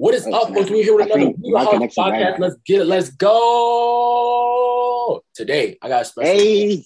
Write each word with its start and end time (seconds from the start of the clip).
What 0.00 0.14
is 0.14 0.26
up, 0.26 0.48
folks? 0.54 0.70
We 0.70 0.82
here 0.82 0.96
with 0.96 1.10
another 1.10 1.32
podcast. 1.36 1.98
Right. 1.98 2.40
Let's 2.40 2.56
get 2.64 2.80
it. 2.80 2.86
Let's 2.86 3.10
go. 3.10 4.42
Today, 5.34 5.76
I 5.82 5.88
got 5.90 6.00
a 6.00 6.04
special 6.06 6.32
hey. 6.32 6.82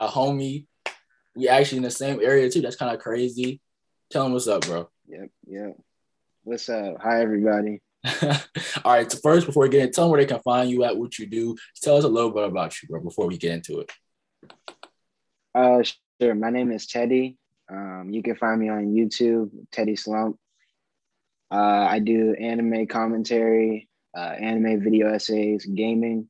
a 0.00 0.08
homie. 0.08 0.64
We 1.36 1.46
actually 1.46 1.76
in 1.76 1.82
the 1.82 1.90
same 1.90 2.20
area 2.22 2.48
too. 2.48 2.62
That's 2.62 2.76
kind 2.76 2.94
of 2.94 3.02
crazy. 3.02 3.60
Tell 4.10 4.24
him 4.24 4.32
what's 4.32 4.48
up, 4.48 4.62
bro. 4.62 4.88
Yep, 5.08 5.28
yep. 5.46 5.76
What's 6.42 6.70
up? 6.70 6.96
Hi, 7.02 7.20
everybody. 7.20 7.82
All 8.82 8.92
right. 8.94 9.12
So 9.12 9.18
first, 9.22 9.44
before 9.44 9.64
we 9.64 9.68
get 9.68 9.82
into, 9.82 9.92
tell 9.92 10.04
them 10.04 10.12
where 10.12 10.22
they 10.22 10.26
can 10.26 10.40
find 10.40 10.70
you 10.70 10.84
at, 10.84 10.96
what 10.96 11.18
you 11.18 11.26
do. 11.26 11.54
Tell 11.82 11.98
us 11.98 12.04
a 12.04 12.08
little 12.08 12.30
bit 12.30 12.44
about 12.44 12.80
you, 12.80 12.88
bro, 12.88 13.02
before 13.02 13.26
we 13.26 13.36
get 13.36 13.52
into 13.52 13.80
it. 13.80 13.92
Uh, 15.54 15.82
sure. 16.18 16.34
My 16.34 16.48
name 16.48 16.72
is 16.72 16.86
Teddy. 16.86 17.36
Um, 17.70 18.08
you 18.10 18.22
can 18.22 18.36
find 18.36 18.58
me 18.58 18.70
on 18.70 18.94
YouTube, 18.94 19.50
Teddy 19.70 19.96
Slump. 19.96 20.38
Uh, 21.50 21.86
I 21.90 21.98
do 21.98 22.34
anime 22.34 22.86
commentary, 22.86 23.88
uh, 24.16 24.34
anime 24.38 24.82
video 24.82 25.12
essays, 25.12 25.64
gaming, 25.64 26.28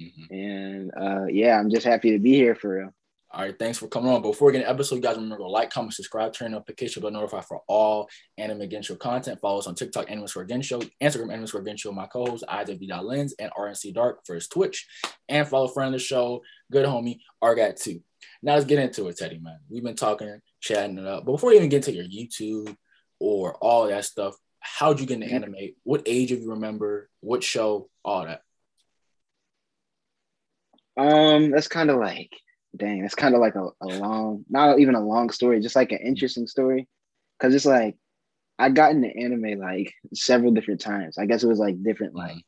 mm-hmm. 0.00 0.34
and 0.34 0.90
uh, 0.96 1.26
yeah, 1.26 1.58
I'm 1.58 1.70
just 1.70 1.86
happy 1.86 2.12
to 2.12 2.18
be 2.18 2.34
here 2.34 2.54
for 2.54 2.70
real. 2.76 2.90
All 3.30 3.42
right, 3.42 3.58
thanks 3.58 3.76
for 3.76 3.88
coming 3.88 4.10
on. 4.10 4.22
Before 4.22 4.46
we 4.46 4.52
get 4.52 4.64
an 4.64 4.70
episode, 4.70 4.96
you 4.96 5.02
guys 5.02 5.16
remember 5.16 5.36
to 5.36 5.48
like, 5.48 5.68
comment, 5.68 5.92
subscribe, 5.92 6.32
turn 6.32 6.46
on 6.46 6.52
the 6.52 6.58
notification 6.60 7.02
bell 7.02 7.10
notify 7.10 7.42
for 7.42 7.60
all 7.68 8.08
Anime 8.38 8.62
Again 8.62 8.80
Show 8.80 8.94
content. 8.94 9.38
Follow 9.38 9.58
us 9.58 9.66
on 9.66 9.74
TikTok, 9.74 10.10
Anime 10.10 10.26
Square 10.26 10.46
Again 10.46 10.62
Show, 10.62 10.80
Instagram, 11.02 11.30
Anime 11.34 11.46
Square 11.46 11.62
Again 11.64 11.76
Show, 11.76 11.92
my 11.92 12.06
co-host, 12.06 12.44
IW.Lens, 12.48 13.34
and 13.38 13.52
RNC 13.52 13.92
Dark 13.92 14.24
for 14.24 14.34
his 14.34 14.48
Twitch. 14.48 14.86
And 15.28 15.46
follow 15.46 15.68
friend 15.68 15.94
of 15.94 16.00
the 16.00 16.04
show, 16.04 16.40
good 16.72 16.86
homie, 16.86 17.18
Argat2. 17.44 18.00
Now 18.42 18.54
let's 18.54 18.64
get 18.64 18.78
into 18.78 19.08
it, 19.08 19.18
Teddy, 19.18 19.38
man. 19.38 19.58
We've 19.68 19.84
been 19.84 19.94
talking, 19.94 20.40
chatting 20.60 20.96
it 20.96 21.06
up. 21.06 21.26
But 21.26 21.32
before 21.32 21.50
we 21.50 21.56
even 21.56 21.68
get 21.68 21.86
into 21.86 21.92
your 21.92 22.06
YouTube 22.06 22.74
or 23.20 23.56
all 23.56 23.88
that 23.88 24.06
stuff, 24.06 24.36
how'd 24.60 25.00
you 25.00 25.06
get 25.06 25.14
into 25.14 25.26
mm-hmm. 25.26 25.36
anime? 25.36 25.74
What 25.84 26.02
age 26.06 26.32
if 26.32 26.40
you 26.40 26.50
remember? 26.50 27.08
What 27.20 27.42
show? 27.42 27.88
All 28.04 28.24
that. 28.24 28.42
Um, 30.96 31.50
that's 31.50 31.68
kind 31.68 31.90
of 31.90 31.98
like, 31.98 32.30
dang, 32.76 33.02
that's 33.02 33.14
kind 33.14 33.34
of 33.34 33.40
like 33.40 33.54
a, 33.54 33.68
a 33.80 33.86
long, 33.86 34.44
not 34.48 34.80
even 34.80 34.94
a 34.94 35.04
long 35.04 35.30
story, 35.30 35.60
just 35.60 35.76
like 35.76 35.92
an 35.92 36.00
interesting 36.04 36.46
story. 36.46 36.88
Cause 37.40 37.54
it's 37.54 37.64
like 37.64 37.96
I 38.58 38.68
got 38.68 38.90
into 38.90 39.08
anime 39.08 39.60
like 39.60 39.94
several 40.12 40.52
different 40.52 40.80
times. 40.80 41.18
I 41.18 41.26
guess 41.26 41.44
it 41.44 41.48
was 41.48 41.60
like 41.60 41.80
different, 41.82 42.14
mm-hmm. 42.14 42.34
like 42.34 42.44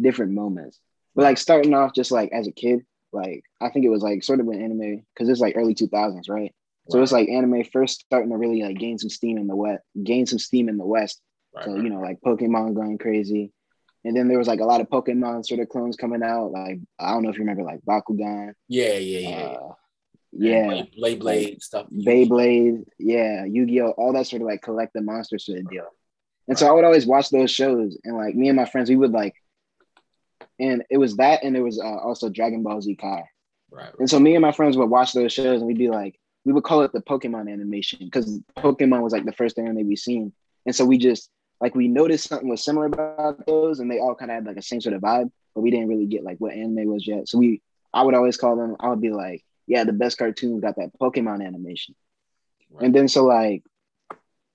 different 0.00 0.32
moments. 0.32 0.78
But 1.14 1.22
like 1.22 1.38
starting 1.38 1.74
off 1.74 1.94
just 1.94 2.10
like 2.10 2.30
as 2.32 2.46
a 2.46 2.52
kid, 2.52 2.84
like 3.12 3.44
I 3.60 3.70
think 3.70 3.86
it 3.86 3.90
was 3.90 4.02
like 4.02 4.22
sort 4.22 4.40
of 4.40 4.48
an 4.48 4.62
anime 4.62 5.04
because 5.14 5.28
it's 5.28 5.40
like 5.40 5.56
early 5.56 5.74
2000s, 5.74 6.28
right? 6.28 6.54
So 6.90 7.00
it's 7.02 7.12
like 7.12 7.28
anime 7.28 7.62
first 7.64 8.00
starting 8.00 8.30
to 8.30 8.36
really 8.36 8.62
like 8.62 8.76
gain 8.76 8.98
some 8.98 9.10
steam 9.10 9.38
in 9.38 9.46
the 9.46 9.54
west, 9.54 9.82
gain 10.02 10.26
some 10.26 10.38
steam 10.38 10.68
in 10.68 10.76
the 10.76 10.84
West. 10.84 11.20
Right, 11.54 11.64
so, 11.64 11.72
right. 11.72 11.82
you 11.82 11.90
know, 11.90 12.00
like 12.00 12.20
Pokemon 12.20 12.74
going 12.74 12.98
crazy. 12.98 13.52
And 14.04 14.16
then 14.16 14.28
there 14.28 14.38
was 14.38 14.48
like 14.48 14.60
a 14.60 14.64
lot 14.64 14.80
of 14.80 14.88
Pokemon 14.88 15.46
sort 15.46 15.60
of 15.60 15.68
clones 15.68 15.96
coming 15.96 16.22
out. 16.22 16.52
Like, 16.52 16.78
I 16.98 17.12
don't 17.12 17.22
know 17.22 17.30
if 17.30 17.36
you 17.36 17.40
remember 17.40 17.64
like 17.64 17.80
Bakugan. 17.82 18.54
Yeah, 18.68 18.94
yeah, 18.94 19.28
yeah. 19.28 19.36
Uh, 19.36 19.72
yeah. 20.32 20.82
Blade, 20.96 21.20
Blade 21.20 21.62
stuff. 21.62 21.86
Beyblade, 21.92 22.84
yeah, 22.98 23.44
Yu-Gi-Oh, 23.44 23.90
all 23.90 24.12
that 24.12 24.26
sort 24.26 24.42
of 24.42 24.48
like 24.48 24.62
collect 24.62 24.94
the 24.94 25.02
monsters 25.02 25.44
sort 25.44 25.58
of 25.58 25.68
deal. 25.68 25.86
And 26.48 26.54
right. 26.54 26.58
so 26.58 26.68
I 26.68 26.72
would 26.72 26.84
always 26.84 27.06
watch 27.06 27.30
those 27.30 27.50
shows, 27.50 27.98
and 28.04 28.16
like 28.16 28.34
me 28.34 28.48
and 28.48 28.56
my 28.56 28.64
friends, 28.64 28.88
we 28.88 28.96
would 28.96 29.12
like, 29.12 29.34
and 30.58 30.84
it 30.90 30.96
was 30.96 31.16
that, 31.16 31.42
and 31.42 31.56
it 31.56 31.62
was 31.62 31.78
uh, 31.78 31.84
also 31.84 32.28
Dragon 32.28 32.62
Ball 32.62 32.80
Z 32.80 32.94
Kai. 32.96 33.24
Right. 33.70 33.92
And 33.98 34.08
so 34.08 34.18
me 34.18 34.34
and 34.34 34.42
my 34.42 34.52
friends 34.52 34.76
would 34.76 34.90
watch 34.90 35.12
those 35.12 35.32
shows, 35.32 35.60
and 35.60 35.66
we'd 35.66 35.78
be 35.78 35.90
like, 35.90 36.18
we 36.44 36.52
would 36.52 36.64
call 36.64 36.82
it 36.82 36.92
the 36.92 37.02
Pokemon 37.02 37.52
animation 37.52 37.98
because 38.00 38.40
Pokemon 38.56 39.02
was 39.02 39.12
like 39.12 39.26
the 39.26 39.32
first 39.32 39.58
anime 39.58 39.86
we 39.86 39.96
seen, 39.96 40.32
and 40.64 40.74
so 40.74 40.84
we 40.84 40.96
just 40.96 41.28
like 41.60 41.74
we 41.74 41.88
noticed 41.88 42.28
something 42.28 42.48
was 42.48 42.64
similar 42.64 42.86
about 42.86 43.46
those 43.46 43.80
and 43.80 43.90
they 43.90 43.98
all 43.98 44.14
kind 44.14 44.30
of 44.30 44.36
had 44.36 44.46
like 44.46 44.56
a 44.56 44.62
same 44.62 44.80
sort 44.80 44.94
of 44.94 45.02
vibe, 45.02 45.30
but 45.54 45.60
we 45.60 45.70
didn't 45.70 45.88
really 45.88 46.06
get 46.06 46.24
like 46.24 46.38
what 46.38 46.52
anime 46.52 46.86
was 46.86 47.06
yet. 47.06 47.28
So 47.28 47.38
we 47.38 47.62
I 47.92 48.02
would 48.02 48.14
always 48.14 48.36
call 48.36 48.56
them, 48.56 48.76
I 48.80 48.88
would 48.88 49.00
be 49.00 49.10
like, 49.10 49.44
yeah, 49.66 49.84
the 49.84 49.92
best 49.92 50.18
cartoons 50.18 50.60
got 50.60 50.76
that 50.76 50.98
Pokemon 50.98 51.44
animation. 51.44 51.94
Right. 52.70 52.86
And 52.86 52.94
then 52.94 53.08
so 53.08 53.24
like 53.24 53.62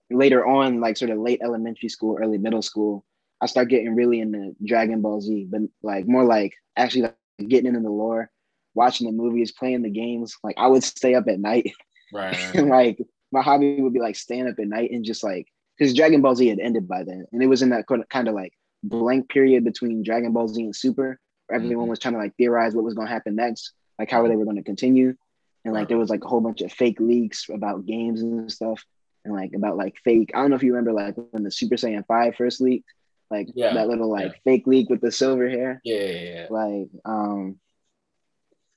later 0.10 0.46
on, 0.46 0.80
like 0.80 0.98
sort 0.98 1.12
of 1.12 1.20
late 1.20 1.42
elementary 1.44 1.90
school, 1.90 2.18
early 2.20 2.38
middle 2.38 2.62
school, 2.62 3.06
I 3.42 3.48
start 3.48 3.70
getting 3.70 3.96
really 3.96 4.20
into 4.20 4.56
Dragon 4.64 5.02
Ball 5.02 5.22
Z, 5.22 5.48
but 5.50 5.62
like 5.84 6.08
more 6.08 6.24
like 6.24 6.54
actually 6.76 7.04
like 7.04 7.16
getting 7.48 7.68
into 7.68 7.82
the 7.82 7.90
lore, 7.90 8.32
watching 8.74 9.08
the 9.08 9.14
movies, 9.14 9.52
playing 9.52 9.82
the 9.82 9.90
games. 9.90 10.38
Like 10.44 10.56
I 10.58 10.68
would 10.68 10.84
stay 10.84 11.16
up 11.16 11.28
at 11.28 11.40
night. 11.40 11.74
Right. 12.14 12.38
and 12.56 12.70
like 12.70 12.98
my 13.32 13.42
hobby 13.42 13.82
would 13.82 13.94
be 13.94 14.00
like 14.00 14.16
staying 14.16 14.48
up 14.48 14.60
at 14.60 14.68
night 14.68 14.92
and 14.92 15.04
just 15.04 15.24
like 15.24 15.48
because 15.78 15.94
Dragon 15.94 16.22
Ball 16.22 16.36
Z 16.36 16.48
had 16.48 16.60
ended 16.60 16.88
by 16.88 17.04
then, 17.04 17.26
and 17.32 17.44
it 17.44 17.48
was 17.48 17.62
in 17.62 17.70
that 17.70 17.86
kind 18.10 18.28
of 18.28 18.36
like 18.36 18.54
blank 18.84 19.30
period 19.30 19.64
between 19.64 20.04
Dragon 20.04 20.32
Ball 20.32 20.48
Z 20.48 20.62
and 20.62 20.76
Super, 20.76 21.20
where 21.48 21.56
everyone 21.56 21.84
mm-hmm. 21.84 21.90
was 21.92 22.00
trying 22.00 22.14
to 22.14 22.20
like 22.20 22.36
theorize 22.38 22.76
what 22.76 22.86
was 22.86 22.94
going 22.94 23.08
to 23.08 23.14
happen 23.14 23.36
next, 23.36 23.74
like 24.00 24.10
how 24.10 24.28
they 24.28 24.36
were 24.36 24.46
going 24.46 24.58
to 24.58 24.64
continue, 24.64 25.16
and 25.64 25.74
like 25.74 25.88
there 25.88 25.98
was 25.98 26.10
like 26.10 26.24
a 26.24 26.28
whole 26.28 26.42
bunch 26.42 26.62
of 26.62 26.72
fake 26.72 27.00
leaks 27.00 27.48
about 27.50 27.86
games 27.86 28.22
and 28.22 28.52
stuff, 28.52 28.84
and 29.24 29.34
like 29.34 29.52
about 29.54 29.78
like 29.78 29.96
fake. 30.04 30.32
I 30.34 30.40
don't 30.40 30.50
know 30.50 30.56
if 30.56 30.64
you 30.64 30.74
remember 30.74 30.94
like 30.94 31.16
when 31.32 31.44
the 31.44 31.52
Super 31.52 31.76
Saiyan 31.76 32.06
Five 32.08 32.36
first 32.36 32.62
leaked, 32.62 32.90
like 33.30 33.50
yeah. 33.54 33.74
that 33.74 33.88
little 33.88 34.10
like 34.10 34.32
yeah. 34.32 34.40
fake 34.44 34.68
leak 34.68 34.90
with 34.90 35.02
the 35.02 35.12
silver 35.12 35.50
hair. 35.50 35.82
Yeah, 35.84 35.98
yeah, 35.98 36.22
yeah. 36.22 36.48
Like, 36.50 36.88
um, 37.04 37.60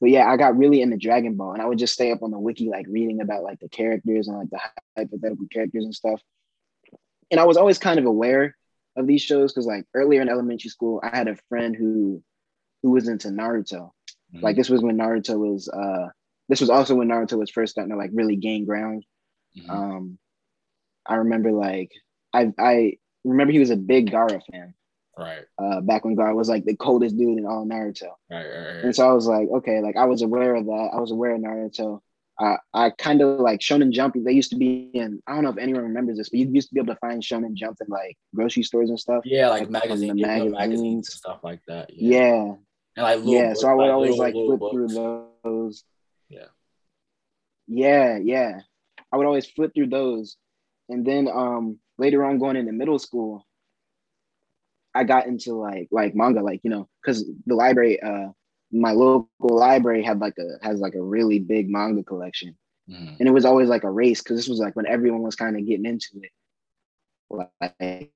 but 0.00 0.10
yeah, 0.10 0.28
I 0.28 0.36
got 0.36 0.56
really 0.56 0.82
into 0.82 0.96
Dragon 0.96 1.36
Ball, 1.36 1.52
and 1.52 1.62
I 1.62 1.66
would 1.66 1.78
just 1.78 1.94
stay 1.94 2.10
up 2.10 2.22
on 2.24 2.32
the 2.32 2.38
wiki, 2.38 2.68
like 2.68 2.86
reading 2.88 3.20
about 3.20 3.44
like 3.44 3.60
the 3.60 3.68
characters 3.68 4.26
and 4.26 4.36
like 4.36 4.50
the 4.50 4.60
hypothetical 4.96 5.46
characters 5.52 5.84
and 5.84 5.94
stuff 5.94 6.20
and 7.30 7.40
I 7.40 7.44
was 7.44 7.56
always 7.56 7.78
kind 7.78 7.98
of 7.98 8.06
aware 8.06 8.56
of 8.96 9.06
these 9.06 9.22
shows 9.22 9.52
because 9.52 9.66
like 9.66 9.84
earlier 9.94 10.20
in 10.20 10.28
elementary 10.28 10.70
school, 10.70 11.00
I 11.02 11.16
had 11.16 11.28
a 11.28 11.36
friend 11.48 11.74
who 11.76 12.22
who 12.82 12.90
was 12.90 13.08
into 13.08 13.28
Naruto. 13.28 13.90
Mm-hmm. 14.34 14.40
Like 14.44 14.56
this 14.56 14.68
was 14.68 14.82
when 14.82 14.98
Naruto 14.98 15.38
was 15.38 15.68
uh 15.68 16.08
this 16.48 16.60
was 16.60 16.70
also 16.70 16.94
when 16.94 17.08
Naruto 17.08 17.38
was 17.38 17.50
first 17.50 17.72
starting 17.72 17.92
to 17.92 17.98
like 17.98 18.10
really 18.12 18.36
gain 18.36 18.64
ground. 18.64 19.04
Mm-hmm. 19.56 19.70
Um 19.70 20.18
I 21.06 21.16
remember 21.16 21.52
like 21.52 21.90
I 22.32 22.52
I 22.58 22.94
remember 23.24 23.52
he 23.52 23.58
was 23.58 23.70
a 23.70 23.76
big 23.76 24.10
Gaara 24.10 24.40
fan. 24.50 24.74
Right. 25.16 25.44
Uh 25.58 25.80
back 25.80 26.04
when 26.04 26.16
Gaara 26.16 26.34
was 26.34 26.48
like 26.48 26.64
the 26.64 26.76
coldest 26.76 27.16
dude 27.16 27.38
in 27.38 27.46
all 27.46 27.66
Naruto. 27.66 28.10
Right, 28.30 28.44
right, 28.44 28.66
right. 28.74 28.84
And 28.84 28.94
so 28.94 29.08
I 29.08 29.12
was 29.12 29.26
like, 29.26 29.48
okay, 29.48 29.80
like 29.80 29.96
I 29.96 30.04
was 30.04 30.22
aware 30.22 30.54
of 30.54 30.66
that. 30.66 30.90
I 30.92 31.00
was 31.00 31.10
aware 31.10 31.34
of 31.34 31.40
Naruto. 31.40 32.00
I, 32.40 32.56
I 32.72 32.90
kind 32.90 33.20
of 33.20 33.40
like 33.40 33.60
Shonen 33.60 33.90
Jump. 33.90 34.14
They 34.16 34.32
used 34.32 34.50
to 34.50 34.56
be 34.56 34.90
in. 34.94 35.20
I 35.26 35.34
don't 35.34 35.44
know 35.44 35.50
if 35.50 35.58
anyone 35.58 35.82
remembers 35.82 36.18
this, 36.18 36.28
but 36.28 36.38
you 36.38 36.48
used 36.50 36.68
to 36.68 36.74
be 36.74 36.80
able 36.80 36.94
to 36.94 37.00
find 37.00 37.22
Shonen 37.22 37.54
Jump 37.54 37.78
in 37.80 37.88
like 37.88 38.16
grocery 38.34 38.62
stores 38.62 38.90
and 38.90 38.98
stuff. 38.98 39.22
Yeah, 39.24 39.48
like, 39.48 39.62
like 39.62 39.70
magazines, 39.70 40.20
magazines, 40.20 40.52
magazines, 40.52 41.12
stuff 41.12 41.40
like 41.42 41.60
that. 41.66 41.90
Yeah, 41.92 42.20
yeah. 42.20 42.54
and 42.96 43.02
like 43.02 43.20
yeah. 43.24 43.48
Books, 43.48 43.60
so 43.60 43.68
I 43.68 43.74
would 43.74 43.82
like 43.82 43.92
always 43.92 44.10
little, 44.10 44.24
like 44.24 44.34
flip 44.34 44.60
books. 44.60 44.72
through 44.72 45.28
those. 45.42 45.84
Yeah, 46.28 46.46
yeah, 47.66 48.18
yeah. 48.22 48.60
I 49.12 49.16
would 49.16 49.26
always 49.26 49.46
flip 49.46 49.72
through 49.74 49.88
those, 49.88 50.36
and 50.88 51.04
then 51.04 51.28
um 51.28 51.78
later 51.98 52.24
on 52.24 52.38
going 52.38 52.56
into 52.56 52.72
middle 52.72 53.00
school, 53.00 53.44
I 54.94 55.02
got 55.02 55.26
into 55.26 55.54
like 55.54 55.88
like 55.90 56.14
manga, 56.14 56.40
like 56.40 56.60
you 56.62 56.70
know, 56.70 56.88
because 57.02 57.28
the 57.46 57.56
library 57.56 58.00
uh 58.00 58.28
my 58.70 58.92
local 58.92 59.28
library 59.40 60.02
had 60.02 60.20
like 60.20 60.36
a 60.38 60.64
has 60.64 60.80
like 60.80 60.94
a 60.94 61.02
really 61.02 61.38
big 61.38 61.70
manga 61.70 62.02
collection 62.02 62.56
mm. 62.88 63.16
and 63.18 63.28
it 63.28 63.32
was 63.32 63.44
always 63.44 63.68
like 63.68 63.84
a 63.84 63.90
race 63.90 64.22
because 64.22 64.36
this 64.36 64.48
was 64.48 64.58
like 64.58 64.76
when 64.76 64.86
everyone 64.86 65.22
was 65.22 65.36
kind 65.36 65.56
of 65.56 65.66
getting 65.66 65.86
into 65.86 66.20
it 66.22 66.30
like 67.30 68.10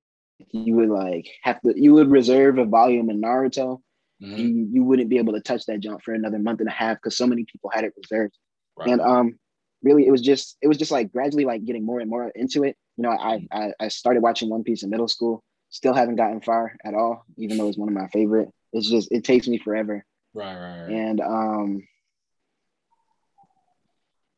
you 0.51 0.75
would 0.75 0.89
like 0.89 1.29
have 1.43 1.61
to 1.61 1.73
you 1.77 1.95
would 1.95 2.11
reserve 2.11 2.59
a 2.59 2.65
volume 2.65 3.11
in 3.11 3.21
naruto 3.21 3.81
mm-hmm. 4.23 4.37
you, 4.37 4.69
you 4.73 4.85
wouldn't 4.85 5.09
be 5.09 5.19
able 5.19 5.33
to 5.33 5.41
touch 5.41 5.65
that 5.67 5.81
jump 5.81 6.03
for 6.03 6.15
another 6.15 6.39
month 6.39 6.61
and 6.61 6.69
a 6.69 6.73
half 6.73 6.97
because 6.97 7.17
so 7.17 7.27
many 7.27 7.45
people 7.45 7.71
had 7.71 7.85
it 7.85 7.93
reserved 7.97 8.37
right. 8.79 8.89
and 8.89 9.01
um 9.01 9.39
really 9.83 10.07
it 10.07 10.11
was 10.11 10.23
just 10.23 10.57
it 10.63 10.69
was 10.69 10.79
just 10.79 10.91
like 10.91 11.13
gradually 11.13 11.45
like 11.45 11.65
getting 11.65 11.85
more 11.85 12.01
and 12.01 12.11
more 12.11 12.31
into 12.35 12.65
it 12.65 12.77
you 12.97 13.03
know 13.03 13.11
I, 13.11 13.39
mm. 13.39 13.47
I 13.53 13.73
i 13.81 13.89
started 13.89 14.23
watching 14.23 14.49
one 14.51 14.65
piece 14.65 14.83
in 14.83 14.91
middle 14.91 15.09
school 15.09 15.43
still 15.71 15.95
haven't 15.95 16.17
gotten 16.17 16.41
far 16.41 16.77
at 16.85 16.95
all 16.95 17.25
even 17.37 17.57
though 17.57 17.69
it's 17.69 17.79
one 17.79 17.89
of 17.89 17.95
my 17.95 18.09
favorite 18.09 18.51
it's 18.73 18.89
just 18.89 19.11
it 19.11 19.25
takes 19.25 19.49
me 19.49 19.59
forever 19.59 20.05
Right, 20.35 20.57
right, 20.57 20.81
right. 20.83 20.91
And 20.93 21.21
um 21.21 21.89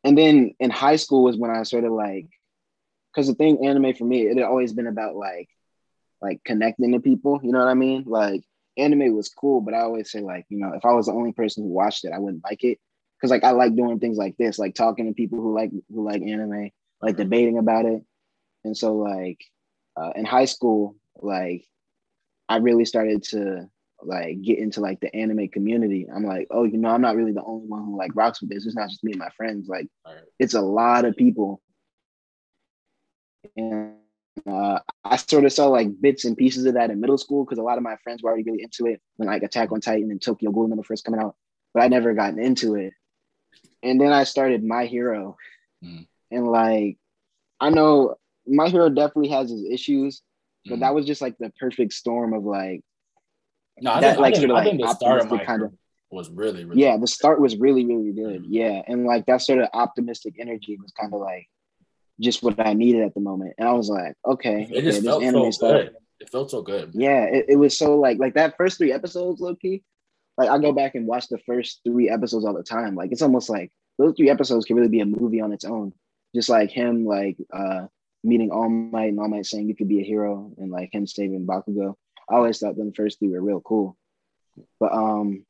and 0.05 0.17
then 0.17 0.55
in 0.61 0.70
high 0.70 0.96
school 0.96 1.25
was 1.25 1.37
when 1.37 1.50
I 1.50 1.62
sort 1.62 1.85
of 1.85 1.93
like 1.93 2.29
because 3.12 3.29
the 3.29 3.35
thing 3.35 3.67
anime 3.67 3.94
for 3.94 4.05
me, 4.05 4.23
it 4.26 4.37
had 4.37 4.44
always 4.46 4.73
been 4.73 4.87
about 4.87 5.17
like 5.17 5.49
like 6.20 6.43
connecting 6.44 6.93
to 6.93 7.00
people, 7.00 7.41
you 7.43 7.52
know 7.52 7.58
what 7.58 7.69
I 7.69 7.75
mean? 7.75 8.05
Like 8.06 8.43
anime 8.76 9.14
was 9.14 9.29
cool, 9.29 9.61
but 9.61 9.75
I 9.75 9.81
always 9.81 10.11
say 10.11 10.20
like, 10.20 10.46
you 10.49 10.58
know, 10.58 10.73
if 10.75 10.85
I 10.85 10.93
was 10.93 11.06
the 11.06 11.12
only 11.12 11.32
person 11.32 11.64
who 11.64 11.70
watched 11.70 12.05
it, 12.05 12.12
I 12.14 12.19
wouldn't 12.19 12.44
like 12.44 12.64
it. 12.64 12.79
Cause 13.20 13.31
like 13.31 13.44
I 13.44 13.50
like 13.52 13.75
doing 13.76 14.00
things 14.00 14.19
like 14.19 14.37
this, 14.37 14.58
like 14.58 14.75
talking 14.75 15.06
to 15.06 15.14
people 15.14 15.40
who 15.40 15.55
like 15.55 15.70
who 15.90 16.05
like 16.05 16.23
anime, 16.23 16.70
like 17.00 17.17
debating 17.17 17.58
about 17.58 17.87
it. 17.87 18.02
And 18.64 18.76
so 18.76 18.97
like 18.97 19.40
uh, 19.97 20.12
in 20.17 20.25
high 20.25 20.44
school, 20.47 20.97
like 21.17 21.67
I 22.49 22.56
really 22.58 22.85
started 22.85 23.23
to 23.31 23.69
like 24.06 24.42
get 24.42 24.58
into 24.58 24.80
like 24.80 25.00
the 25.00 25.14
anime 25.14 25.48
community. 25.48 26.06
I'm 26.12 26.24
like, 26.24 26.48
oh, 26.50 26.64
you 26.64 26.78
know, 26.78 26.90
I'm 26.90 27.00
not 27.00 27.16
really 27.16 27.32
the 27.32 27.44
only 27.44 27.66
one 27.66 27.84
who 27.84 27.98
like 27.98 28.14
rocks 28.14 28.40
with 28.40 28.50
this. 28.50 28.66
It's 28.66 28.76
not 28.76 28.88
just 28.88 29.04
me 29.04 29.12
and 29.12 29.20
my 29.20 29.30
friends. 29.36 29.68
Like, 29.68 29.88
right. 30.06 30.16
it's 30.38 30.54
a 30.54 30.60
lot 30.60 31.04
of 31.04 31.16
people. 31.16 31.60
And 33.56 33.94
uh, 34.46 34.80
I 35.04 35.16
sort 35.16 35.44
of 35.44 35.52
saw 35.52 35.68
like 35.68 35.88
bits 36.00 36.24
and 36.24 36.36
pieces 36.36 36.64
of 36.66 36.74
that 36.74 36.90
in 36.90 37.00
middle 37.00 37.18
school 37.18 37.44
because 37.44 37.58
a 37.58 37.62
lot 37.62 37.78
of 37.78 37.84
my 37.84 37.96
friends 38.02 38.22
were 38.22 38.30
already 38.30 38.44
really 38.44 38.62
into 38.62 38.86
it 38.86 39.00
when 39.16 39.28
like 39.28 39.42
Attack 39.42 39.72
on 39.72 39.80
Titan 39.80 40.10
and 40.10 40.20
Tokyo 40.20 40.50
Ghoul 40.50 40.68
were 40.68 40.82
first 40.82 41.04
coming 41.04 41.20
out, 41.20 41.36
but 41.72 41.82
I 41.82 41.88
never 41.88 42.14
gotten 42.14 42.38
into 42.38 42.74
it. 42.74 42.92
And 43.82 44.00
then 44.00 44.12
I 44.12 44.24
started 44.24 44.64
My 44.64 44.86
Hero, 44.86 45.36
mm. 45.84 46.06
and 46.30 46.46
like 46.46 46.98
I 47.60 47.70
know 47.70 48.16
My 48.46 48.68
Hero 48.68 48.88
definitely 48.88 49.28
has 49.28 49.50
his 49.50 49.64
issues, 49.70 50.22
but 50.64 50.76
mm. 50.76 50.80
that 50.80 50.94
was 50.94 51.06
just 51.06 51.20
like 51.20 51.36
the 51.38 51.52
perfect 51.60 51.92
storm 51.92 52.32
of 52.32 52.44
like 52.44 52.82
no, 53.81 53.93
I 53.93 54.00
that 54.00 54.11
think, 54.11 54.21
like 54.21 54.35
I 54.35 54.38
think, 54.38 54.50
sort 54.50 54.59
of 54.59 54.67
like 54.67 54.79
the 54.79 54.94
start 54.94 55.32
of 55.32 55.47
kind 55.47 55.62
of 55.62 55.73
was 56.11 56.31
really, 56.31 56.65
really 56.65 56.81
yeah. 56.82 56.97
The 56.97 57.06
start 57.06 57.41
was 57.41 57.56
really 57.56 57.85
really 57.85 58.12
good, 58.12 58.44
mm. 58.44 58.47
yeah, 58.49 58.82
and 58.87 59.05
like 59.05 59.26
that 59.26 59.43
sort 59.43 59.59
of 59.59 59.69
optimistic 59.73 60.35
energy 60.38 60.79
was 60.81 60.93
kind 60.93 61.12
of 61.12 61.21
like 61.21 61.49
just 62.21 62.43
what 62.43 62.65
I 62.65 62.73
needed 62.75 63.03
at 63.03 63.15
the 63.15 63.21
moment. 63.21 63.55
And 63.59 63.69
I 63.69 63.73
was 63.73 63.88
like, 63.88 64.15
okay, 64.25 64.69
it 64.71 64.82
just 64.82 65.05
felt 65.05 65.23
so 65.23 65.50
stuff. 65.50 65.73
good. 65.73 65.91
It 66.21 66.31
felt 66.31 66.50
so 66.50 66.62
good. 66.62 66.93
Yeah, 66.94 67.25
it, 67.25 67.47
it 67.50 67.56
was 67.56 67.76
so 67.76 67.99
like 67.99 68.19
like 68.19 68.35
that 68.35 68.56
first 68.56 68.79
three 68.79 68.93
episodes, 68.93 69.41
low 69.41 69.56
key. 69.56 69.82
Like 70.38 70.49
I 70.49 70.59
go 70.59 70.73
back 70.73 70.94
and 70.94 71.06
watch 71.06 71.29
the 71.29 71.38
first 71.38 71.81
three 71.85 72.09
episodes 72.09 72.44
all 72.44 72.55
the 72.55 72.62
time. 72.62 72.94
Like 72.94 73.12
it's 73.12 73.23
almost 73.23 73.50
like 73.50 73.73
those 73.99 74.15
three 74.17 74.31
episodes 74.31 74.65
could 74.65 74.76
really 74.76 74.88
be 74.88 75.00
a 75.00 75.06
movie 75.06 75.41
on 75.41 75.53
its 75.53 75.65
own. 75.65 75.93
Just 76.35 76.49
like 76.49 76.71
him, 76.71 77.05
like 77.05 77.37
uh 77.53 77.87
meeting 78.23 78.50
All 78.50 78.69
Might 78.69 79.11
and 79.11 79.21
All 79.21 79.29
Might 79.29 79.47
saying 79.47 79.69
you 79.69 79.76
could 79.76 79.88
be 79.88 80.00
a 80.00 80.05
hero, 80.05 80.53
and 80.59 80.71
like 80.71 80.94
him 80.94 81.06
saving 81.06 81.47
Bakugo. 81.47 81.97
I 82.29 82.37
always 82.37 82.59
thought 82.59 82.76
them 82.76 82.93
first 82.93 83.19
three 83.19 83.29
were 83.29 83.41
real 83.41 83.61
cool. 83.61 83.97
But 84.81 84.93
um, 84.93 85.44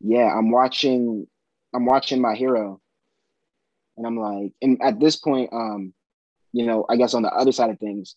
yeah, 0.00 0.32
I'm 0.32 0.50
watching. 0.50 1.26
I'm 1.74 1.84
watching 1.84 2.20
my 2.20 2.34
hero, 2.34 2.80
and 3.96 4.06
I'm 4.06 4.18
like, 4.18 4.52
and 4.62 4.80
at 4.82 4.98
this 4.98 5.16
point, 5.16 5.52
um, 5.52 5.92
you 6.52 6.64
know, 6.64 6.86
I 6.88 6.96
guess 6.96 7.12
on 7.12 7.22
the 7.22 7.32
other 7.32 7.52
side 7.52 7.70
of 7.70 7.78
things, 7.78 8.16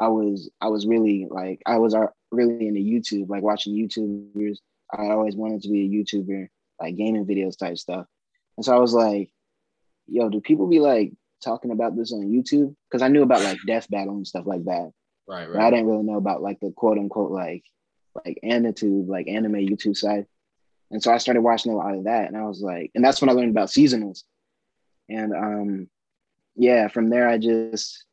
I 0.00 0.08
was 0.08 0.50
I 0.60 0.68
was 0.68 0.86
really 0.86 1.26
like 1.30 1.62
I 1.66 1.78
was 1.78 1.94
uh, 1.94 2.06
really 2.30 2.66
into 2.66 2.80
YouTube, 2.80 3.28
like 3.28 3.42
watching 3.42 3.74
YouTubers. 3.74 4.58
I 4.92 5.10
always 5.10 5.36
wanted 5.36 5.62
to 5.62 5.68
be 5.68 5.84
a 5.84 5.88
YouTuber, 5.88 6.48
like 6.80 6.96
gaming 6.96 7.26
videos 7.26 7.58
type 7.58 7.78
stuff. 7.78 8.06
And 8.56 8.64
so 8.64 8.74
I 8.74 8.78
was 8.78 8.94
like, 8.94 9.30
yo, 10.06 10.28
do 10.28 10.40
people 10.40 10.66
be 10.66 10.80
like 10.80 11.12
talking 11.42 11.70
about 11.70 11.96
this 11.96 12.12
on 12.12 12.26
YouTube? 12.26 12.74
Because 12.90 13.02
I 13.02 13.08
knew 13.08 13.22
about 13.22 13.42
like 13.42 13.58
Death 13.66 13.88
Battle 13.90 14.16
and 14.16 14.26
stuff 14.26 14.46
like 14.46 14.64
that. 14.64 14.92
Right, 15.28 15.48
right. 15.48 15.66
I 15.66 15.70
didn't 15.70 15.86
really 15.86 16.04
know 16.04 16.16
about 16.16 16.42
like 16.42 16.58
the 16.60 16.72
quote 16.72 16.98
unquote 16.98 17.30
like 17.30 17.64
like 18.24 18.38
Anitube, 18.42 19.08
like 19.08 19.28
anime 19.28 19.54
YouTube 19.54 19.96
side. 19.96 20.26
And 20.90 21.02
so 21.02 21.12
I 21.12 21.18
started 21.18 21.42
watching 21.42 21.70
a 21.70 21.76
lot 21.76 21.94
of 21.94 22.04
that. 22.04 22.28
And 22.28 22.36
I 22.36 22.44
was 22.44 22.62
like, 22.62 22.90
and 22.94 23.04
that's 23.04 23.20
when 23.20 23.28
I 23.28 23.34
learned 23.34 23.50
about 23.50 23.68
seasonals. 23.68 24.22
And 25.08 25.34
um 25.34 25.90
yeah, 26.56 26.88
from 26.88 27.10
there 27.10 27.28
I 27.28 27.38
just, 27.38 28.04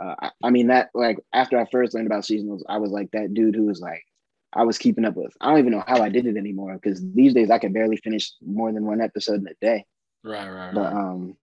uh, 0.00 0.14
I, 0.18 0.30
I, 0.44 0.50
mean 0.50 0.68
that 0.68 0.88
like 0.94 1.18
after 1.34 1.58
I 1.58 1.66
first 1.66 1.92
learned 1.92 2.06
about 2.06 2.22
seasonals, 2.22 2.62
I 2.66 2.78
was 2.78 2.90
like 2.92 3.10
that 3.10 3.34
dude 3.34 3.56
who 3.56 3.66
was 3.66 3.80
like, 3.80 4.04
I 4.52 4.62
was 4.62 4.78
keeping 4.78 5.04
up 5.04 5.16
with. 5.16 5.36
I 5.40 5.50
don't 5.50 5.58
even 5.58 5.72
know 5.72 5.84
how 5.86 6.00
I 6.02 6.08
did 6.08 6.26
it 6.26 6.38
anymore 6.38 6.74
because 6.74 7.02
these 7.12 7.34
days 7.34 7.50
I 7.50 7.58
could 7.58 7.74
barely 7.74 7.98
finish 7.98 8.32
more 8.40 8.72
than 8.72 8.86
one 8.86 9.02
episode 9.02 9.40
in 9.40 9.48
a 9.48 9.54
day. 9.60 9.84
Right, 10.24 10.48
right, 10.48 10.66
right. 10.66 10.74
But 10.74 10.92
um, 10.92 11.36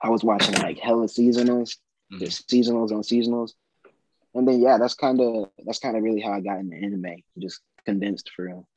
I 0.00 0.08
was 0.08 0.24
watching 0.24 0.54
like 0.54 0.78
hella 0.78 1.06
seasonals, 1.06 1.76
mm-hmm. 2.10 2.18
just 2.18 2.48
seasonals 2.48 2.92
on 2.92 3.02
seasonals, 3.02 3.52
and 4.34 4.48
then 4.48 4.60
yeah, 4.60 4.78
that's 4.78 4.94
kind 4.94 5.20
of 5.20 5.50
that's 5.64 5.78
kind 5.78 5.96
of 5.96 6.02
really 6.02 6.20
how 6.20 6.32
I 6.32 6.40
got 6.40 6.58
into 6.58 6.76
anime, 6.76 7.22
just 7.38 7.60
condensed 7.84 8.30
for 8.34 8.46
real. 8.46 8.68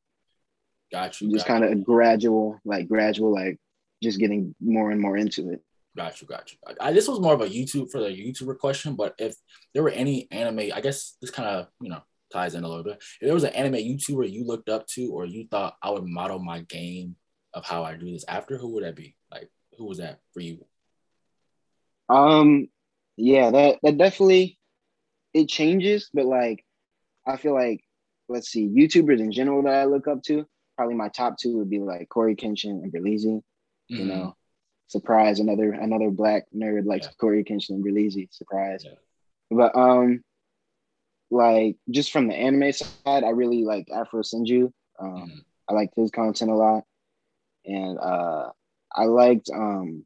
Got 0.91 1.19
you. 1.21 1.31
Just 1.31 1.47
kind 1.47 1.63
of 1.63 1.83
gradual, 1.83 2.59
like 2.63 2.87
gradual, 2.87 3.33
like 3.33 3.57
just 4.03 4.19
getting 4.19 4.55
more 4.59 4.91
and 4.91 5.01
more 5.01 5.17
into 5.17 5.49
it. 5.51 5.61
Got 5.95 6.21
you, 6.21 6.27
got 6.27 6.51
you. 6.51 6.57
I, 6.79 6.91
this 6.91 7.07
was 7.07 7.21
more 7.21 7.33
of 7.33 7.41
a 7.41 7.47
YouTube 7.47 7.89
for 7.89 8.01
the 8.01 8.09
YouTuber 8.09 8.59
question, 8.59 8.95
but 8.95 9.15
if 9.17 9.35
there 9.73 9.83
were 9.83 9.89
any 9.89 10.27
anime, 10.29 10.71
I 10.73 10.81
guess 10.81 11.15
this 11.21 11.31
kind 11.31 11.47
of 11.47 11.67
you 11.81 11.89
know 11.89 12.01
ties 12.31 12.53
in 12.55 12.63
a 12.63 12.67
little 12.67 12.83
bit. 12.83 12.97
If 12.97 13.21
there 13.21 13.33
was 13.33 13.45
an 13.45 13.53
anime 13.53 13.75
YouTuber 13.75 14.29
you 14.29 14.45
looked 14.45 14.69
up 14.69 14.87
to, 14.87 15.11
or 15.13 15.25
you 15.25 15.47
thought 15.49 15.77
I 15.81 15.91
would 15.91 16.05
model 16.05 16.39
my 16.39 16.61
game 16.61 17.15
of 17.53 17.65
how 17.65 17.83
I 17.83 17.95
do 17.95 18.11
this 18.11 18.25
after, 18.27 18.57
who 18.57 18.73
would 18.73 18.83
that 18.83 18.97
be? 18.97 19.15
Like, 19.31 19.49
who 19.77 19.85
was 19.85 19.99
that 19.99 20.19
for 20.33 20.41
you? 20.41 20.65
Um, 22.09 22.67
yeah, 23.15 23.51
that 23.51 23.79
that 23.81 23.97
definitely 23.97 24.54
it 25.35 25.49
changes, 25.49 26.09
but 26.13 26.25
like 26.25 26.65
I 27.27 27.35
feel 27.35 27.53
like 27.53 27.83
let's 28.29 28.49
see, 28.49 28.67
YouTubers 28.67 29.19
in 29.19 29.31
general 29.31 29.61
that 29.63 29.75
I 29.75 29.85
look 29.85 30.07
up 30.07 30.23
to, 30.23 30.47
probably 30.77 30.95
my 30.95 31.09
top 31.09 31.37
two 31.37 31.57
would 31.57 31.69
be 31.69 31.79
like 31.79 32.09
Cory 32.09 32.35
Kenshin 32.35 32.81
and 32.81 32.91
Berleezy. 32.91 33.41
Mm-hmm. 33.91 33.95
You 33.95 34.05
know, 34.05 34.35
surprise 34.87 35.41
another 35.41 35.73
another 35.73 36.09
black 36.09 36.45
nerd 36.55 36.85
like 36.85 37.03
yeah. 37.03 37.09
Cory 37.19 37.43
Kenshin 37.43 37.71
and 37.71 37.85
Berleezy, 37.85 38.33
surprise. 38.33 38.85
Yeah. 38.85 38.93
But 39.51 39.75
um 39.75 40.23
like 41.29 41.75
just 41.91 42.13
from 42.13 42.27
the 42.27 42.35
anime 42.35 42.71
side, 42.71 43.23
I 43.25 43.29
really 43.29 43.65
like 43.65 43.89
Afro 43.93 44.21
Senju. 44.21 44.71
Um 44.99 45.09
mm-hmm. 45.09 45.39
I 45.67 45.73
liked 45.73 45.95
his 45.97 46.11
content 46.11 46.49
a 46.49 46.55
lot. 46.55 46.83
And 47.65 47.99
uh 47.99 48.51
I 48.95 49.03
liked 49.03 49.49
um 49.53 50.05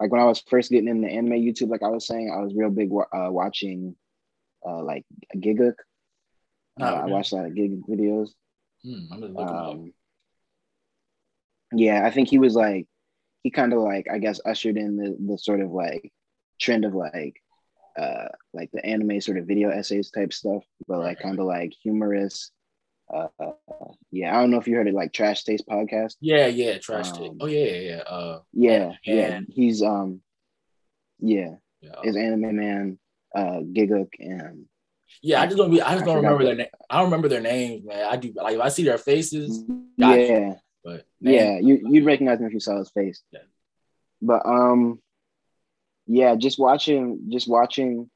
like 0.00 0.10
when 0.10 0.20
I 0.20 0.24
was 0.24 0.42
first 0.48 0.70
getting 0.70 0.88
into 0.88 1.08
anime 1.08 1.32
YouTube, 1.32 1.68
like 1.68 1.82
I 1.82 1.88
was 1.88 2.06
saying, 2.06 2.34
I 2.34 2.42
was 2.42 2.54
real 2.54 2.70
big 2.70 2.90
uh, 2.90 3.28
watching 3.30 3.94
uh 4.66 4.82
like. 4.82 5.04
Oh, 6.80 6.84
uh, 6.84 7.02
I 7.02 7.06
watched 7.06 7.32
a 7.32 7.36
lot 7.36 7.46
of 7.46 7.52
Gigguk 7.52 7.88
videos. 7.88 8.30
Hmm, 8.82 9.38
um, 9.38 9.92
yeah, 11.72 12.04
I 12.04 12.10
think 12.10 12.28
he 12.28 12.38
was 12.38 12.54
like 12.54 12.86
he 13.42 13.50
kind 13.50 13.72
of 13.72 13.80
like 13.80 14.08
I 14.10 14.18
guess 14.18 14.40
ushered 14.44 14.76
in 14.76 14.96
the 14.96 15.16
the 15.24 15.38
sort 15.38 15.60
of 15.60 15.70
like 15.70 16.12
trend 16.60 16.84
of 16.84 16.94
like 16.94 17.40
uh 17.98 18.28
like 18.52 18.70
the 18.72 18.84
anime 18.84 19.20
sort 19.20 19.38
of 19.38 19.46
video 19.46 19.70
essays 19.70 20.10
type 20.10 20.32
stuff, 20.32 20.64
but 20.88 20.98
like 20.98 21.20
kind 21.20 21.38
of 21.38 21.46
like 21.46 21.72
humorous. 21.82 22.50
Uh, 23.12 23.28
yeah, 24.10 24.34
I 24.34 24.40
don't 24.40 24.50
know 24.50 24.58
if 24.58 24.66
you 24.66 24.76
heard 24.76 24.88
it 24.88 24.94
like 24.94 25.12
Trash 25.12 25.44
Taste 25.44 25.68
podcast. 25.68 26.14
Yeah, 26.20 26.46
yeah, 26.46 26.78
Trash 26.78 27.12
um, 27.12 27.18
Taste. 27.18 27.34
Oh 27.40 27.46
yeah, 27.46 27.64
yeah, 27.64 27.80
yeah. 27.80 27.98
Uh, 27.98 28.40
yeah, 28.52 28.92
yeah. 29.04 29.40
He's 29.48 29.82
um, 29.82 30.22
yeah, 31.20 31.56
yeah. 31.82 32.00
is 32.02 32.16
Anime 32.16 32.56
Man, 32.56 32.98
uh, 33.34 33.60
Gigguk, 33.60 34.08
and 34.18 34.66
yeah, 35.22 35.40
I 35.40 35.46
just 35.46 35.56
don't 35.56 35.70
be. 35.70 35.80
I 35.80 35.94
just 35.94 36.04
don't 36.04 36.16
remember 36.16 36.44
their 36.44 36.54
name. 36.54 36.66
I 36.88 36.96
don't 36.96 37.06
remember 37.06 37.28
their 37.28 37.40
names, 37.40 37.84
man. 37.84 38.06
I 38.10 38.16
do 38.16 38.32
like 38.34 38.54
if 38.56 38.60
I 38.60 38.68
see 38.68 38.84
their 38.84 38.98
faces. 38.98 39.64
Yeah, 39.96 40.54
but 40.84 41.06
yeah, 41.20 41.58
you 41.58 41.80
you'd 41.88 42.04
recognize 42.04 42.40
him 42.40 42.46
if 42.46 42.52
you 42.52 42.60
saw 42.60 42.78
his 42.78 42.90
face. 42.90 43.22
Yeah. 43.30 43.40
But 44.20 44.46
um, 44.46 45.00
yeah, 46.06 46.34
just 46.36 46.58
watching, 46.58 47.28
just 47.30 47.48
watching. 47.48 48.10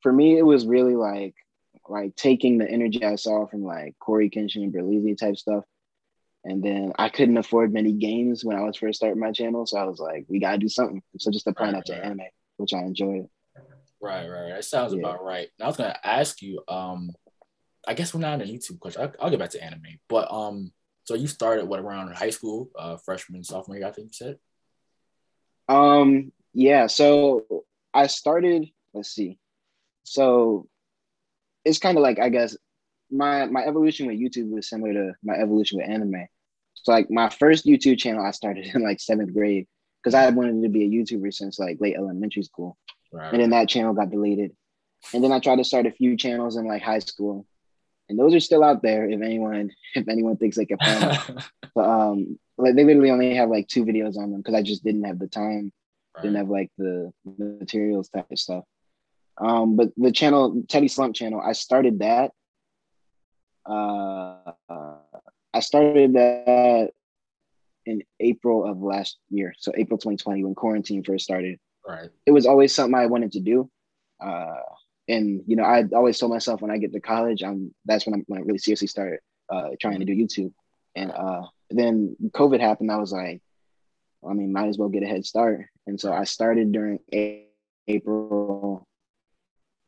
For 0.00 0.12
me, 0.12 0.36
it 0.36 0.42
was 0.42 0.66
really 0.66 0.96
like 0.96 1.34
like 1.88 2.16
taking 2.16 2.58
the 2.58 2.68
energy 2.68 3.04
I 3.04 3.16
saw 3.16 3.46
from 3.46 3.62
like 3.64 3.94
Cory 3.98 4.30
Kenshin 4.30 4.64
and 4.64 4.72
Berleezy 4.72 5.16
type 5.16 5.36
stuff. 5.36 5.64
And 6.44 6.62
then 6.62 6.92
I 6.98 7.08
couldn't 7.08 7.36
afford 7.36 7.72
many 7.72 7.92
games 7.92 8.44
when 8.44 8.56
I 8.56 8.62
was 8.62 8.76
first 8.76 8.96
starting 8.96 9.20
my 9.20 9.30
channel. 9.30 9.64
So 9.64 9.78
I 9.78 9.84
was 9.84 10.00
like, 10.00 10.26
we 10.28 10.40
gotta 10.40 10.58
do 10.58 10.68
something. 10.68 11.02
So 11.18 11.30
just 11.30 11.46
applying 11.46 11.74
right, 11.74 11.84
that 11.86 11.92
to 11.92 12.00
right. 12.00 12.06
anime, 12.06 12.26
which 12.56 12.74
I 12.74 12.78
enjoyed. 12.78 13.28
Right, 14.02 14.28
right. 14.28 14.42
right. 14.42 14.54
That 14.56 14.64
sounds 14.64 14.92
yeah. 14.92 14.98
about 14.98 15.24
right. 15.24 15.48
And 15.58 15.64
I 15.64 15.68
was 15.68 15.76
gonna 15.76 15.96
ask 16.02 16.42
you, 16.42 16.62
um, 16.68 17.12
I 17.86 17.94
guess 17.94 18.12
we're 18.12 18.20
not 18.20 18.34
on 18.34 18.40
a 18.42 18.44
YouTube 18.44 18.80
question. 18.80 19.02
I'll, 19.02 19.12
I'll, 19.20 19.30
get 19.30 19.38
back 19.38 19.50
to 19.50 19.62
anime, 19.62 20.00
but 20.08 20.30
um, 20.32 20.72
so 21.04 21.14
you 21.14 21.28
started 21.28 21.66
what 21.66 21.80
around 21.80 22.12
high 22.14 22.30
school, 22.30 22.70
uh, 22.78 22.96
freshman, 22.96 23.44
sophomore 23.44 23.76
year, 23.76 23.86
I 23.86 23.92
think 23.92 24.08
you 24.08 24.12
said. 24.12 24.38
Um. 25.68 26.32
Yeah. 26.52 26.88
So 26.88 27.46
I 27.94 28.08
started. 28.08 28.68
Let's 28.92 29.10
see. 29.10 29.38
So 30.02 30.68
it's 31.64 31.78
kind 31.78 31.96
of 31.96 32.02
like 32.02 32.18
I 32.18 32.28
guess 32.28 32.56
my 33.10 33.46
my 33.46 33.64
evolution 33.64 34.06
with 34.06 34.18
YouTube 34.18 34.50
was 34.50 34.68
similar 34.68 34.92
to 34.94 35.12
my 35.22 35.34
evolution 35.34 35.78
with 35.78 35.88
anime. 35.88 36.26
So 36.74 36.90
like 36.90 37.10
my 37.10 37.28
first 37.28 37.66
YouTube 37.66 37.98
channel 37.98 38.24
I 38.24 38.32
started 38.32 38.66
in 38.74 38.82
like 38.82 39.00
seventh 39.00 39.32
grade 39.32 39.68
because 40.02 40.14
I 40.14 40.28
wanted 40.30 40.62
to 40.62 40.68
be 40.68 40.84
a 40.84 40.88
YouTuber 40.88 41.32
since 41.32 41.58
like 41.58 41.78
late 41.80 41.94
elementary 41.96 42.42
school, 42.42 42.76
right. 43.12 43.32
and 43.32 43.42
then 43.42 43.50
that 43.50 43.68
channel 43.68 43.94
got 43.94 44.10
deleted. 44.10 44.52
And 45.12 45.22
then 45.22 45.32
I 45.32 45.40
tried 45.40 45.56
to 45.56 45.64
start 45.64 45.86
a 45.86 45.90
few 45.90 46.16
channels 46.16 46.56
in 46.56 46.66
like 46.66 46.82
high 46.82 47.00
school, 47.00 47.46
and 48.08 48.18
those 48.18 48.34
are 48.34 48.40
still 48.40 48.62
out 48.62 48.82
there 48.82 49.08
if 49.08 49.20
anyone 49.20 49.70
if 49.94 50.08
anyone 50.08 50.36
thinks 50.36 50.56
they 50.56 50.66
can 50.66 50.78
find 50.78 51.02
them. 51.02 51.38
but 51.74 51.88
um, 51.88 52.38
like 52.58 52.74
they 52.74 52.84
literally 52.84 53.10
only 53.10 53.34
have 53.34 53.48
like 53.48 53.68
two 53.68 53.84
videos 53.84 54.16
on 54.16 54.30
them 54.30 54.40
because 54.40 54.54
I 54.54 54.62
just 54.62 54.84
didn't 54.84 55.04
have 55.04 55.18
the 55.18 55.28
time, 55.28 55.72
right. 56.14 56.22
didn't 56.22 56.36
have 56.36 56.48
like 56.48 56.70
the 56.78 57.12
materials 57.24 58.08
type 58.08 58.30
of 58.30 58.38
stuff. 58.38 58.64
Um, 59.38 59.76
but 59.76 59.90
the 59.96 60.12
channel 60.12 60.62
Teddy 60.68 60.88
Slump 60.88 61.14
channel, 61.14 61.40
I 61.40 61.52
started 61.52 62.00
that. 62.00 62.32
Uh, 63.64 64.52
I 65.54 65.60
started 65.60 66.14
that 66.14 66.90
in 67.86 68.02
April 68.20 68.64
of 68.64 68.80
last 68.80 69.18
year, 69.30 69.54
so 69.58 69.72
April 69.76 69.98
2020 69.98 70.44
when 70.44 70.54
quarantine 70.54 71.02
first 71.02 71.24
started. 71.24 71.58
Right. 71.86 72.10
It 72.26 72.30
was 72.32 72.46
always 72.46 72.74
something 72.74 72.94
I 72.94 73.06
wanted 73.06 73.32
to 73.32 73.40
do. 73.40 73.70
Uh, 74.20 74.60
and 75.08 75.42
you 75.46 75.56
know, 75.56 75.64
I 75.64 75.84
always 75.94 76.18
told 76.18 76.32
myself 76.32 76.62
when 76.62 76.70
I 76.70 76.78
get 76.78 76.92
to 76.92 77.00
college, 77.00 77.42
I'm 77.42 77.74
that's 77.84 78.06
when 78.06 78.14
I'm 78.14 78.24
when 78.26 78.40
I 78.40 78.44
really 78.44 78.58
seriously 78.58 78.86
started 78.86 79.18
uh, 79.50 79.70
trying 79.80 79.98
to 79.98 80.04
do 80.04 80.14
YouTube. 80.14 80.52
And 80.94 81.10
uh, 81.10 81.42
then 81.70 82.16
COVID 82.30 82.60
happened. 82.60 82.92
I 82.92 82.98
was 82.98 83.12
like, 83.12 83.42
I 84.28 84.32
mean, 84.32 84.52
might 84.52 84.68
as 84.68 84.78
well 84.78 84.88
get 84.88 85.02
a 85.02 85.06
head 85.06 85.26
start. 85.26 85.66
And 85.86 86.00
so 86.00 86.12
I 86.12 86.24
started 86.24 86.70
during 86.70 87.00
April 87.88 88.86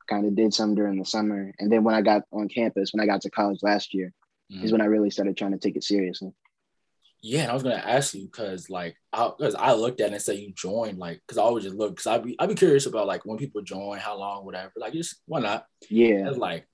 kind 0.08 0.26
of 0.26 0.34
did 0.34 0.52
some 0.52 0.74
during 0.74 0.98
the 0.98 1.04
summer, 1.04 1.52
and 1.58 1.72
then 1.72 1.84
when 1.84 1.94
I 1.94 2.02
got 2.02 2.22
on 2.32 2.48
campus, 2.48 2.92
when 2.92 3.02
I 3.02 3.06
got 3.06 3.22
to 3.22 3.30
college 3.30 3.60
last 3.62 3.94
year, 3.94 4.12
mm-hmm. 4.52 4.64
is 4.64 4.72
when 4.72 4.80
I 4.80 4.86
really 4.86 5.10
started 5.10 5.36
trying 5.36 5.52
to 5.52 5.58
take 5.58 5.76
it 5.76 5.84
seriously. 5.84 6.32
Yeah, 7.26 7.44
and 7.44 7.50
I 7.50 7.54
was 7.54 7.62
gonna 7.62 7.76
ask 7.76 8.12
you 8.12 8.26
because 8.26 8.68
like 8.68 8.96
because 9.10 9.54
I, 9.54 9.68
I, 9.68 9.72
looked 9.72 10.02
at 10.02 10.08
it 10.08 10.12
and 10.12 10.20
said 10.20 10.36
you 10.36 10.52
joined 10.52 10.98
like 10.98 11.22
because 11.26 11.38
I 11.38 11.42
always 11.42 11.64
just 11.64 11.74
look 11.74 11.92
because 11.92 12.06
I'd 12.06 12.22
be 12.22 12.36
I'd 12.38 12.50
be 12.50 12.54
curious 12.54 12.84
about 12.84 13.06
like 13.06 13.24
when 13.24 13.38
people 13.38 13.62
join, 13.62 13.98
how 13.98 14.18
long, 14.18 14.44
whatever. 14.44 14.72
Like 14.76 14.92
just 14.92 15.22
why 15.24 15.40
not? 15.40 15.64
Yeah. 15.88 16.28
It's 16.28 16.36
like 16.36 16.68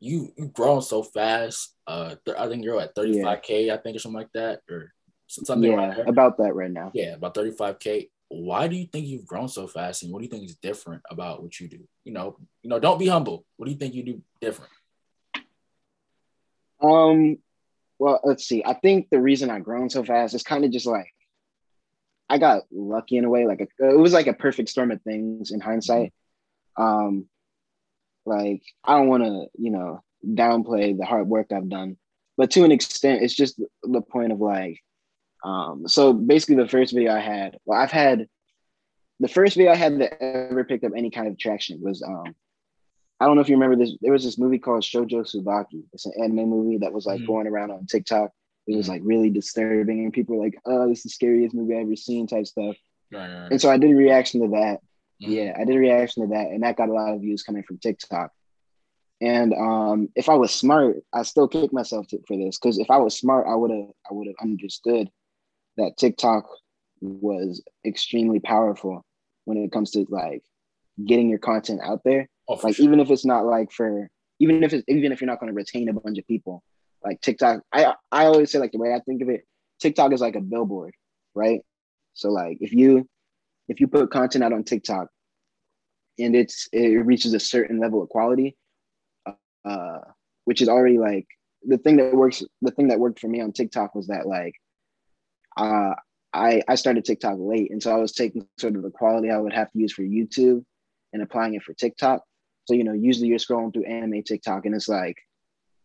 you 0.00 0.32
you've 0.36 0.52
grown 0.52 0.82
so 0.82 1.04
fast. 1.04 1.76
Uh, 1.86 2.16
th- 2.24 2.36
I 2.36 2.48
think 2.48 2.64
you're 2.64 2.80
at 2.80 2.96
35k, 2.96 3.66
yeah. 3.66 3.74
I 3.74 3.76
think 3.76 3.94
or 3.94 4.00
something 4.00 4.18
like 4.18 4.32
that, 4.34 4.62
or 4.68 4.92
something. 5.28 5.70
Yeah, 5.70 5.98
about 6.04 6.38
that 6.38 6.56
right 6.56 6.70
now. 6.70 6.90
Yeah, 6.92 7.14
about 7.14 7.36
35k. 7.36 8.10
Why 8.26 8.66
do 8.66 8.74
you 8.74 8.86
think 8.86 9.06
you've 9.06 9.24
grown 9.24 9.46
so 9.46 9.68
fast, 9.68 10.02
and 10.02 10.12
what 10.12 10.18
do 10.18 10.24
you 10.24 10.30
think 10.30 10.46
is 10.46 10.56
different 10.56 11.02
about 11.08 11.44
what 11.44 11.60
you 11.60 11.68
do? 11.68 11.86
You 12.02 12.12
know, 12.12 12.36
you 12.64 12.70
know, 12.70 12.80
don't 12.80 12.98
be 12.98 13.06
humble. 13.06 13.44
What 13.56 13.66
do 13.66 13.70
you 13.70 13.78
think 13.78 13.94
you 13.94 14.02
do 14.02 14.22
different? 14.40 14.72
Um, 16.82 17.38
well, 17.98 18.20
let's 18.24 18.46
see. 18.46 18.62
I 18.64 18.74
think 18.74 19.08
the 19.10 19.20
reason 19.20 19.50
I've 19.50 19.64
grown 19.64 19.90
so 19.90 20.04
fast 20.04 20.34
is 20.34 20.42
kind 20.42 20.64
of 20.64 20.70
just 20.70 20.86
like 20.86 21.12
I 22.28 22.38
got 22.38 22.62
lucky 22.72 23.16
in 23.16 23.24
a 23.24 23.30
way. 23.30 23.46
Like 23.46 23.60
a, 23.60 23.88
it 23.90 23.98
was 23.98 24.12
like 24.12 24.26
a 24.26 24.34
perfect 24.34 24.68
storm 24.68 24.90
of 24.90 25.00
things 25.02 25.50
in 25.50 25.60
hindsight. 25.60 26.12
Um, 26.76 27.28
like 28.24 28.62
I 28.84 28.96
don't 28.96 29.08
want 29.08 29.24
to, 29.24 29.46
you 29.58 29.70
know, 29.70 30.02
downplay 30.26 30.96
the 30.96 31.04
hard 31.04 31.28
work 31.28 31.52
I've 31.52 31.68
done, 31.68 31.96
but 32.36 32.50
to 32.52 32.64
an 32.64 32.72
extent, 32.72 33.22
it's 33.22 33.34
just 33.34 33.60
the 33.82 34.00
point 34.00 34.32
of 34.32 34.40
like, 34.40 34.80
um, 35.44 35.86
so 35.86 36.12
basically 36.12 36.56
the 36.56 36.68
first 36.68 36.92
video 36.92 37.14
I 37.14 37.20
had, 37.20 37.58
well, 37.64 37.80
I've 37.80 37.92
had 37.92 38.26
the 39.20 39.28
first 39.28 39.56
video 39.56 39.72
I 39.72 39.76
had 39.76 40.00
that 40.00 40.22
ever 40.22 40.64
picked 40.64 40.84
up 40.84 40.92
any 40.96 41.10
kind 41.10 41.28
of 41.28 41.38
traction 41.38 41.80
was 41.80 42.02
um 42.02 42.34
I 43.18 43.26
don't 43.26 43.36
know 43.36 43.40
if 43.40 43.48
you 43.48 43.56
remember 43.56 43.76
this. 43.76 43.96
There 44.00 44.12
was 44.12 44.24
this 44.24 44.38
movie 44.38 44.58
called 44.58 44.82
Shoujo 44.82 45.22
Tsubaki. 45.22 45.84
It's 45.92 46.06
an 46.06 46.12
anime 46.22 46.50
movie 46.50 46.78
that 46.78 46.92
was 46.92 47.06
like 47.06 47.20
mm. 47.20 47.26
going 47.26 47.46
around 47.46 47.70
on 47.70 47.86
TikTok. 47.86 48.30
It 48.66 48.76
was 48.76 48.88
like 48.88 49.00
really 49.04 49.30
disturbing, 49.30 50.00
and 50.00 50.12
people 50.12 50.36
were 50.36 50.44
like, 50.44 50.58
"Oh, 50.66 50.88
this 50.88 50.98
is 50.98 51.04
the 51.04 51.10
scariest 51.10 51.54
movie 51.54 51.74
I've 51.74 51.86
ever 51.86 51.96
seen," 51.96 52.26
type 52.26 52.46
stuff. 52.46 52.76
Right, 53.12 53.32
right. 53.32 53.50
And 53.50 53.60
so 53.60 53.70
I 53.70 53.78
did 53.78 53.92
a 53.92 53.94
reaction 53.94 54.42
to 54.42 54.48
that. 54.48 54.80
Mm. 55.22 55.34
Yeah, 55.34 55.56
I 55.58 55.64
did 55.64 55.76
a 55.76 55.78
reaction 55.78 56.24
to 56.24 56.34
that, 56.34 56.48
and 56.48 56.62
that 56.62 56.76
got 56.76 56.88
a 56.88 56.92
lot 56.92 57.14
of 57.14 57.20
views 57.20 57.42
coming 57.42 57.62
from 57.62 57.78
TikTok. 57.78 58.32
And 59.20 59.54
um, 59.54 60.08
if 60.14 60.28
I 60.28 60.34
was 60.34 60.52
smart, 60.52 60.96
I 61.14 61.22
still 61.22 61.48
kick 61.48 61.72
myself 61.72 62.06
to, 62.08 62.18
for 62.26 62.36
this 62.36 62.58
because 62.58 62.78
if 62.78 62.90
I 62.90 62.98
was 62.98 63.16
smart, 63.16 63.46
I 63.48 63.54
would 63.54 63.70
have 63.70 63.88
I 64.10 64.12
would 64.12 64.26
have 64.26 64.36
understood 64.42 65.08
that 65.78 65.96
TikTok 65.96 66.46
was 67.00 67.62
extremely 67.84 68.40
powerful 68.40 69.04
when 69.44 69.56
it 69.58 69.72
comes 69.72 69.92
to 69.92 70.04
like 70.10 70.42
getting 71.02 71.30
your 71.30 71.38
content 71.38 71.80
out 71.82 72.02
there 72.04 72.28
Oh, 72.48 72.60
like 72.62 72.76
sure. 72.76 72.84
even 72.84 73.00
if 73.00 73.10
it's 73.10 73.24
not 73.24 73.44
like 73.44 73.72
for 73.72 74.08
even 74.38 74.62
if 74.62 74.72
it's 74.72 74.84
even 74.88 75.12
if 75.12 75.20
you're 75.20 75.26
not 75.26 75.40
going 75.40 75.52
to 75.52 75.56
retain 75.56 75.88
a 75.88 75.92
bunch 75.92 76.18
of 76.18 76.26
people, 76.26 76.62
like 77.04 77.20
TikTok. 77.20 77.62
I 77.72 77.94
I 78.12 78.26
always 78.26 78.50
say 78.50 78.58
like 78.58 78.72
the 78.72 78.78
way 78.78 78.94
I 78.94 79.00
think 79.00 79.22
of 79.22 79.28
it, 79.28 79.44
TikTok 79.80 80.12
is 80.12 80.20
like 80.20 80.36
a 80.36 80.40
billboard, 80.40 80.94
right? 81.34 81.60
So 82.14 82.30
like 82.30 82.58
if 82.60 82.72
you 82.72 83.08
if 83.68 83.80
you 83.80 83.88
put 83.88 84.10
content 84.10 84.44
out 84.44 84.52
on 84.52 84.64
TikTok 84.64 85.08
and 86.18 86.34
it's 86.34 86.68
it 86.72 87.04
reaches 87.04 87.34
a 87.34 87.40
certain 87.40 87.78
level 87.78 88.02
of 88.02 88.08
quality, 88.08 88.56
uh, 89.64 89.98
which 90.44 90.62
is 90.62 90.68
already 90.68 90.98
like 90.98 91.26
the 91.64 91.78
thing 91.78 91.96
that 91.96 92.14
works. 92.14 92.42
The 92.62 92.70
thing 92.70 92.88
that 92.88 93.00
worked 93.00 93.20
for 93.20 93.28
me 93.28 93.40
on 93.40 93.52
TikTok 93.52 93.94
was 93.94 94.06
that 94.08 94.26
like, 94.26 94.54
uh, 95.56 95.94
I 96.32 96.62
I 96.68 96.74
started 96.76 97.04
TikTok 97.04 97.36
late, 97.38 97.70
and 97.70 97.82
so 97.82 97.92
I 97.92 97.98
was 97.98 98.12
taking 98.12 98.46
sort 98.58 98.76
of 98.76 98.82
the 98.82 98.90
quality 98.90 99.30
I 99.30 99.38
would 99.38 99.52
have 99.52 99.70
to 99.72 99.78
use 99.78 99.92
for 99.92 100.02
YouTube 100.02 100.64
and 101.12 101.22
applying 101.22 101.54
it 101.54 101.62
for 101.62 101.74
TikTok. 101.74 102.22
So, 102.66 102.74
you 102.74 102.84
know, 102.84 102.92
usually 102.92 103.28
you're 103.28 103.38
scrolling 103.38 103.72
through 103.72 103.84
anime 103.84 104.22
TikTok 104.22 104.66
and 104.66 104.74
it's 104.74 104.88
like, 104.88 105.16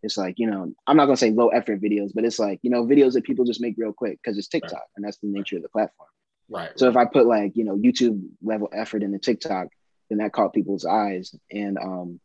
it's 0.04 0.18
like, 0.18 0.36
you 0.38 0.50
know, 0.50 0.74
I'm 0.88 0.98
not 0.98 1.06
gonna 1.06 1.18
say 1.18 1.32
low 1.32 1.50
effort 1.50 1.82
videos, 1.82 2.12
but 2.14 2.26
it's 2.26 2.40
like, 2.40 2.60
you 2.64 2.72
know, 2.72 2.86
videos 2.86 3.14
that 3.14 3.24
people 3.24 3.46
just 3.46 3.62
make 3.62 3.76
real 3.78 3.94
quick 3.94 4.20
because 4.22 4.38
it's 4.38 4.48
TikTok 4.48 4.74
right. 4.74 4.82
and 4.96 5.06
that's 5.06 5.18
the 5.18 5.28
nature 5.28 5.58
of 5.58 5.64
the 5.64 5.70
platform. 5.70 6.10
Right. 6.50 6.72
So 6.76 6.90
if 6.90 6.98
I 6.98 7.06
put 7.06 7.28
like, 7.28 7.56
you 7.56 7.64
know, 7.64 7.78
YouTube 7.78 8.22
level 8.44 8.68
effort 8.74 9.04
into 9.04 9.20
TikTok, 9.20 9.68
then 10.10 10.18
that 10.18 10.34
caught 10.34 10.54
people's 10.54 10.86
eyes. 10.86 11.34
And 11.52 11.78
um, 11.78 12.20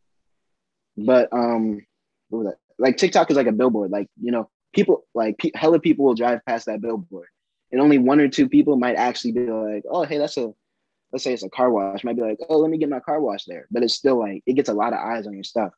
but 0.97 1.29
um, 1.31 1.85
what 2.29 2.39
was 2.39 2.47
that? 2.47 2.57
Like 2.77 2.97
TikTok 2.97 3.31
is 3.31 3.37
like 3.37 3.47
a 3.47 3.51
billboard. 3.51 3.91
Like, 3.91 4.07
you 4.21 4.31
know, 4.31 4.49
people 4.73 5.05
like 5.13 5.37
pe- 5.37 5.51
hella 5.55 5.79
people 5.79 6.05
will 6.05 6.13
drive 6.13 6.45
past 6.45 6.65
that 6.65 6.81
billboard. 6.81 7.27
And 7.71 7.81
only 7.81 7.97
one 7.97 8.19
or 8.19 8.27
two 8.27 8.49
people 8.49 8.75
might 8.77 8.95
actually 8.95 9.33
be 9.33 9.47
like, 9.47 9.83
oh, 9.89 10.03
hey, 10.03 10.17
that's 10.17 10.37
a 10.37 10.53
let's 11.11 11.23
say 11.23 11.33
it's 11.33 11.43
a 11.43 11.49
car 11.49 11.71
wash, 11.71 12.03
might 12.03 12.15
be 12.15 12.21
like, 12.21 12.39
oh, 12.49 12.57
let 12.57 12.69
me 12.69 12.77
get 12.77 12.89
my 12.89 12.99
car 12.99 13.21
wash 13.21 13.45
there. 13.45 13.67
But 13.71 13.83
it's 13.83 13.93
still 13.93 14.19
like 14.19 14.43
it 14.45 14.53
gets 14.53 14.69
a 14.69 14.73
lot 14.73 14.93
of 14.93 14.99
eyes 14.99 15.27
on 15.27 15.33
your 15.33 15.43
stuff. 15.43 15.71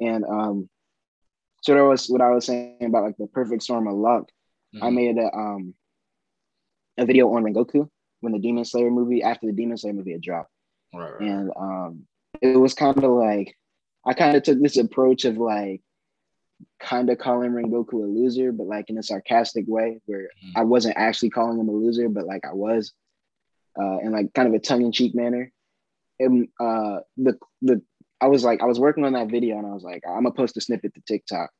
And 0.00 0.24
um, 0.24 0.68
so 1.62 1.74
there 1.74 1.84
was 1.84 2.08
what 2.08 2.20
I 2.20 2.30
was 2.30 2.46
saying 2.46 2.84
about 2.84 3.04
like 3.04 3.16
the 3.16 3.26
perfect 3.26 3.62
storm 3.62 3.88
of 3.88 3.94
luck. 3.94 4.28
Mm-hmm. 4.74 4.84
I 4.84 4.90
made 4.90 5.16
a 5.18 5.34
um 5.34 5.74
a 6.98 7.06
video 7.06 7.32
on 7.34 7.44
Rengoku 7.44 7.88
when 8.20 8.32
the 8.32 8.38
Demon 8.38 8.64
Slayer 8.64 8.90
movie 8.90 9.22
after 9.22 9.46
the 9.46 9.52
Demon 9.52 9.76
Slayer 9.76 9.94
movie 9.94 10.12
had 10.12 10.22
dropped. 10.22 10.50
Right, 10.94 11.12
right. 11.12 11.20
And 11.20 11.50
um 11.56 12.06
it 12.40 12.56
was 12.56 12.74
kind 12.74 13.02
of 13.02 13.10
like 13.10 13.56
I 14.04 14.14
kind 14.14 14.36
of 14.36 14.42
took 14.42 14.60
this 14.60 14.76
approach 14.76 15.24
of 15.24 15.38
like 15.38 15.82
kind 16.80 17.10
of 17.10 17.18
calling 17.18 17.52
Rengoku 17.52 17.94
a 17.94 18.06
loser, 18.06 18.52
but 18.52 18.66
like 18.66 18.90
in 18.90 18.98
a 18.98 19.02
sarcastic 19.02 19.64
way 19.66 20.00
where 20.06 20.22
mm-hmm. 20.24 20.58
I 20.58 20.64
wasn't 20.64 20.96
actually 20.96 21.30
calling 21.30 21.58
him 21.58 21.68
a 21.68 21.72
loser, 21.72 22.08
but 22.08 22.26
like 22.26 22.44
I 22.44 22.52
was 22.52 22.92
uh, 23.80 23.98
in 23.98 24.12
like 24.12 24.32
kind 24.34 24.48
of 24.48 24.54
a 24.54 24.58
tongue-in-cheek 24.58 25.14
manner. 25.14 25.52
And 26.18 26.48
uh, 26.58 27.00
the 27.16 27.38
the 27.62 27.82
I 28.20 28.26
was 28.26 28.44
like 28.44 28.60
I 28.60 28.66
was 28.66 28.80
working 28.80 29.04
on 29.04 29.12
that 29.12 29.28
video 29.28 29.58
and 29.58 29.66
I 29.66 29.70
was 29.70 29.84
like 29.84 30.02
I'm 30.06 30.24
gonna 30.24 30.32
post 30.32 30.56
a 30.56 30.60
snippet 30.60 30.94
to 30.94 31.00
TikTok, 31.06 31.50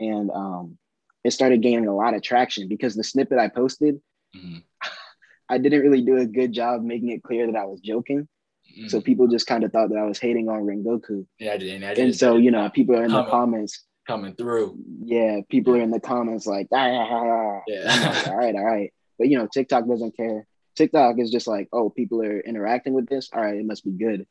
and 0.00 0.30
um, 0.30 0.78
it 1.24 1.32
started 1.32 1.60
gaining 1.60 1.86
a 1.86 1.94
lot 1.94 2.14
of 2.14 2.22
traction 2.22 2.68
because 2.68 2.94
the 2.94 3.04
snippet 3.04 3.38
I 3.38 3.48
posted, 3.48 4.00
mm-hmm. 4.34 4.58
I 5.50 5.58
didn't 5.58 5.82
really 5.82 6.00
do 6.00 6.16
a 6.16 6.26
good 6.26 6.52
job 6.52 6.82
making 6.82 7.10
it 7.10 7.22
clear 7.22 7.46
that 7.46 7.58
I 7.58 7.66
was 7.66 7.80
joking. 7.80 8.28
Mm-hmm. 8.72 8.88
So 8.88 9.00
people 9.00 9.28
just 9.28 9.46
kind 9.46 9.62
of 9.62 9.72
thought 9.72 9.90
that 9.90 9.98
I 9.98 10.04
was 10.04 10.18
hating 10.18 10.48
on 10.48 10.62
Rengoku. 10.62 11.26
Yeah, 11.38 11.52
I 11.52 11.56
did. 11.58 11.84
I 11.84 11.94
did. 11.94 12.04
And 12.04 12.16
so 12.16 12.36
you 12.36 12.50
know, 12.50 12.68
people 12.70 12.96
are 12.96 13.04
in 13.04 13.10
coming, 13.10 13.24
the 13.24 13.30
comments 13.30 13.84
coming 14.06 14.34
through. 14.34 14.78
Yeah, 15.04 15.40
people 15.50 15.74
are 15.76 15.80
in 15.80 15.90
the 15.90 16.00
comments 16.00 16.46
like, 16.46 16.68
ah, 16.72 16.78
ah, 16.78 17.08
ah. 17.10 17.58
ah. 17.58 17.60
yeah. 17.66 17.84
Like, 17.84 18.28
all 18.28 18.36
right, 18.36 18.54
all 18.54 18.64
right. 18.64 18.92
But 19.18 19.28
you 19.28 19.38
know, 19.38 19.48
TikTok 19.52 19.86
doesn't 19.86 20.16
care. 20.16 20.46
TikTok 20.76 21.18
is 21.18 21.30
just 21.30 21.46
like, 21.46 21.68
oh, 21.72 21.90
people 21.90 22.22
are 22.22 22.40
interacting 22.40 22.92
with 22.92 23.08
this. 23.08 23.30
All 23.32 23.40
right, 23.40 23.56
it 23.56 23.66
must 23.66 23.84
be 23.84 23.92
good. 23.92 24.26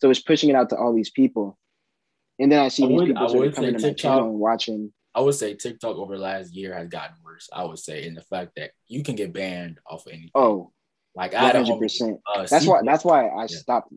So 0.00 0.10
it's 0.10 0.20
pushing 0.20 0.50
it 0.50 0.56
out 0.56 0.70
to 0.70 0.76
all 0.76 0.94
these 0.94 1.10
people. 1.10 1.58
And 2.38 2.52
then 2.52 2.60
I 2.60 2.68
see 2.68 2.84
I 2.84 2.88
these 2.88 3.02
people 3.02 3.28
sort 3.28 3.48
of 3.48 3.54
coming 3.54 3.74
to 3.74 3.80
TikTok, 3.80 4.10
my 4.10 4.14
channel 4.14 4.30
and 4.30 4.38
watching. 4.38 4.92
I 5.14 5.20
would 5.20 5.34
say 5.34 5.54
TikTok 5.54 5.96
over 5.96 6.16
the 6.16 6.22
last 6.22 6.54
year 6.54 6.74
has 6.74 6.88
gotten 6.88 7.16
worse. 7.24 7.48
I 7.52 7.64
would 7.64 7.78
say 7.78 8.06
in 8.06 8.14
the 8.14 8.22
fact 8.22 8.52
that 8.56 8.70
you 8.86 9.02
can 9.02 9.16
get 9.16 9.32
banned 9.32 9.80
off 9.86 10.06
of 10.06 10.12
anything. 10.12 10.30
Oh, 10.34 10.72
like 11.16 11.34
I 11.34 11.50
hundred 11.50 11.78
percent. 11.78 12.20
Uh, 12.32 12.46
that's 12.46 12.66
why. 12.66 12.80
That's 12.84 13.04
why 13.04 13.26
I 13.26 13.42
yeah. 13.42 13.46
stopped. 13.46 13.92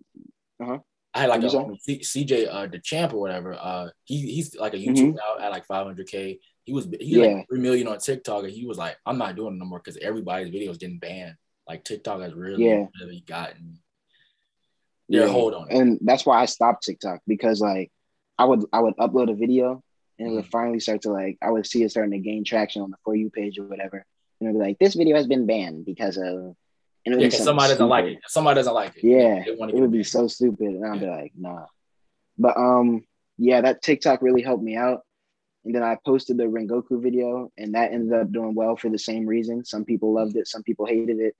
Uh-huh. 0.59 0.79
I 1.13 1.19
had 1.19 1.29
like 1.29 1.43
a 1.43 1.49
C- 1.79 1.99
CJ 1.99 2.47
uh, 2.49 2.67
the 2.67 2.79
champ 2.79 3.13
or 3.13 3.19
whatever. 3.19 3.53
Uh, 3.53 3.89
he 4.05 4.21
he's 4.33 4.55
like 4.55 4.73
a 4.73 4.77
YouTube 4.77 4.97
mm-hmm. 4.97 5.39
now 5.39 5.45
at 5.45 5.51
like 5.51 5.67
500k. 5.67 6.39
He 6.63 6.73
was 6.73 6.85
he 6.99 7.17
yeah. 7.21 7.27
like 7.27 7.47
three 7.49 7.59
million 7.59 7.87
on 7.87 7.99
TikTok, 7.99 8.45
and 8.45 8.53
he 8.53 8.65
was 8.65 8.77
like, 8.77 8.97
I'm 9.05 9.17
not 9.17 9.35
doing 9.35 9.55
it 9.55 9.59
no 9.59 9.65
more 9.65 9.79
because 9.79 9.97
everybody's 9.97 10.53
videos 10.53 10.79
getting 10.79 10.99
banned. 10.99 11.35
Like 11.67 11.83
TikTok 11.83 12.21
has 12.21 12.33
really, 12.33 12.65
yeah. 12.65 12.85
really 12.99 13.23
gotten 13.25 13.79
their 15.09 15.25
yeah. 15.25 15.31
hold 15.31 15.53
on 15.53 15.69
it. 15.69 15.77
And 15.77 15.99
that's 16.01 16.25
why 16.25 16.41
I 16.41 16.45
stopped 16.45 16.83
TikTok 16.83 17.21
because 17.27 17.61
like 17.61 17.91
I 18.37 18.45
would 18.45 18.65
I 18.73 18.79
would 18.79 18.95
upload 18.97 19.31
a 19.31 19.35
video 19.35 19.83
and 20.17 20.27
it 20.27 20.31
would 20.31 20.43
mm-hmm. 20.43 20.49
finally 20.49 20.79
start 20.79 21.03
to 21.03 21.11
like 21.11 21.37
I 21.41 21.51
would 21.51 21.67
see 21.67 21.83
it 21.83 21.91
starting 21.91 22.11
to 22.11 22.19
gain 22.19 22.43
traction 22.43 22.81
on 22.81 22.91
the 22.91 22.97
for 23.03 23.15
you 23.15 23.29
page 23.29 23.59
or 23.59 23.65
whatever. 23.65 24.05
And 24.39 24.49
it'd 24.49 24.59
be 24.59 24.65
like, 24.65 24.79
this 24.79 24.95
video 24.95 25.15
has 25.15 25.27
been 25.27 25.45
banned 25.45 25.85
because 25.85 26.17
of 26.17 26.55
and 27.05 27.19
yeah, 27.19 27.29
somebody 27.29 27.73
doesn't 27.73 27.89
like 27.89 28.05
it. 28.05 28.19
Somebody 28.27 28.55
doesn't 28.55 28.73
like 28.73 28.97
it. 28.97 29.03
Yeah, 29.03 29.43
it 29.47 29.57
would 29.57 29.91
be 29.91 30.03
so 30.03 30.27
stupid, 30.27 30.67
and 30.67 30.85
I'd 30.85 31.01
yeah. 31.01 31.07
be 31.07 31.21
like, 31.21 31.31
nah. 31.35 31.65
But 32.37 32.57
um, 32.57 33.03
yeah, 33.37 33.61
that 33.61 33.81
TikTok 33.81 34.21
really 34.21 34.43
helped 34.43 34.63
me 34.63 34.75
out. 34.75 35.01
And 35.65 35.73
then 35.73 35.83
I 35.83 35.97
posted 36.05 36.37
the 36.37 36.43
Rengoku 36.43 37.01
video, 37.01 37.51
and 37.57 37.73
that 37.73 37.91
ended 37.91 38.13
up 38.13 38.31
doing 38.31 38.53
well 38.53 38.75
for 38.75 38.89
the 38.89 38.99
same 38.99 39.25
reason. 39.25 39.65
Some 39.65 39.83
people 39.83 40.13
loved 40.13 40.35
it, 40.35 40.47
some 40.47 40.63
people 40.63 40.85
hated 40.85 41.19
it 41.19 41.35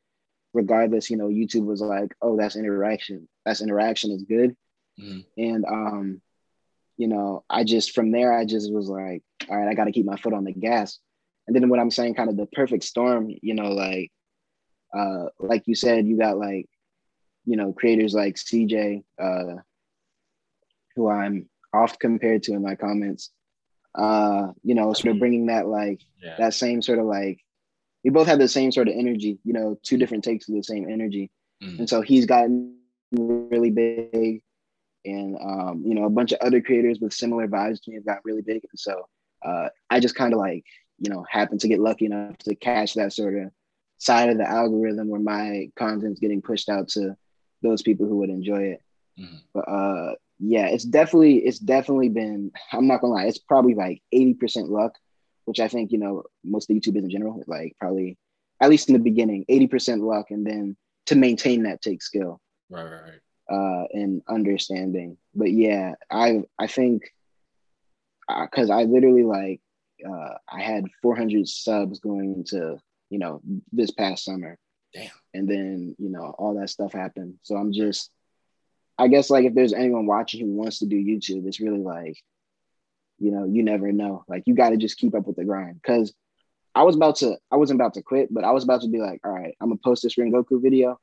regardless, 0.54 1.10
you 1.10 1.18
know, 1.18 1.28
YouTube 1.28 1.66
was 1.66 1.82
like, 1.82 2.14
oh, 2.22 2.38
that's 2.38 2.56
interaction. 2.56 3.28
That's 3.46 3.62
interaction 3.62 4.12
is 4.12 4.24
good. 4.24 4.56
Mm. 5.00 5.26
And 5.38 5.66
um, 5.66 6.22
you 6.98 7.08
know, 7.08 7.44
I 7.50 7.64
just 7.64 7.96
from 7.96 8.12
there, 8.12 8.32
I 8.32 8.46
just 8.46 8.72
was 8.72 8.88
like, 8.88 9.24
all 9.50 9.58
right, 9.58 9.68
I 9.68 9.74
got 9.74 9.86
to 9.86 9.92
keep 9.92 10.06
my 10.06 10.18
foot 10.18 10.34
on 10.34 10.44
the 10.44 10.54
gas. 10.54 11.00
And 11.48 11.56
then 11.56 11.68
what 11.70 11.80
I'm 11.80 11.92
saying, 11.92 12.16
kind 12.16 12.30
of 12.30 12.38
the 12.38 12.46
perfect 12.46 12.84
storm, 12.84 13.32
you 13.42 13.56
know, 13.56 13.72
like, 13.72 14.12
uh, 14.96 15.26
like 15.40 15.64
you 15.66 15.76
said, 15.76 16.06
you 16.06 16.18
got 16.18 16.38
like, 16.38 16.68
you 17.46 17.58
know, 17.58 17.74
creators 17.74 18.14
like 18.14 18.36
CJ, 18.36 19.04
uh, 19.20 19.56
who 20.96 21.10
I'm 21.10 21.50
oft 21.74 22.00
compared 22.00 22.44
to 22.44 22.54
in 22.54 22.62
my 22.62 22.76
comments, 22.76 23.32
uh, 23.96 24.50
you 24.64 24.76
know, 24.76 24.94
sort 24.94 25.14
of 25.14 25.20
bringing 25.20 25.48
that 25.48 25.68
like 25.68 26.02
yeah. 26.22 26.36
that 26.38 26.54
same 26.54 26.82
sort 26.82 27.00
of 27.00 27.06
like 27.06 27.40
we 28.04 28.10
both 28.10 28.28
have 28.28 28.40
the 28.40 28.48
same 28.48 28.72
sort 28.72 28.88
of 28.88 28.96
energy, 28.98 29.40
you 29.44 29.54
know, 29.54 29.80
two 29.84 29.98
different 29.98 30.24
takes 30.24 30.50
of 30.50 30.56
the 30.56 30.64
same 30.64 30.90
energy. 30.90 31.30
Mm. 31.64 31.80
And 31.80 31.90
so 31.90 32.02
he's 32.02 32.26
gotten 32.26 32.78
really 33.12 33.72
big. 33.72 34.42
and 35.04 35.36
um, 35.42 35.84
you 35.86 35.96
know 35.96 36.06
a 36.06 36.10
bunch 36.10 36.32
of 36.32 36.40
other 36.42 36.62
creators 36.62 37.00
with 37.00 37.14
similar 37.14 37.48
vibes 37.48 37.82
to 37.82 37.90
me 37.90 37.96
have 37.96 38.06
got 38.06 38.26
really 38.26 38.42
big. 38.42 38.62
And 38.70 38.80
so 38.80 39.08
uh, 39.44 39.70
I 39.90 40.00
just 40.00 40.16
kind 40.16 40.34
of 40.34 40.40
like 40.40 40.64
you 41.00 41.12
know 41.12 41.26
happened 41.30 41.62
to 41.62 41.68
get 41.68 41.80
lucky 41.80 42.06
enough 42.06 42.38
to 42.40 42.56
catch 42.56 42.94
that 42.96 43.14
sort 43.14 43.36
of 43.36 43.52
side 43.98 44.30
of 44.30 44.38
the 44.38 44.48
algorithm 44.48 45.10
where 45.10 45.22
my 45.22 45.70
content's 45.78 46.20
getting 46.20 46.42
pushed 46.42 46.70
out 46.70 46.88
to 46.90 47.16
those 47.62 47.82
people 47.84 48.08
who 48.08 48.18
would 48.18 48.30
enjoy 48.30 48.62
it. 48.62 48.82
Mm-hmm. 49.20 49.38
But 49.54 49.62
uh, 49.62 50.16
yeah, 50.40 50.68
it's 50.68 50.84
definitely 50.86 51.38
it's 51.38 51.60
definitely 51.60 52.10
been. 52.10 52.52
I'm 52.72 52.88
not 52.88 53.02
gonna 53.02 53.14
lie, 53.14 53.26
it's 53.26 53.38
probably 53.38 53.76
like 53.76 54.02
80% 54.14 54.70
luck, 54.70 54.96
which 55.52 55.60
I 55.60 55.68
think 55.68 55.92
you 55.92 56.00
know 56.00 56.24
most 56.44 56.70
of 56.70 56.76
YouTube 56.76 56.98
is 56.98 57.04
in 57.04 57.10
general, 57.10 57.44
like 57.48 57.76
probably 57.80 58.18
at 58.62 58.70
least 58.70 58.90
in 58.90 58.94
the 58.94 59.00
beginning, 59.00 59.44
80% 59.50 60.02
luck, 60.02 60.28
and 60.30 60.46
then 60.46 60.78
to 61.08 61.16
maintain 61.16 61.64
that 61.64 61.82
takes 61.82 62.06
skill. 62.06 62.40
Right, 62.70 62.84
right, 62.84 63.02
right 63.02 63.20
uh, 63.52 63.84
and 63.92 64.22
understanding. 64.30 65.18
But 65.36 65.52
yeah, 65.52 65.96
I 66.10 66.44
I 66.58 66.68
think 66.68 67.04
because 68.28 68.70
uh, 68.70 68.76
I 68.76 68.84
literally 68.84 69.24
like 69.24 69.62
uh, 70.08 70.36
I 70.50 70.62
had 70.62 70.86
400 71.02 71.48
subs 71.48 72.00
going 72.00 72.36
into 72.36 72.78
you 73.10 73.20
know 73.20 73.42
this 73.72 73.92
past 73.92 74.24
summer. 74.24 74.58
Damn. 74.94 75.10
And 75.34 75.50
then 75.50 75.96
you 76.00 76.10
know 76.10 76.34
all 76.38 76.56
that 76.60 76.70
stuff 76.70 76.94
happened. 76.94 77.36
So 77.44 77.56
I'm 77.56 77.74
just, 77.74 78.10
I 78.98 79.08
guess 79.08 79.30
like 79.30 79.46
if 79.46 79.54
there's 79.54 79.74
anyone 79.74 80.06
watching 80.06 80.42
who 80.42 80.54
wants 80.54 80.80
to 80.80 80.86
do 80.86 80.96
YouTube, 80.96 81.48
it's 81.48 81.60
really 81.60 81.80
like, 81.80 82.18
you 83.22 83.32
know, 83.32 83.46
you 83.46 83.64
never 83.64 83.92
know. 83.92 84.24
Like 84.28 84.44
you 84.46 84.56
got 84.56 84.72
to 84.72 84.78
just 84.78 84.98
keep 84.98 85.16
up 85.16 85.28
with 85.28 85.36
the 85.38 85.46
grind 85.46 85.80
because. 85.82 86.14
I 86.74 86.84
was 86.84 86.96
about 86.96 87.18
to, 87.18 87.36
I 87.52 87.58
wasn't 87.58 87.82
about 87.82 87.96
to 87.96 88.02
quit, 88.02 88.34
but 88.34 88.46
I 88.46 88.52
was 88.52 88.64
about 88.64 88.80
to 88.84 88.88
be 88.88 89.00
like, 89.00 89.20
all 89.26 89.34
right, 89.34 89.54
I'm 89.60 89.68
gonna 89.68 89.82
post 89.84 90.04
this 90.04 90.16
Rengoku 90.16 90.62
video 90.62 90.98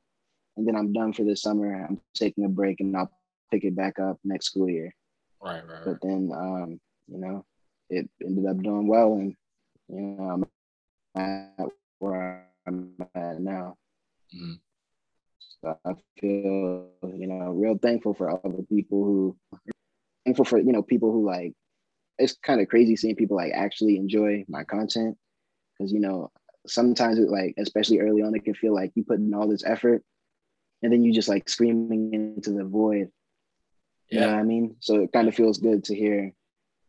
and 0.58 0.66
then 0.66 0.76
I'm 0.76 0.92
done 0.92 1.12
for 1.12 1.24
this 1.24 1.40
summer. 1.40 1.86
I'm 1.88 2.00
taking 2.14 2.44
a 2.44 2.48
break 2.48 2.80
and 2.80 2.94
I'll 2.96 3.10
pick 3.50 3.64
it 3.64 3.76
back 3.76 3.98
up 3.98 4.18
next 4.24 4.46
school 4.46 4.68
year. 4.68 4.94
Right, 5.40 5.62
right. 5.66 5.84
But 5.84 6.00
then, 6.02 6.30
um, 6.34 6.80
you 7.06 7.18
know, 7.18 7.44
it 7.88 8.10
ended 8.22 8.44
up 8.44 8.60
doing 8.62 8.86
well, 8.86 9.14
and 9.14 9.34
you 9.88 10.00
know, 10.00 10.44
I'm 11.14 11.52
at 11.58 11.68
where 12.00 12.48
I'm 12.66 12.94
at 13.14 13.40
now. 13.40 13.76
Mm-hmm. 14.34 14.54
So 15.38 15.78
I 15.84 15.92
feel, 16.20 16.88
you 17.02 17.26
know, 17.26 17.50
real 17.52 17.78
thankful 17.78 18.14
for 18.14 18.30
all 18.30 18.50
the 18.50 18.64
people 18.64 19.04
who, 19.04 19.36
thankful 20.24 20.44
for 20.44 20.58
you 20.58 20.72
know 20.72 20.82
people 20.82 21.12
who 21.12 21.24
like. 21.24 21.54
It's 22.18 22.36
kind 22.42 22.60
of 22.60 22.68
crazy 22.68 22.96
seeing 22.96 23.16
people 23.16 23.36
like 23.36 23.52
actually 23.52 23.96
enjoy 23.96 24.44
my 24.48 24.64
content, 24.64 25.16
because 25.78 25.92
you 25.92 26.00
know 26.00 26.30
sometimes 26.66 27.18
it 27.18 27.30
like 27.30 27.54
especially 27.58 28.00
early 28.00 28.22
on 28.22 28.34
it 28.34 28.44
can 28.44 28.54
feel 28.54 28.74
like 28.74 28.92
you 28.94 29.04
put 29.04 29.18
in 29.18 29.32
all 29.32 29.48
this 29.48 29.64
effort 29.64 30.02
and 30.82 30.92
then 30.92 31.02
you 31.02 31.12
just 31.12 31.28
like 31.28 31.48
screaming 31.48 32.12
into 32.12 32.50
the 32.50 32.64
void. 32.64 33.10
You 34.10 34.20
yeah. 34.20 34.26
know 34.26 34.32
what 34.32 34.40
I 34.40 34.42
mean? 34.42 34.76
So 34.80 34.96
it 34.96 35.12
kind 35.12 35.28
of 35.28 35.34
feels 35.34 35.58
good 35.58 35.84
to 35.84 35.94
hear 35.94 36.32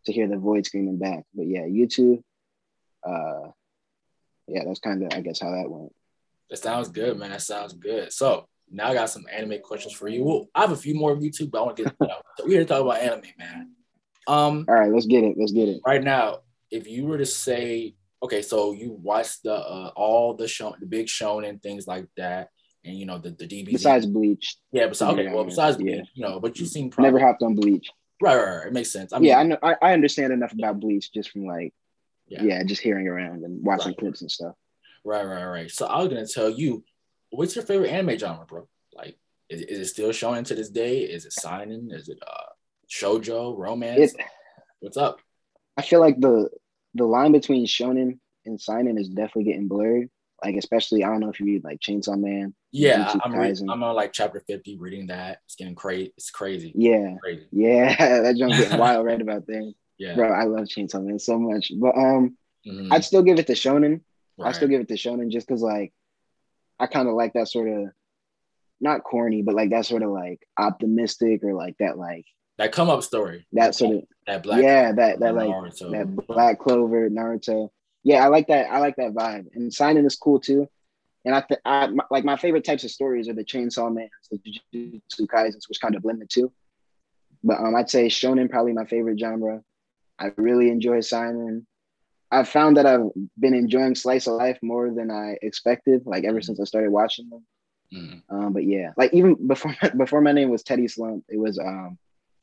to 0.05 0.13
hear 0.13 0.27
the 0.27 0.37
void 0.37 0.65
screaming 0.65 0.97
back. 0.97 1.23
But 1.33 1.47
yeah, 1.47 1.61
YouTube, 1.61 2.21
uh 3.07 3.51
yeah, 4.47 4.63
that's 4.65 4.79
kind 4.79 5.03
of 5.03 5.13
I 5.13 5.21
guess 5.21 5.39
how 5.39 5.51
that 5.51 5.69
went. 5.69 5.93
That 6.49 6.57
sounds 6.57 6.89
good, 6.89 7.17
man. 7.17 7.29
That 7.29 7.41
sounds 7.41 7.73
good. 7.73 8.11
So 8.11 8.47
now 8.71 8.89
I 8.89 8.93
got 8.93 9.09
some 9.09 9.25
anime 9.31 9.61
questions 9.61 9.93
for 9.93 10.07
you. 10.07 10.23
Well, 10.23 10.47
I 10.53 10.61
have 10.61 10.71
a 10.71 10.75
few 10.75 10.95
more 10.95 11.11
of 11.11 11.19
YouTube, 11.19 11.51
but 11.51 11.59
I 11.59 11.65
want 11.65 11.77
to 11.77 11.83
get 11.83 11.95
you 12.01 12.07
know, 12.07 12.15
we're 12.43 12.49
here 12.49 12.59
to 12.59 12.65
talk 12.65 12.81
about 12.81 13.01
anime, 13.01 13.21
man. 13.37 13.71
Um 14.27 14.65
all 14.67 14.75
right, 14.75 14.91
let's 14.91 15.05
get 15.05 15.23
it. 15.23 15.35
Let's 15.37 15.51
get 15.51 15.69
it. 15.69 15.81
Right 15.85 16.03
now, 16.03 16.39
if 16.71 16.87
you 16.87 17.05
were 17.05 17.17
to 17.17 17.25
say, 17.25 17.95
okay, 18.21 18.41
so 18.41 18.73
you 18.73 18.91
watched 18.91 19.43
the 19.43 19.53
uh, 19.53 19.91
all 19.95 20.33
the 20.35 20.47
show 20.47 20.75
the 20.79 20.85
big 20.85 21.07
shonen 21.07 21.61
things 21.61 21.87
like 21.87 22.07
that 22.17 22.49
and 22.83 22.97
you 22.97 23.05
know 23.05 23.17
the 23.17 23.31
the 23.31 23.47
DBZ. 23.47 23.71
Besides 23.71 24.05
Bleach. 24.05 24.57
Yeah, 24.71 24.87
besides 24.87 25.17
okay, 25.17 25.33
well 25.33 25.43
besides 25.43 25.77
Bleach, 25.77 25.95
yeah. 25.95 26.03
you 26.13 26.23
know, 26.23 26.39
but 26.39 26.59
you've 26.59 26.69
seen 26.69 26.89
probably, 26.89 27.11
never 27.11 27.25
hopped 27.25 27.43
on 27.43 27.55
Bleach. 27.55 27.89
Right, 28.21 28.35
right, 28.35 28.57
right. 28.57 28.67
It 28.67 28.73
makes 28.73 28.91
sense. 28.91 29.13
I 29.13 29.19
mean, 29.19 29.29
yeah, 29.29 29.39
I 29.39 29.43
know. 29.43 29.57
I, 29.63 29.75
I 29.81 29.93
understand 29.93 30.33
enough 30.33 30.51
about 30.51 30.79
Bleach 30.79 31.11
just 31.13 31.31
from 31.31 31.45
like, 31.45 31.73
yeah, 32.27 32.43
yeah 32.43 32.63
just 32.63 32.81
hearing 32.81 33.07
around 33.07 33.43
and 33.43 33.63
watching 33.63 33.87
right. 33.87 33.97
clips 33.97 34.21
and 34.21 34.31
stuff. 34.31 34.55
Right, 35.03 35.25
right, 35.25 35.45
right. 35.45 35.71
So 35.71 35.85
I 35.85 35.99
was 35.99 36.09
gonna 36.09 36.27
tell 36.27 36.49
you, 36.49 36.83
what's 37.29 37.55
your 37.55 37.65
favorite 37.65 37.89
anime 37.89 38.17
genre, 38.17 38.45
bro? 38.45 38.67
Like, 38.93 39.17
is, 39.49 39.61
is 39.61 39.79
it 39.79 39.85
still 39.85 40.09
shonen 40.09 40.45
to 40.45 40.55
this 40.55 40.69
day? 40.69 40.99
Is 40.99 41.25
it 41.25 41.33
seinen? 41.33 41.91
Is 41.91 42.09
it 42.09 42.19
uh 42.25 42.45
shojo 42.89 43.57
romance? 43.57 44.13
It, 44.13 44.21
what's 44.79 44.97
up? 44.97 45.19
I 45.77 45.81
feel 45.81 45.99
like 45.99 46.19
the 46.19 46.49
the 46.95 47.05
line 47.05 47.31
between 47.31 47.65
shonen 47.65 48.19
and 48.45 48.59
seinen 48.59 48.97
is 48.97 49.09
definitely 49.09 49.45
getting 49.45 49.67
blurred. 49.67 50.09
Like 50.43 50.55
especially, 50.55 51.03
I 51.03 51.09
don't 51.09 51.19
know 51.19 51.29
if 51.29 51.39
you 51.39 51.45
read 51.45 51.63
like 51.63 51.79
Chainsaw 51.79 52.17
Man. 52.17 52.53
Yeah, 52.71 53.13
I'm 53.23 53.33
reading, 53.33 53.69
I'm 53.69 53.83
on 53.83 53.95
like 53.95 54.13
chapter 54.13 54.41
50 54.47 54.77
reading 54.77 55.07
that. 55.07 55.39
It's 55.45 55.55
getting 55.55 55.75
crazy. 55.75 56.13
It's 56.17 56.31
crazy. 56.31 56.71
Yeah. 56.75 57.15
Crazy. 57.21 57.45
Yeah, 57.51 58.21
that 58.21 58.37
jump 58.37 58.53
getting 58.53 58.79
wild 58.79 59.05
right 59.05 59.21
about 59.21 59.45
things. 59.45 59.75
Yeah. 59.97 60.15
Bro, 60.15 60.31
I 60.31 60.43
love 60.43 60.65
Chainsaw 60.65 61.03
Man 61.03 61.19
so 61.19 61.37
much. 61.37 61.71
But 61.77 61.95
um 61.97 62.37
mm-hmm. 62.65 62.91
I'd 62.91 63.03
still 63.03 63.21
give 63.21 63.37
it 63.37 63.47
to 63.47 63.53
Shonen. 63.53 64.01
Right. 64.37 64.49
I 64.49 64.51
still 64.53 64.69
give 64.69 64.79
it 64.79 64.87
to 64.87 64.93
Shonen 64.93 65.29
just 65.29 65.45
because 65.47 65.61
like 65.61 65.93
I 66.79 66.87
kind 66.87 67.09
of 67.09 67.15
like 67.15 67.33
that 67.33 67.49
sort 67.49 67.67
of 67.67 67.89
not 68.79 69.03
corny, 69.03 69.41
but 69.41 69.55
like 69.55 69.71
that 69.71 69.85
sort 69.85 70.03
of 70.03 70.09
like 70.11 70.39
optimistic 70.57 71.43
or 71.43 71.53
like 71.53 71.75
that 71.79 71.97
like 71.97 72.25
that 72.59 72.71
come 72.71 72.89
up 72.89 73.01
story. 73.01 73.47
That 73.53 73.73
sort 73.73 73.95
of 73.97 74.03
that 74.27 74.43
black 74.43 74.61
yeah, 74.61 74.91
that 74.91 75.19
that 75.19 75.35
like 75.35 75.49
Naruto. 75.49 75.91
that 75.91 76.27
Black 76.27 76.59
Clover, 76.59 77.09
Naruto 77.09 77.71
yeah, 78.03 78.23
I 78.23 78.27
like 78.27 78.47
that. 78.47 78.71
I 78.71 78.79
like 78.79 78.95
that 78.95 79.13
vibe. 79.13 79.47
And 79.53 79.73
seinen 79.73 80.05
is 80.05 80.15
cool 80.15 80.39
too. 80.39 80.69
And 81.25 81.35
I, 81.35 81.41
th- 81.41 81.59
I 81.65 81.87
my, 81.87 82.03
like 82.09 82.23
my 82.23 82.37
favorite 82.37 82.63
types 82.63 82.83
of 82.83 82.91
stories 82.91 83.27
are 83.27 83.33
the 83.33 83.43
Chainsaw 83.43 83.93
Man, 83.93 84.09
the 84.31 84.39
Jujutsu 84.73 85.27
Kaisens, 85.27 85.67
which 85.67 85.81
kind 85.81 85.95
of 85.95 86.01
blend 86.01 86.21
the 86.21 86.25
two. 86.25 86.51
But 87.43 87.59
um, 87.59 87.75
I'd 87.75 87.89
say 87.89 88.07
Shonen 88.07 88.49
probably 88.49 88.73
my 88.73 88.85
favorite 88.85 89.19
genre. 89.19 89.61
I 90.17 90.31
really 90.37 90.69
enjoy 90.69 91.01
seinen. 91.01 91.65
I've 92.31 92.47
found 92.47 92.77
that 92.77 92.85
I've 92.85 93.09
been 93.37 93.53
enjoying 93.53 93.95
slice 93.95 94.27
of 94.27 94.33
life 94.33 94.59
more 94.61 94.91
than 94.91 95.11
I 95.11 95.37
expected. 95.41 96.03
Like 96.05 96.23
ever 96.23 96.41
since 96.41 96.59
I 96.59 96.63
started 96.63 96.91
watching 96.91 97.29
them. 97.29 97.45
Mm. 97.93 98.21
Um, 98.29 98.53
but 98.53 98.65
yeah, 98.65 98.91
like 98.97 99.13
even 99.13 99.47
before 99.47 99.75
before 99.97 100.21
my 100.21 100.31
name 100.31 100.49
was 100.49 100.63
Teddy 100.63 100.87
Slump, 100.87 101.25
it 101.27 101.37
was 101.37 101.59
um, 101.59 101.97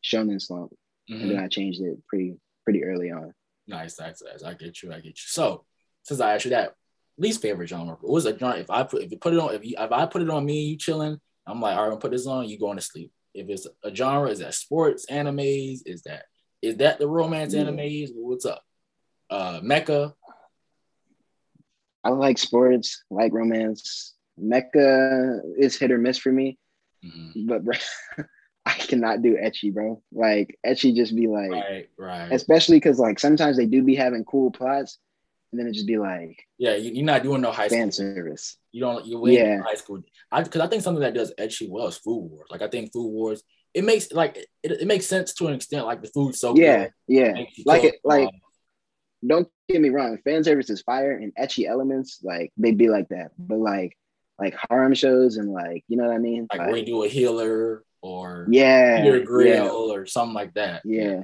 Shonen 0.07 0.40
Slump, 0.40 0.73
mm-hmm. 1.11 1.23
and 1.23 1.31
then 1.31 1.38
I 1.38 1.49
changed 1.49 1.81
it 1.81 1.99
pretty 2.07 2.37
pretty 2.64 2.85
early 2.85 3.11
on. 3.11 3.33
Nice, 3.66 3.99
nice, 3.99 4.23
nice. 4.23 4.42
I 4.42 4.55
get 4.55 4.83
you. 4.83 4.92
I 4.92 4.97
get 4.97 5.07
you. 5.07 5.14
So 5.27 5.64
since 6.03 6.21
I 6.21 6.35
asked 6.35 6.45
you 6.45 6.51
that, 6.53 6.75
least 7.19 7.42
favorite 7.42 7.69
genre. 7.69 7.97
What 8.01 8.12
was 8.12 8.27
a 8.27 8.38
genre? 8.38 8.59
If 8.59 8.71
I 8.71 8.85
put 8.85 9.03
if 9.03 9.11
you 9.11 9.19
put 9.19 9.35
it 9.35 9.40
on 9.40 9.55
if 9.55 9.64
you 9.64 9.75
if 9.79 9.92
I 9.92 10.07
put 10.07 10.23
it 10.23 10.31
on 10.31 10.45
me, 10.45 10.62
you 10.62 10.77
chilling. 10.77 11.21
I'm 11.47 11.61
like, 11.61 11.77
all 11.77 11.85
right, 11.85 11.92
I'm 11.92 11.99
put 11.99 12.11
this 12.11 12.27
on. 12.27 12.49
You 12.49 12.59
going 12.59 12.77
to 12.77 12.83
sleep. 12.83 13.12
If 13.33 13.49
it's 13.49 13.66
a 13.85 13.95
genre, 13.95 14.29
is 14.29 14.40
that 14.40 14.55
sports 14.55 15.07
animes? 15.11 15.81
Is 15.87 16.03
that 16.03 16.25
is 16.62 16.77
that 16.79 16.99
the 16.99 17.09
romance 17.09 17.55
yeah. 17.55 17.62
animes? 17.62 18.11
What's 18.14 18.47
up? 18.47 18.62
Uh, 19.31 19.61
Mecha. 19.61 20.12
I 22.03 22.11
like 22.11 22.38
sports, 22.38 23.03
like 23.11 23.33
romance. 23.33 24.14
Mecha 24.40 25.40
is 25.59 25.77
hit 25.77 25.90
or 25.90 25.99
miss 25.99 26.19
for 26.19 26.31
me, 26.31 26.59
mm-hmm. 27.05 27.47
but 27.47 27.62
I 28.66 28.72
cannot 28.72 29.22
do 29.22 29.37
ecchi, 29.37 29.72
bro. 29.72 30.02
Like 30.12 30.59
ecchi, 30.66 30.94
just 30.94 31.14
be 31.14 31.29
like, 31.29 31.50
right, 31.50 31.88
right. 31.96 32.33
Especially 32.33 32.79
because 32.79 32.98
like 32.98 33.20
sometimes 33.20 33.57
they 33.57 33.66
do 33.66 33.83
be 33.83 33.94
having 33.94 34.24
cool 34.24 34.50
plots, 34.50 34.98
and 35.52 35.61
then 35.61 35.68
it 35.68 35.72
just 35.74 35.87
be 35.87 35.98
like, 35.98 36.44
yeah, 36.59 36.74
you, 36.74 37.00
are 37.00 37.05
not 37.05 37.22
doing 37.22 37.42
no 37.42 37.52
high 37.52 37.68
fan 37.68 37.92
school 37.92 38.14
service. 38.16 38.57
You 38.72 38.81
don't. 38.81 39.07
You're 39.07 39.20
waiting 39.20 39.46
yeah. 39.46 39.62
high 39.62 39.76
school. 39.76 40.02
I 40.33 40.42
because 40.42 40.61
I 40.61 40.66
think 40.66 40.83
something 40.83 41.02
that 41.02 41.14
does 41.14 41.33
ecchi 41.38 41.70
well 41.70 41.87
is 41.87 41.96
Food 41.96 42.29
Wars. 42.29 42.48
Like 42.50 42.62
I 42.62 42.66
think 42.66 42.92
Food 42.92 43.09
Wars, 43.09 43.44
it 43.72 43.85
makes 43.85 44.11
like 44.11 44.37
it, 44.64 44.72
it 44.72 44.87
makes 44.88 45.07
sense 45.07 45.33
to 45.35 45.46
an 45.46 45.55
extent. 45.55 45.87
Like 45.87 46.02
the 46.02 46.09
food's 46.09 46.40
so 46.40 46.57
yeah, 46.57 46.85
good. 46.85 46.92
yeah. 47.09 47.44
Like 47.64 47.85
it, 47.85 48.00
like. 48.05 48.29
Don't 49.26 49.48
get 49.68 49.81
me 49.81 49.88
wrong, 49.88 50.18
fan 50.24 50.44
service 50.44 50.68
is 50.70 50.83
fire 50.83 51.16
and 51.16 51.35
ecchi 51.35 51.66
elements, 51.66 52.20
like 52.22 52.52
they'd 52.59 52.76
be 52.76 52.90
like 52.90 53.09
that. 53.09 53.31
But 53.38 53.59
like 53.59 53.96
like 54.38 54.55
harem 54.68 54.94
shows 54.94 55.37
and 55.37 55.50
like 55.50 55.85
you 55.88 55.96
know 55.96 56.05
what 56.05 56.14
I 56.14 56.18
mean? 56.18 56.46
Like, 56.52 56.61
like 56.61 56.68
Redo 56.68 57.05
of 57.05 57.11
Healer 57.11 57.83
or 58.07 58.47
yeah, 58.49 59.05
your 59.05 59.21
grill 59.21 59.88
yeah. 59.88 59.95
or 59.95 60.07
something 60.07 60.35
like 60.35 60.55
that. 60.55 60.83
Yeah. 60.85 61.23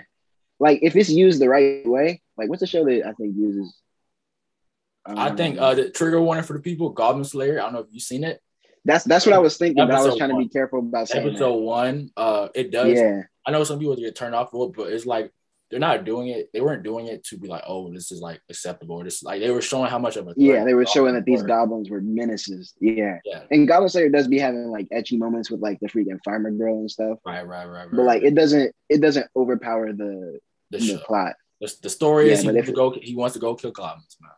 Like 0.58 0.80
if 0.82 0.96
it's 0.96 1.10
used 1.10 1.40
the 1.40 1.48
right 1.48 1.86
way, 1.86 2.22
like 2.36 2.48
what's 2.48 2.60
the 2.60 2.66
show 2.66 2.84
that 2.84 3.06
I 3.06 3.12
think 3.12 3.36
uses? 3.36 3.74
Um, 5.04 5.18
I 5.18 5.34
think 5.34 5.58
uh 5.58 5.74
the 5.74 5.90
trigger 5.90 6.20
warning 6.20 6.44
for 6.44 6.54
the 6.54 6.60
people, 6.62 6.90
Goblin 6.90 7.24
Slayer. 7.24 7.60
I 7.60 7.64
don't 7.64 7.72
know 7.72 7.80
if 7.80 7.86
you've 7.90 8.02
seen 8.02 8.24
it. 8.24 8.40
That's 8.84 9.04
that's 9.04 9.26
what 9.26 9.34
I 9.34 9.38
was 9.38 9.56
thinking, 9.56 9.86
but 9.86 9.94
I 9.94 10.02
was 10.02 10.16
trying 10.16 10.32
one. 10.32 10.42
to 10.42 10.48
be 10.48 10.52
careful 10.52 10.80
about 10.80 11.08
saying 11.08 11.26
episode 11.26 11.52
that. 11.52 11.58
one. 11.58 12.10
Uh, 12.16 12.48
it 12.54 12.72
does. 12.72 12.98
Yeah. 12.98 13.22
I 13.46 13.50
know 13.52 13.62
some 13.64 13.78
people 13.78 13.96
get 13.96 14.16
turned 14.16 14.34
off 14.34 14.50
for 14.50 14.68
it, 14.68 14.76
but 14.76 14.92
it's 14.92 15.06
like 15.06 15.32
they're 15.72 15.80
not 15.80 16.04
doing 16.04 16.28
it. 16.28 16.50
They 16.52 16.60
weren't 16.60 16.82
doing 16.82 17.06
it 17.06 17.24
to 17.28 17.38
be 17.38 17.48
like, 17.48 17.64
oh, 17.66 17.90
this 17.90 18.12
is 18.12 18.20
like 18.20 18.42
acceptable. 18.50 19.02
This 19.02 19.22
like 19.22 19.40
they 19.40 19.50
were 19.50 19.62
showing 19.62 19.90
how 19.90 19.98
much 19.98 20.18
of 20.18 20.28
a 20.28 20.34
yeah, 20.36 20.64
they 20.64 20.74
were 20.74 20.84
showing 20.84 21.14
that 21.14 21.24
these 21.24 21.42
goblins 21.42 21.88
were 21.88 22.02
menaces. 22.02 22.74
Yeah. 22.78 23.20
yeah. 23.24 23.44
And 23.50 23.66
Goblin 23.66 23.88
Slayer 23.88 24.10
does 24.10 24.28
be 24.28 24.38
having 24.38 24.70
like 24.70 24.86
ecchi 24.90 25.18
moments 25.18 25.50
with 25.50 25.62
like 25.62 25.80
the 25.80 25.88
freaking 25.88 26.22
farmer 26.22 26.50
girl 26.50 26.74
and 26.74 26.90
stuff. 26.90 27.18
Right, 27.24 27.46
right, 27.46 27.64
right, 27.64 27.86
right. 27.86 27.90
But 27.90 28.02
like 28.02 28.22
it 28.22 28.34
doesn't 28.34 28.74
it 28.90 29.00
doesn't 29.00 29.26
overpower 29.34 29.94
the 29.94 30.40
the, 30.70 30.78
the 30.78 30.98
plot. 30.98 31.36
The, 31.62 31.74
the 31.82 31.90
story 31.90 32.26
yeah, 32.26 32.34
is 32.34 32.42
he 32.42 32.48
wants 32.48 32.66
to 32.66 32.72
go 32.74 32.94
he 33.02 33.16
wants 33.16 33.32
to 33.32 33.40
go 33.40 33.54
kill 33.54 33.70
goblins 33.70 34.18
now. 34.20 34.28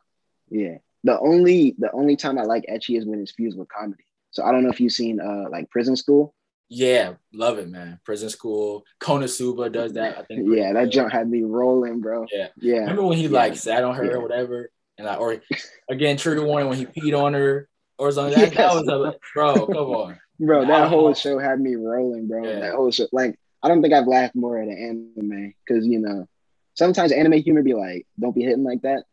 Yeah. 0.51 0.79
The 1.03 1.19
only 1.19 1.75
the 1.79 1.91
only 1.91 2.15
time 2.15 2.39
I 2.39 2.45
like 2.45 2.65
ecchi 2.73 2.97
is 2.97 3.07
when 3.07 3.21
it's 3.21 3.33
fused 3.33 3.59
with 3.59 3.69
comedy. 3.69 4.05
So 4.31 4.45
I 4.45 4.53
don't 4.53 4.63
know 4.63 4.71
if 4.71 4.81
you've 4.81 4.93
seen 4.93 5.19
uh 5.21 5.51
like 5.51 5.69
Prison 5.71 5.97
School. 5.97 6.33
Yeah, 6.69 7.15
love 7.33 7.59
it, 7.59 7.69
man. 7.69 8.01
Prison 8.05 8.31
School. 8.31 8.85
Konosuba 9.01 9.71
does 9.71 9.93
that. 9.93 10.19
I 10.19 10.23
think. 10.25 10.49
Yeah, 10.51 10.73
that 10.73 10.91
jump 10.91 11.13
had 11.13 11.29
me 11.29 11.43
rolling, 11.43 12.01
bro. 12.01 12.27
Yeah, 12.33 12.49
Yeah. 12.57 12.81
Remember 12.81 13.05
when 13.05 13.19
he 13.19 13.25
Yeah. 13.25 13.31
like 13.31 13.57
sat 13.57 13.85
on 13.85 13.95
her 13.95 14.05
Yeah. 14.07 14.13
or 14.13 14.21
whatever, 14.21 14.71
and 14.99 15.07
like, 15.07 15.21
or 15.21 15.41
again, 15.89 16.17
trigger 16.17 16.45
warning 16.45 16.69
when 16.69 16.79
he 16.79 16.87
peed 16.87 17.17
on 17.17 17.35
her 17.35 17.69
or 17.99 18.11
something. 18.13 18.39
That, 18.39 18.51
that 18.55 18.59
Yes. 18.59 18.75
was 18.75 18.89
a 18.89 19.15
bro. 19.35 19.67
Come 19.67 19.77
on. 19.77 20.19
Bro, 20.41 20.67
that 20.67 20.89
whole 20.89 21.15
show 21.15 21.39
had 21.39 21.61
me 21.61 21.77
rolling, 21.77 22.27
bro. 22.27 22.45
Yeah. 22.45 22.61
That 22.61 22.75
whole 22.75 22.91
show. 22.91 23.07
Like, 23.13 23.39
I 23.63 23.69
don't 23.69 23.83
think 23.83 23.95
I've 23.95 24.09
laughed 24.09 24.35
more 24.35 24.59
at 24.59 24.67
an 24.67 24.77
anime 25.17 25.55
because 25.67 25.87
you 25.87 26.01
know, 26.01 26.27
sometimes 26.75 27.13
anime 27.13 27.35
humor 27.35 27.63
be 27.63 27.75
like, 27.75 28.07
don't 28.19 28.35
be 28.35 28.43
hitting 28.43 28.65
like 28.65 28.83
that. 28.83 29.05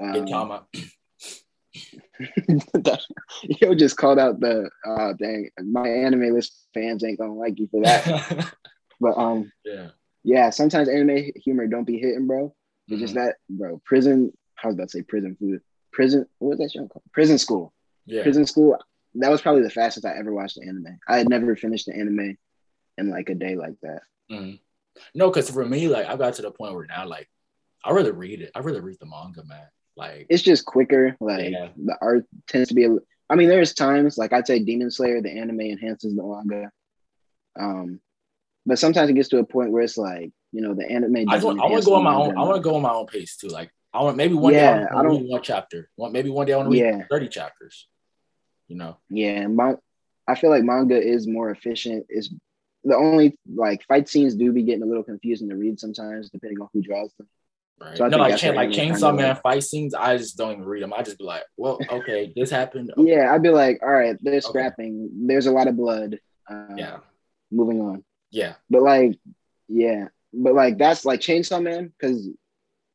Um, 0.00 0.12
that- 0.26 0.62
Yo 3.60 3.74
just 3.74 3.96
called 3.96 4.18
out 4.18 4.40
the 4.40 4.68
uh 4.86 5.12
dang 5.18 5.50
my 5.62 5.88
anime 5.88 6.34
list 6.34 6.66
fans 6.74 7.04
ain't 7.04 7.18
gonna 7.18 7.34
like 7.34 7.58
you 7.58 7.68
for 7.70 7.82
that. 7.82 8.52
but 9.00 9.16
um 9.16 9.50
yeah. 9.64 9.88
yeah, 10.24 10.50
sometimes 10.50 10.88
anime 10.88 11.30
humor 11.36 11.66
don't 11.66 11.84
be 11.84 11.98
hitting, 11.98 12.26
bro. 12.26 12.54
It's 12.88 12.96
Mhm. 12.96 13.00
just 13.00 13.14
that, 13.14 13.36
bro. 13.50 13.80
Prison, 13.84 14.32
I 14.62 14.66
was 14.68 14.74
about 14.74 14.88
to 14.88 14.98
say 14.98 15.02
prison 15.02 15.36
food. 15.38 15.60
Prison, 15.92 16.26
what 16.38 16.50
was 16.50 16.58
that 16.58 16.72
show 16.72 16.86
called? 16.88 17.02
Prison 17.12 17.38
School. 17.38 17.72
Yeah. 18.06 18.22
Prison 18.22 18.46
School. 18.46 18.76
That 19.14 19.30
was 19.30 19.40
probably 19.42 19.62
the 19.62 19.70
fastest 19.70 20.06
I 20.06 20.16
ever 20.18 20.32
watched 20.32 20.56
an 20.58 20.68
anime. 20.68 20.98
I 21.08 21.18
had 21.18 21.28
never 21.28 21.54
finished 21.56 21.88
an 21.88 22.00
anime 22.00 22.36
in 22.98 23.10
like 23.10 23.28
a 23.30 23.34
day 23.34 23.56
like 23.56 23.74
that. 23.82 24.00
Mhm. 24.30 24.58
No, 25.14 25.28
because 25.30 25.50
for 25.50 25.64
me, 25.64 25.88
like 25.88 26.06
I 26.06 26.16
got 26.16 26.34
to 26.34 26.42
the 26.42 26.50
point 26.50 26.74
where 26.74 26.86
now, 26.86 27.06
like, 27.06 27.28
I 27.84 27.92
rather 27.92 28.12
read 28.12 28.40
it. 28.42 28.50
I 28.54 28.60
rather 28.60 28.82
read 28.82 28.98
the 29.00 29.06
manga, 29.06 29.44
man. 29.44 29.66
Like, 29.98 30.26
It's 30.30 30.42
just 30.42 30.64
quicker. 30.64 31.16
Like 31.20 31.50
Yeah. 31.50 31.68
the 31.76 31.96
art 32.00 32.24
tends 32.48 32.68
to 32.68 32.74
be. 32.74 32.84
A, 32.84 32.96
I 33.28 33.34
mean, 33.34 33.48
there's 33.48 33.74
times 33.74 34.16
like 34.16 34.32
I'd 34.32 34.46
say 34.46 34.60
Demon 34.60 34.90
Slayer, 34.90 35.20
the 35.20 35.30
anime 35.30 35.60
enhances 35.60 36.14
the 36.16 36.22
manga. 36.22 36.70
Um, 37.58 38.00
but 38.64 38.78
sometimes 38.78 39.10
it 39.10 39.14
gets 39.14 39.28
to 39.30 39.38
a 39.38 39.44
point 39.44 39.72
where 39.72 39.82
it's 39.82 39.98
like 39.98 40.30
you 40.52 40.62
know 40.62 40.74
the 40.74 40.88
anime. 40.90 41.16
I 41.16 41.24
doesn't 41.34 41.46
want, 41.46 41.60
I 41.60 41.66
want 41.66 41.82
to 41.82 41.86
go 41.90 41.94
on 41.96 42.04
my 42.04 42.14
own. 42.14 42.38
I 42.38 42.42
want 42.42 42.56
to 42.56 42.62
go 42.62 42.76
on 42.76 42.82
my 42.82 42.92
own 42.92 43.06
pace 43.06 43.36
too. 43.36 43.48
Like, 43.48 43.70
I 43.92 44.02
want 44.02 44.16
maybe 44.16 44.34
one 44.34 44.54
Yeah, 44.54 44.78
day 44.80 44.86
I 44.90 44.98
I 45.00 45.02
don't- 45.02 45.22
read 45.22 45.28
one 45.28 45.42
chapter. 45.42 45.90
One 45.96 46.12
maybe 46.12 46.30
one 46.30 46.46
day 46.46 46.52
I 46.52 46.56
want 46.58 46.68
to 46.68 46.72
read 46.72 46.80
Yeah. 46.80 47.02
thirty 47.10 47.28
chapters. 47.28 47.88
You 48.68 48.76
know. 48.76 48.98
Yeah, 49.10 49.46
man- 49.48 49.78
I 50.26 50.34
feel 50.36 50.50
like 50.50 50.62
manga 50.62 51.00
is 51.00 51.26
more 51.26 51.50
efficient. 51.50 52.06
Is 52.08 52.32
the 52.84 52.94
only 52.96 53.36
like 53.52 53.82
fight 53.84 54.08
scenes 54.08 54.34
do 54.36 54.52
be 54.52 54.62
getting 54.62 54.82
a 54.82 54.86
little 54.86 55.02
confusing 55.02 55.48
to 55.48 55.56
read 55.56 55.80
sometimes, 55.80 56.30
depending 56.30 56.60
on 56.60 56.68
who 56.72 56.82
draws 56.82 57.12
them. 57.18 57.28
Right. 57.80 57.96
So 57.96 58.04
I 58.04 58.08
no, 58.08 58.16
like 58.18 58.36
chain, 58.38 58.54
like 58.54 58.70
Chainsaw 58.70 59.14
Man 59.16 59.28
like- 59.34 59.42
fight 59.42 59.62
scenes. 59.62 59.94
I 59.94 60.16
just 60.16 60.36
don't 60.36 60.52
even 60.52 60.64
read 60.64 60.82
them. 60.82 60.92
I 60.92 61.02
just 61.02 61.18
be 61.18 61.24
like, 61.24 61.44
well, 61.56 61.78
okay, 61.90 62.32
this 62.34 62.50
happened. 62.50 62.92
Okay. 62.96 63.10
Yeah, 63.12 63.32
I'd 63.32 63.42
be 63.42 63.50
like, 63.50 63.78
all 63.82 63.90
right, 63.90 64.16
they're 64.20 64.34
Okay. 64.34 64.40
scrapping. 64.40 65.10
There's 65.26 65.46
a 65.46 65.52
lot 65.52 65.68
of 65.68 65.76
blood. 65.76 66.18
Uh, 66.50 66.66
Yeah. 66.76 66.96
Moving 67.50 67.80
on. 67.80 68.04
Yeah. 68.30 68.54
But 68.68 68.82
like, 68.82 69.18
yeah, 69.68 70.08
but 70.32 70.54
like 70.54 70.76
that's 70.78 71.04
like 71.04 71.20
Chainsaw 71.20 71.62
Man 71.62 71.92
because 71.98 72.28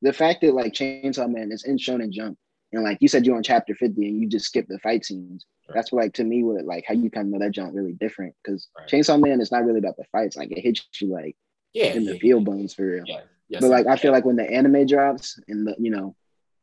the 0.01 0.13
fact 0.13 0.41
that 0.41 0.53
like 0.53 0.73
Chainsaw 0.73 1.29
Man 1.31 1.51
is 1.51 1.63
in 1.63 1.77
Shonen 1.77 2.09
Jump 2.11 2.37
and 2.71 2.83
like 2.83 2.97
you 3.01 3.07
said 3.07 3.25
you're 3.25 3.35
on 3.37 3.43
chapter 3.43 3.73
50 3.73 4.05
and 4.07 4.21
you 4.21 4.27
just 4.27 4.45
skip 4.47 4.67
the 4.67 4.79
fight 4.79 5.05
scenes. 5.05 5.45
Right. 5.69 5.75
That's 5.75 5.91
what 5.91 6.03
like 6.03 6.13
to 6.15 6.23
me 6.23 6.43
what 6.43 6.65
like 6.65 6.83
how 6.87 6.93
you 6.93 7.09
kind 7.09 7.27
of 7.27 7.33
know 7.33 7.39
that 7.45 7.51
jump 7.51 7.73
really 7.73 7.93
different 7.93 8.35
because 8.43 8.67
Right. 8.77 8.87
Chainsaw 8.89 9.19
Man 9.19 9.39
is 9.41 9.51
not 9.51 9.63
really 9.65 9.79
about 9.79 9.95
the 9.97 10.03
fights. 10.11 10.35
Like 10.35 10.51
it 10.51 10.59
hits 10.61 10.85
you 10.99 11.07
like 11.07 11.35
Yeah. 11.73 11.93
in 11.93 12.03
yeah, 12.03 12.13
the 12.13 12.19
feel 12.19 12.41
bones 12.41 12.73
for 12.73 12.85
real. 12.85 13.03
Yeah. 13.07 13.21
Yes, 13.53 13.61
but 13.61 13.69
like 13.69 13.87
I 13.87 13.95
feel 13.97 14.11
like 14.11 14.25
when 14.25 14.35
the 14.35 14.49
anime 14.49 14.85
drops 14.87 15.39
and 15.47 15.67
the 15.67 15.75
you 15.79 15.91
know 15.91 16.15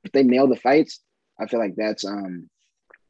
if 0.04 0.12
they 0.12 0.22
nail 0.22 0.46
the 0.48 0.56
fights, 0.56 1.00
I 1.40 1.46
feel 1.46 1.60
like 1.60 1.76
that's 1.76 2.04
um 2.04 2.50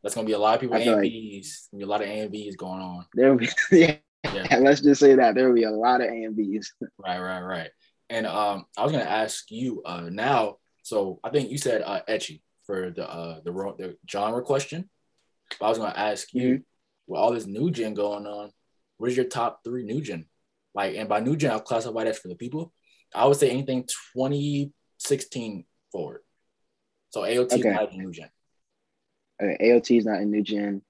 that's 0.02 0.14
gonna 0.14 0.26
be 0.26 0.32
a 0.32 0.38
lot 0.38 0.54
of 0.54 0.60
people 0.60 0.76
I 0.76 0.84
feel 0.84 0.94
like- 0.94 1.02
be 1.02 1.42
a 1.80 1.86
lot 1.86 2.02
of 2.02 2.08
AMVs 2.08 2.56
going 2.56 2.80
on. 2.80 3.06
there 3.14 3.30
will 3.30 3.38
be 3.38 3.48
yeah, 3.72 3.96
Yeah. 4.32 4.58
let's 4.60 4.80
just 4.82 5.00
say 5.00 5.14
that 5.14 5.34
there 5.34 5.48
will 5.48 5.54
be 5.54 5.64
a 5.64 5.70
lot 5.70 6.00
of 6.00 6.08
AMVs. 6.08 6.66
Right, 6.98 7.18
right, 7.20 7.40
right. 7.40 7.70
And 8.10 8.26
um, 8.26 8.66
I 8.76 8.82
was 8.82 8.92
gonna 8.92 9.04
ask 9.04 9.50
you 9.50 9.82
uh 9.84 10.08
now. 10.10 10.56
So 10.82 11.20
I 11.24 11.30
think 11.30 11.50
you 11.50 11.58
said 11.58 11.82
uh 11.82 12.02
ecchi 12.08 12.42
for 12.64 12.90
the 12.90 13.08
uh 13.08 13.40
the 13.44 13.52
the 13.78 13.96
genre 14.10 14.42
question. 14.42 14.90
But 15.58 15.66
I 15.66 15.68
was 15.70 15.78
gonna 15.78 15.94
ask 15.96 16.32
you 16.34 16.48
Mm-hmm. 16.50 16.62
with 17.12 17.18
all 17.20 17.32
this 17.32 17.46
new 17.46 17.70
gen 17.70 17.94
going 17.94 18.26
on, 18.26 18.50
what 18.98 19.10
is 19.10 19.16
your 19.16 19.26
top 19.26 19.60
three 19.64 19.84
new 19.84 20.00
gen? 20.00 20.26
Like, 20.74 20.96
and 20.96 21.08
by 21.08 21.20
new 21.20 21.36
gen, 21.36 21.50
I'll 21.50 21.60
classify 21.60 22.04
that 22.04 22.16
for 22.16 22.28
the 22.28 22.36
people. 22.36 22.72
I 23.14 23.26
would 23.26 23.36
say 23.36 23.50
anything 23.50 23.84
2016 24.14 25.64
forward. 25.92 26.20
So 27.10 27.22
AOT 27.22 27.52
Okay. 27.52 27.70
not 27.70 27.92
new 27.94 28.12
gen. 28.12 28.30
Okay, 29.42 29.56
AOT 29.70 29.98
is 29.98 30.04
not 30.06 30.20
in 30.20 30.30
new 30.30 30.42
gen. 30.42 30.82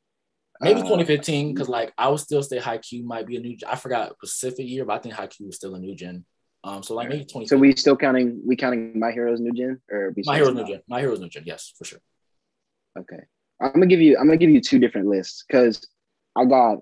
Maybe 0.61 0.80
Uh, 0.80 0.85
2015, 0.85 1.54
because 1.54 1.68
like 1.68 1.92
I 1.96 2.09
would 2.09 2.20
still 2.20 2.42
say 2.42 2.59
Haikyuu 2.59 3.02
might 3.04 3.26
be 3.26 3.37
a 3.37 3.40
new. 3.40 3.56
Gen. 3.56 3.68
I 3.70 3.76
forgot 3.76 4.18
Pacific 4.18 4.66
year, 4.66 4.85
but 4.85 4.94
I 4.94 4.98
think 4.98 5.14
Haikyuu 5.14 5.46
was 5.46 5.56
still 5.56 5.74
a 5.74 5.78
new 5.78 5.94
gen. 5.94 6.26
Um, 6.62 6.83
so 6.83 6.94
like 6.94 7.09
maybe 7.09 7.24
20. 7.24 7.46
So 7.46 7.56
we 7.56 7.74
still 7.74 7.96
counting 7.96 8.42
we 8.46 8.56
counting 8.56 8.98
My 8.98 9.12
Heroes 9.12 9.40
new 9.40 9.52
gen 9.52 9.80
or 9.90 10.12
we 10.14 10.22
My 10.26 10.37
Heroes 10.37 10.54
New 10.54 10.66
Gen. 10.66 10.83
My 10.88 11.00
Hero's 11.00 11.20
New 11.20 11.30
Gen. 11.30 11.44
Yes, 11.46 11.72
for 11.78 11.85
sure. 11.85 12.00
Okay. 12.98 13.22
I'm 13.61 13.72
gonna 13.72 13.87
give 13.87 14.00
you 14.00 14.18
I'm 14.18 14.26
gonna 14.26 14.37
give 14.37 14.50
you 14.50 14.61
two 14.61 14.78
different 14.78 15.06
lists 15.06 15.44
because 15.46 15.87
I 16.37 16.44
got 16.44 16.78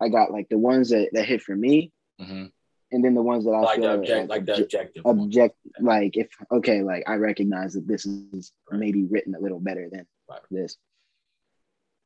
I 0.00 0.08
got 0.08 0.30
like 0.30 0.48
the 0.48 0.58
ones 0.58 0.90
that, 0.90 1.08
that 1.12 1.24
hit 1.24 1.42
for 1.42 1.56
me 1.56 1.92
hmm 2.20 2.46
and 2.92 3.04
then 3.04 3.14
the 3.14 3.22
ones 3.22 3.44
that 3.44 3.50
I 3.50 3.60
Like 3.60 3.76
feel 3.80 3.88
the 3.92 3.98
object, 3.98 4.28
like 4.30 4.46
the 4.46 4.52
obje- 4.52 4.62
objective. 4.62 5.04
one. 5.04 5.18
object 5.20 5.56
like 5.80 6.16
if 6.16 6.28
okay 6.50 6.82
like 6.82 7.04
I 7.06 7.14
recognize 7.16 7.74
that 7.74 7.86
this 7.86 8.06
is 8.06 8.52
Right. 8.70 8.80
maybe 8.80 9.04
written 9.04 9.34
a 9.34 9.40
little 9.40 9.60
better 9.60 9.88
than 9.90 10.06
Right. 10.28 10.40
this. 10.50 10.76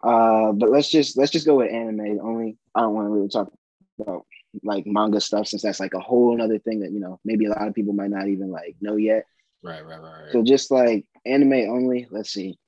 Uh 0.03 0.53
but 0.53 0.71
let's 0.71 0.91
just 0.91 1.17
let's 1.17 1.31
just 1.31 1.47
go 1.47 1.57
with 1.57 1.71
anime 1.73 2.19
only. 2.23 2.59
I 2.75 2.81
don't 2.81 2.95
want 2.95 3.07
to 3.07 3.11
really 3.11 3.29
talk 3.29 3.53
about 4.01 4.27
like 4.65 4.85
manga 4.87 5.21
stuff 5.21 5.47
since 5.47 5.63
that's 5.63 5.81
like 5.81 5.95
a 5.95 6.01
whole 6.01 6.41
other 6.43 6.59
thing 6.59 6.81
that 6.81 6.91
you 6.93 7.01
know 7.01 7.21
maybe 7.25 7.47
a 7.47 7.51
lot 7.51 7.69
of 7.69 7.75
people 7.75 7.93
might 7.93 8.11
not 8.11 8.29
even 8.29 8.51
like 8.51 8.77
know 8.81 8.97
yet. 8.97 9.25
Right, 9.63 9.85
right, 9.87 10.01
right, 10.03 10.23
right. 10.25 10.33
So 10.33 10.43
just 10.43 10.71
like 10.73 11.07
anime 11.25 11.53
only, 11.71 12.09
let's 12.11 12.31
see. 12.31 12.59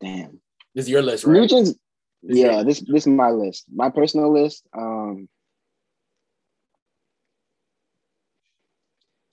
Damn. 0.00 0.40
this 0.74 0.86
is 0.86 0.90
your 0.90 1.02
list, 1.02 1.24
right? 1.24 1.48
This 1.50 1.76
yeah, 2.22 2.62
this 2.62 2.80
this 2.80 3.02
is 3.04 3.06
my 3.06 3.30
list. 3.30 3.66
My 3.74 3.90
personal 3.90 4.32
list. 4.32 4.66
Um 4.76 5.28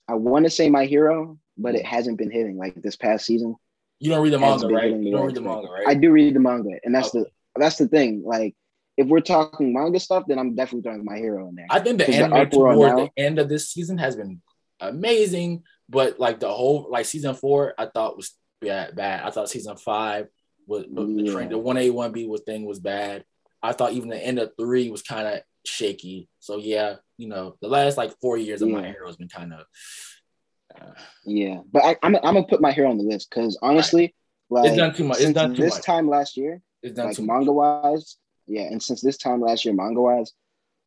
I 0.07 0.15
want 0.15 0.45
to 0.45 0.49
say 0.49 0.69
my 0.69 0.85
hero, 0.85 1.37
but 1.57 1.75
it 1.75 1.83
mm. 1.83 1.87
hasn't 1.87 2.17
been 2.17 2.31
hitting 2.31 2.57
like 2.57 2.75
this 2.81 2.95
past 2.95 3.25
season. 3.25 3.55
You 3.99 4.11
don't 4.11 4.21
read 4.21 4.33
the 4.33 4.39
manga, 4.39 4.67
right? 4.67 4.91
You 4.91 5.11
don't 5.11 5.25
read 5.25 5.35
the 5.35 5.41
manga, 5.41 5.67
right? 5.67 5.87
I 5.87 5.95
do 5.95 6.11
read 6.11 6.35
the 6.35 6.39
manga, 6.39 6.77
and 6.83 6.93
that's 6.93 7.13
Okay. 7.13 7.23
the 7.55 7.59
that's 7.59 7.77
the 7.77 7.87
thing. 7.87 8.21
Like 8.23 8.55
if 8.97 9.07
we're 9.07 9.21
talking 9.21 9.73
manga 9.73 9.99
stuff, 9.99 10.25
then 10.27 10.39
I'm 10.39 10.55
definitely 10.55 10.83
throwing 10.83 11.05
my 11.05 11.17
hero 11.17 11.47
in 11.47 11.55
there. 11.55 11.65
I 11.69 11.79
think 11.79 11.99
the 11.99 12.05
we're 12.07 12.67
on 12.67 12.75
towards 12.75 12.93
now- 12.93 13.05
the 13.05 13.11
end 13.17 13.39
of 13.39 13.49
this 13.49 13.69
season 13.69 13.97
has 13.97 14.15
been 14.15 14.41
amazing, 14.79 15.63
but 15.89 16.19
like 16.19 16.39
the 16.39 16.49
whole 16.49 16.87
like 16.89 17.05
season 17.05 17.33
four, 17.35 17.73
I 17.77 17.87
thought 17.87 18.17
was 18.17 18.35
bad. 18.61 18.95
bad. 18.95 19.23
I 19.23 19.31
thought 19.31 19.49
season 19.49 19.77
five 19.77 20.27
was 20.67 20.85
the 20.91 21.05
Yeah. 21.05 21.31
train, 21.31 21.49
the 21.49 21.57
one 21.57 21.77
A 21.77 21.89
one 21.89 22.11
B 22.11 22.27
was 22.27 22.41
thing 22.41 22.65
was 22.65 22.79
bad. 22.79 23.23
I 23.63 23.73
thought 23.73 23.93
even 23.93 24.09
the 24.09 24.23
end 24.23 24.39
of 24.39 24.51
three 24.59 24.89
was 24.89 25.01
kind 25.01 25.27
of 25.27 25.41
shaky. 25.67 26.29
So 26.39 26.57
yeah, 26.57 26.95
you 27.17 27.27
know, 27.27 27.57
the 27.61 27.67
last 27.67 27.97
like 27.97 28.17
four 28.19 28.37
years 28.37 28.61
of 28.61 28.69
my 28.69 28.85
hero 28.85 29.07
has 29.07 29.17
been 29.17 29.29
kind 29.29 29.53
of. 29.53 29.65
Uh, 30.79 30.91
yeah, 31.25 31.59
but 31.71 31.83
I, 31.83 31.97
I'm 32.03 32.15
I'm 32.15 32.21
gonna 32.21 32.43
put 32.43 32.61
my 32.61 32.71
hero 32.71 32.89
on 32.89 32.97
the 32.97 33.03
list 33.03 33.29
because 33.29 33.57
honestly, 33.61 34.15
like 34.49 34.67
It's 34.67 34.77
done 34.77 34.93
too 34.93 35.03
much. 35.03 35.19
It's 35.19 35.33
done 35.33 35.55
too 35.55 35.63
this 35.63 35.75
much. 35.75 35.83
time 35.83 36.09
last 36.09 36.37
year, 36.37 36.61
it's 36.83 36.95
done 36.95 37.07
like 37.07 37.15
too 37.15 37.25
manga 37.25 37.51
wise, 37.51 38.17
yeah, 38.47 38.63
and 38.63 38.81
since 38.81 39.01
this 39.01 39.17
time 39.17 39.41
last 39.41 39.65
year, 39.65 39.73
manga 39.73 40.01
wise, 40.01 40.33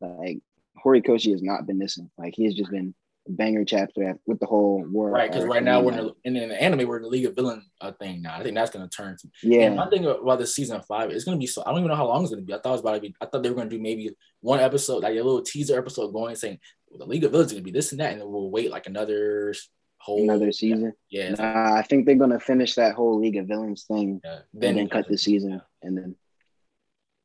like 0.00 0.40
Horikoshi 0.84 1.32
has 1.32 1.42
not 1.42 1.66
been 1.66 1.78
missing. 1.78 2.10
Like 2.16 2.34
he 2.34 2.44
has 2.44 2.54
just 2.54 2.70
been 2.70 2.94
banger 3.30 3.64
chapter 3.64 4.18
with 4.26 4.40
the 4.40 4.46
whole 4.46 4.84
war. 4.90 5.10
Right, 5.10 5.30
because 5.30 5.46
right 5.46 5.62
now 5.62 5.80
we're 5.80 5.92
in, 5.92 5.98
the, 5.98 6.14
in, 6.24 6.36
in 6.36 6.48
the 6.50 6.62
anime, 6.62 6.86
we're 6.86 6.96
in 6.96 7.02
the 7.02 7.08
League 7.08 7.26
of 7.26 7.34
Villain 7.34 7.64
uh, 7.80 7.92
thing 7.92 8.22
now. 8.22 8.36
I 8.36 8.42
think 8.42 8.54
that's 8.54 8.70
gonna 8.70 8.88
turn. 8.88 9.16
To, 9.16 9.28
yeah, 9.42 9.62
And 9.62 9.76
my 9.76 9.88
thing 9.88 10.06
about 10.06 10.38
the 10.38 10.46
season 10.46 10.80
five, 10.82 11.10
it's 11.10 11.24
gonna 11.24 11.36
be 11.36 11.46
so. 11.46 11.62
I 11.64 11.70
don't 11.70 11.78
even 11.78 11.88
know 11.88 11.96
how 11.96 12.06
long 12.06 12.22
it's 12.22 12.30
gonna 12.30 12.42
be. 12.42 12.54
I 12.54 12.58
thought 12.58 12.70
it 12.70 12.72
was 12.72 12.80
about 12.80 12.94
to 12.94 13.00
be. 13.00 13.14
I 13.20 13.26
thought 13.26 13.42
they 13.42 13.50
were 13.50 13.56
gonna 13.56 13.70
do 13.70 13.80
maybe 13.80 14.10
one 14.40 14.60
episode, 14.60 15.02
like 15.02 15.12
a 15.12 15.16
little 15.16 15.42
teaser 15.42 15.78
episode, 15.78 16.12
going 16.12 16.34
saying 16.36 16.58
well, 16.88 16.98
the 16.98 17.06
League 17.06 17.24
of 17.24 17.32
Villains 17.32 17.50
is 17.50 17.54
gonna 17.54 17.64
be 17.64 17.70
this 17.70 17.92
and 17.92 18.00
that, 18.00 18.12
and 18.12 18.20
then 18.20 18.30
we'll 18.30 18.50
wait 18.50 18.70
like 18.70 18.86
another 18.86 19.54
whole 19.98 20.22
another 20.22 20.52
season. 20.52 20.92
Yeah, 21.10 21.30
yeah. 21.30 21.34
Nah, 21.34 21.76
I 21.76 21.82
think 21.82 22.06
they're 22.06 22.14
gonna 22.16 22.40
finish 22.40 22.74
that 22.74 22.94
whole 22.94 23.20
League 23.20 23.36
of 23.36 23.46
Villains 23.46 23.84
thing 23.84 24.20
yeah. 24.24 24.40
and 24.60 24.78
then 24.78 24.88
cut 24.88 25.08
the 25.08 25.18
season 25.18 25.60
and 25.82 25.96
then. 25.96 26.16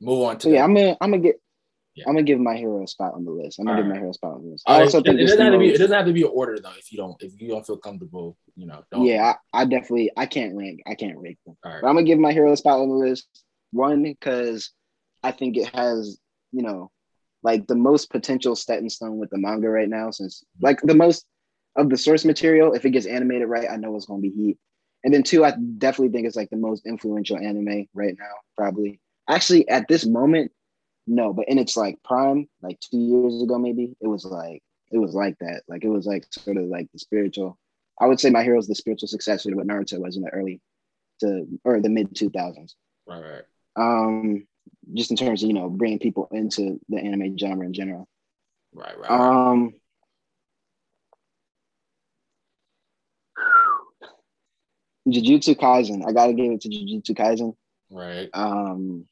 Move 0.02 0.24
on 0.24 0.38
to. 0.38 0.44
So 0.44 0.50
yeah, 0.50 0.64
I'm 0.64 0.74
gonna 0.74 0.98
I'm 1.02 1.12
gonna 1.12 1.24
get. 1.24 1.42
Yeah. 1.96 2.06
I'm 2.08 2.16
gonna 2.16 2.24
give 2.24 2.40
my 2.40 2.58
hero 2.58 2.84
a 2.84 2.88
spot 2.88 3.14
on 3.14 3.24
the 3.24 3.32
list. 3.32 3.58
I'm 3.58 3.66
gonna 3.66 3.78
give 3.78 3.86
Alright. 3.86 3.96
my 3.96 4.00
hero 4.00 4.12
a 4.12 4.14
spot 4.14 4.34
on 4.34 4.44
the 4.44 4.50
list. 4.52 4.64
Uh, 4.68 4.74
I 4.74 4.82
also 4.82 5.00
it, 5.00 5.06
think 5.06 5.20
it 5.20 5.28
doesn't 5.28 5.40
have 5.40 5.54
to 5.54 5.60
be. 5.60 5.70
It 5.70 5.78
doesn't 5.78 5.96
have 5.96 6.06
to 6.06 6.14
be 6.14 6.24
an 6.24 6.32
order 6.34 6.60
though. 6.60 6.74
If 6.78 6.92
you 6.92 6.98
don't, 6.98 7.22
if 7.24 7.40
you 7.40 7.48
don't 7.48 7.66
feel 7.66 7.78
comfortable, 7.78 8.38
you 8.56 8.68
know, 8.68 8.84
don't. 8.92 9.06
yeah, 9.06 9.36
I, 9.54 9.62
I 9.62 9.66
definitely 9.66 10.12
I 10.18 10.26
can't 10.26 10.56
rank 10.56 10.82
I 10.86 10.96
can't 10.96 11.18
rank 11.18 11.38
them. 11.46 11.56
All 11.64 11.72
right. 11.72 11.82
But 11.82 11.88
I'm 11.88 11.96
gonna 11.96 12.06
give 12.06 12.20
my 12.20 12.34
hero 12.34 12.52
a 12.52 12.58
spot 12.58 12.80
on 12.80 12.90
the 12.90 12.96
list. 12.96 13.28
One, 13.72 14.04
because 14.04 14.72
I 15.24 15.32
think 15.32 15.58
it 15.58 15.74
has, 15.74 16.20
you 16.52 16.64
know, 16.64 16.92
like 17.44 17.66
the 17.68 17.76
most 17.76 18.10
potential 18.10 18.56
set 18.56 18.80
in 18.80 18.90
stone 18.90 19.18
with 19.18 19.30
the 19.30 19.38
manga 19.38 19.70
right 19.70 19.90
now, 19.90 20.12
since 20.12 20.44
like 20.62 20.82
the 20.82 20.96
most 20.96 21.26
of 21.78 21.90
the 21.90 21.98
source 21.98 22.26
material, 22.26 22.74
if 22.74 22.86
it 22.86 22.92
gets 22.92 23.06
animated 23.06 23.48
right, 23.48 23.70
I 23.70 23.78
know 23.78 23.96
it's 23.96 24.06
gonna 24.06 24.22
be 24.22 24.30
heat. 24.30 24.58
And 25.06 25.14
then 25.14 25.24
two, 25.24 25.46
I 25.46 25.54
definitely 25.78 26.10
think 26.10 26.28
it's 26.28 26.36
like 26.36 26.50
the 26.50 26.58
most 26.58 26.86
influential 26.86 27.38
anime 27.38 27.88
right 27.94 28.16
now, 28.18 28.34
probably. 28.58 29.00
Actually, 29.30 29.70
at 29.70 29.88
this 29.88 30.06
moment, 30.06 30.52
no, 31.08 31.34
but 31.34 31.48
in 31.48 31.60
its 31.60 31.78
like 31.78 32.02
prime, 32.04 32.48
like 32.62 32.80
two 32.80 32.98
years 32.98 33.42
ago, 33.42 33.60
maybe 33.60 33.96
it 34.02 34.08
was 34.08 34.26
like 34.26 34.64
it 34.92 34.98
was 34.98 35.14
like 35.14 35.38
that. 35.40 35.64
Like 35.68 35.84
it 35.84 35.90
was 35.90 36.06
like 36.06 36.26
sort 36.32 36.58
of 36.58 36.66
like 36.66 36.92
the 36.92 37.00
spiritual. 37.00 37.58
I 38.00 38.08
would 38.08 38.20
say 38.20 38.30
my 38.30 38.44
hero 38.44 38.60
is 38.60 38.68
the 38.68 38.76
spiritual 38.76 39.08
successor 39.08 39.50
to 39.50 39.56
what 39.56 39.68
Naruto 39.68 40.00
was 40.00 40.18
in 40.18 40.24
the 40.24 40.30
early 40.30 40.62
to 41.20 41.48
or 41.64 41.80
the 41.80 41.90
mid 41.90 42.16
two 42.16 42.30
thousands. 42.30 42.76
Right, 43.08 43.22
right. 43.22 43.44
Um, 43.76 44.48
just 44.94 45.12
in 45.12 45.18
terms 45.18 45.44
of 45.44 45.48
you 45.48 45.54
know 45.54 45.70
bringing 45.70 46.00
people 46.00 46.28
into 46.32 46.80
the 46.90 46.98
anime 46.98 47.38
genre 47.38 47.66
in 47.66 47.74
general. 47.74 48.08
Right, 48.74 48.98
right. 49.00 49.10
right. 49.10 49.52
Um, 49.52 49.74
Jujutsu 55.08 55.56
Kaisen. 55.56 56.04
I 56.08 56.14
gotta 56.14 56.34
give 56.34 56.52
it 56.52 56.62
to 56.62 56.70
Jujutsu 56.70 57.12
Kaisen. 57.12 57.56
right. 57.92 58.30
Um, 58.34 59.06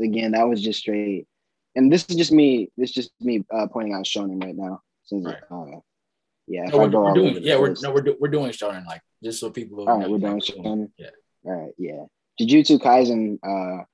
again, 0.00 0.32
that 0.32 0.48
was 0.48 0.62
just 0.62 0.80
straight. 0.80 1.26
And 1.76 1.92
this 1.92 2.04
is 2.08 2.16
just 2.16 2.32
me. 2.32 2.70
This 2.76 2.90
is 2.90 2.94
just 2.94 3.10
me 3.20 3.44
uh, 3.52 3.66
pointing 3.68 3.94
out 3.94 4.04
Shonen 4.04 4.42
right 4.42 4.56
now. 4.56 4.80
Since 5.04 5.26
Right. 5.26 5.36
uh, 5.50 5.80
yeah, 6.46 6.64
No, 6.66 6.78
we're, 6.78 6.88
we're 6.88 7.14
doing 7.14 7.38
yeah, 7.42 7.58
we're 7.58 7.74
no, 7.80 7.92
we're 7.92 8.02
do, 8.02 8.16
we're 8.18 8.28
doing 8.28 8.50
shonen 8.50 8.84
like 8.86 9.02
just 9.22 9.38
so 9.38 9.50
people. 9.50 9.88
All 9.88 9.98
right, 9.98 10.10
we're 10.10 10.18
doing 10.18 10.40
shonen. 10.40 10.90
Yeah. 10.96 11.10
All 11.44 11.52
right, 11.52 11.72
yeah. 11.78 12.04
Jujutsu 12.40 12.78
Kaisen, 12.80 13.38
uh, 13.42 13.84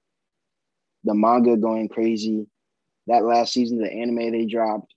the 1.05 1.15
manga 1.15 1.57
going 1.57 1.89
crazy. 1.89 2.47
That 3.09 3.25
last 3.25 3.53
season, 3.53 3.79
the 3.79 3.93
anime 3.93 4.33
they 4.33 4.47
dropped. 4.47 4.95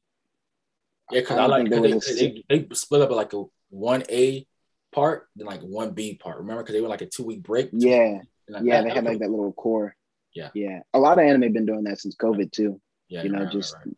Yeah, 1.12 1.20
because 1.22 1.38
I 1.38 1.44
I, 1.44 1.46
like 1.48 1.70
'cause 1.70 2.06
they, 2.18 2.44
they, 2.50 2.60
they 2.66 2.76
split 2.76 3.02
up 3.02 3.12
like 3.12 3.34
a 3.34 3.44
one 3.70 4.04
A 4.10 4.48
part, 4.92 5.28
then 5.36 5.48
like 5.48 5.62
one 5.62 5.92
B 5.92 6.16
part. 6.16 6.40
Remember, 6.40 6.64
because 6.64 6.74
they 6.76 6.82
were 6.82 6.88
like 6.88 7.02
a 7.02 7.08
two 7.08 7.24
week 7.24 7.44
break. 7.44 7.70
Yeah, 7.74 8.20
like, 8.48 8.64
yeah, 8.64 8.82
that- 8.82 8.88
they 8.88 8.94
had 8.94 9.04
like 9.04 9.20
that 9.20 9.30
little 9.30 9.52
core. 9.54 9.96
Yeah. 10.34 10.50
yeah. 10.54 10.80
A 10.94 11.00
lot 11.00 11.18
of 11.20 11.26
anime 11.26 11.54
been 11.54 11.66
doing 11.66 11.84
that 11.86 12.00
since 12.00 12.16
COVID 12.16 12.52
too. 12.52 12.80
yeah, 13.08 13.24
you 13.24 13.30
know, 13.30 13.40
right, 13.40 13.44
right, 13.46 13.52
just 13.52 13.74
right, 13.76 13.96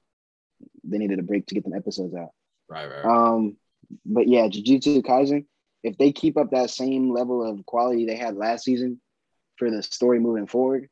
they 0.84 0.98
needed 0.98 1.20
a 1.20 1.24
break 1.24 1.46
to 1.48 1.56
get 1.56 1.64
them 1.64 1.74
episodes 1.74 2.16
out. 2.16 2.30
right, 2.70 2.88
right, 2.90 3.04
right. 3.04 3.28
Um, 3.34 3.58
but 4.06 4.28
yeah, 4.28 4.48
Jujutsu 4.48 5.02
Kaisen. 5.04 5.46
If 5.84 5.98
they 5.98 6.12
keep 6.12 6.38
up 6.38 6.52
that 6.52 6.70
same 6.70 7.12
level 7.12 7.44
of 7.44 7.66
quality 7.66 8.06
they 8.06 8.16
had 8.16 8.36
last 8.36 8.64
season 8.64 9.02
for 9.58 9.72
the 9.72 9.82
story 9.82 10.20
moving 10.20 10.48
forward, 10.48 10.90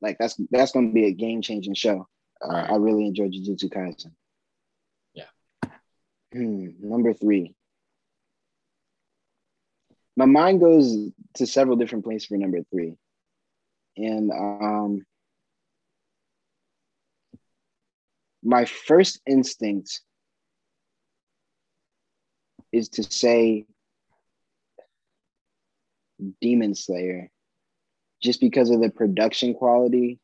like 0.00 0.16
that's 0.18 0.36
that's 0.50 0.72
going 0.72 0.88
to 0.88 0.94
be 0.94 1.06
a 1.06 1.12
game 1.12 1.42
changing 1.42 1.74
show. 1.74 2.08
Uh, 2.42 2.52
Right. 2.52 2.70
I 2.70 2.76
really 2.76 3.06
enjoyed 3.06 3.32
Jujutsu 3.32 3.72
Kaisen. 3.72 4.12
Yeah. 5.14 5.24
Hmm, 6.32 6.68
number 6.80 7.12
three. 7.14 7.54
My 10.16 10.26
mind 10.26 10.60
goes 10.60 11.10
to 11.34 11.46
several 11.46 11.76
different 11.76 12.04
places 12.04 12.26
for 12.26 12.36
number 12.36 12.58
three, 12.70 12.96
and 13.96 14.30
um, 14.32 15.06
my 18.42 18.64
first 18.64 19.20
instinct 19.26 20.00
is 22.72 22.88
to 22.90 23.02
say 23.02 23.66
Demon 26.40 26.74
Slayer, 26.74 27.30
just 28.22 28.40
because 28.40 28.70
of 28.70 28.80
the 28.80 28.90
production 28.90 29.54
quality 29.54 30.18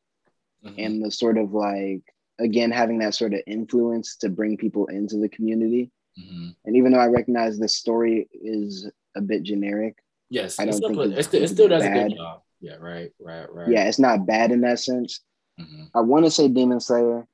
Mhm. 0.64 0.74
and 0.78 1.04
the 1.04 1.11
sort 1.11 1.38
of 1.38 1.52
like 1.54 2.02
again 2.38 2.70
having 2.70 2.98
that 2.98 3.14
sort 3.14 3.35
of 3.35 3.40
influence 3.46 4.16
to 4.16 4.28
bring 4.28 4.56
people 4.56 4.87
into 4.87 5.16
the 5.18 5.28
community. 5.28 5.90
Mhm. 6.18 6.56
And 6.64 6.76
even 6.76 6.92
though 6.92 6.98
I 6.98 7.06
recognize 7.06 7.59
the 7.59 7.68
story 7.68 8.28
is 8.33 8.90
a 9.14 9.20
bit 9.20 9.42
generic, 9.42 9.96
Yes, 10.28 10.59
I 10.61 10.64
don't 10.64 10.74
still, 10.74 10.88
think 10.90 10.98
put- 10.98 11.11
it's 11.11 11.18
it 11.18 11.24
still, 11.28 11.42
it 11.42 11.48
still 11.48 11.68
does 11.68 11.85
a 11.85 11.88
good 11.92 12.16
job. 12.16 12.42
Yeah, 12.61 12.77
right, 12.77 13.11
right, 13.20 13.46
right. 13.53 13.68
yeah, 13.68 13.85
it's 13.85 13.99
not 13.99 14.27
bad 14.27 14.53
in 14.53 14.61
that 14.62 14.79
sense. 14.79 15.20
Mhm. 15.59 15.90
I 15.94 16.01
want 16.01 16.25
to 16.27 16.31
say 16.31 16.49
Demon 16.49 16.81
Slayer. 16.81 17.27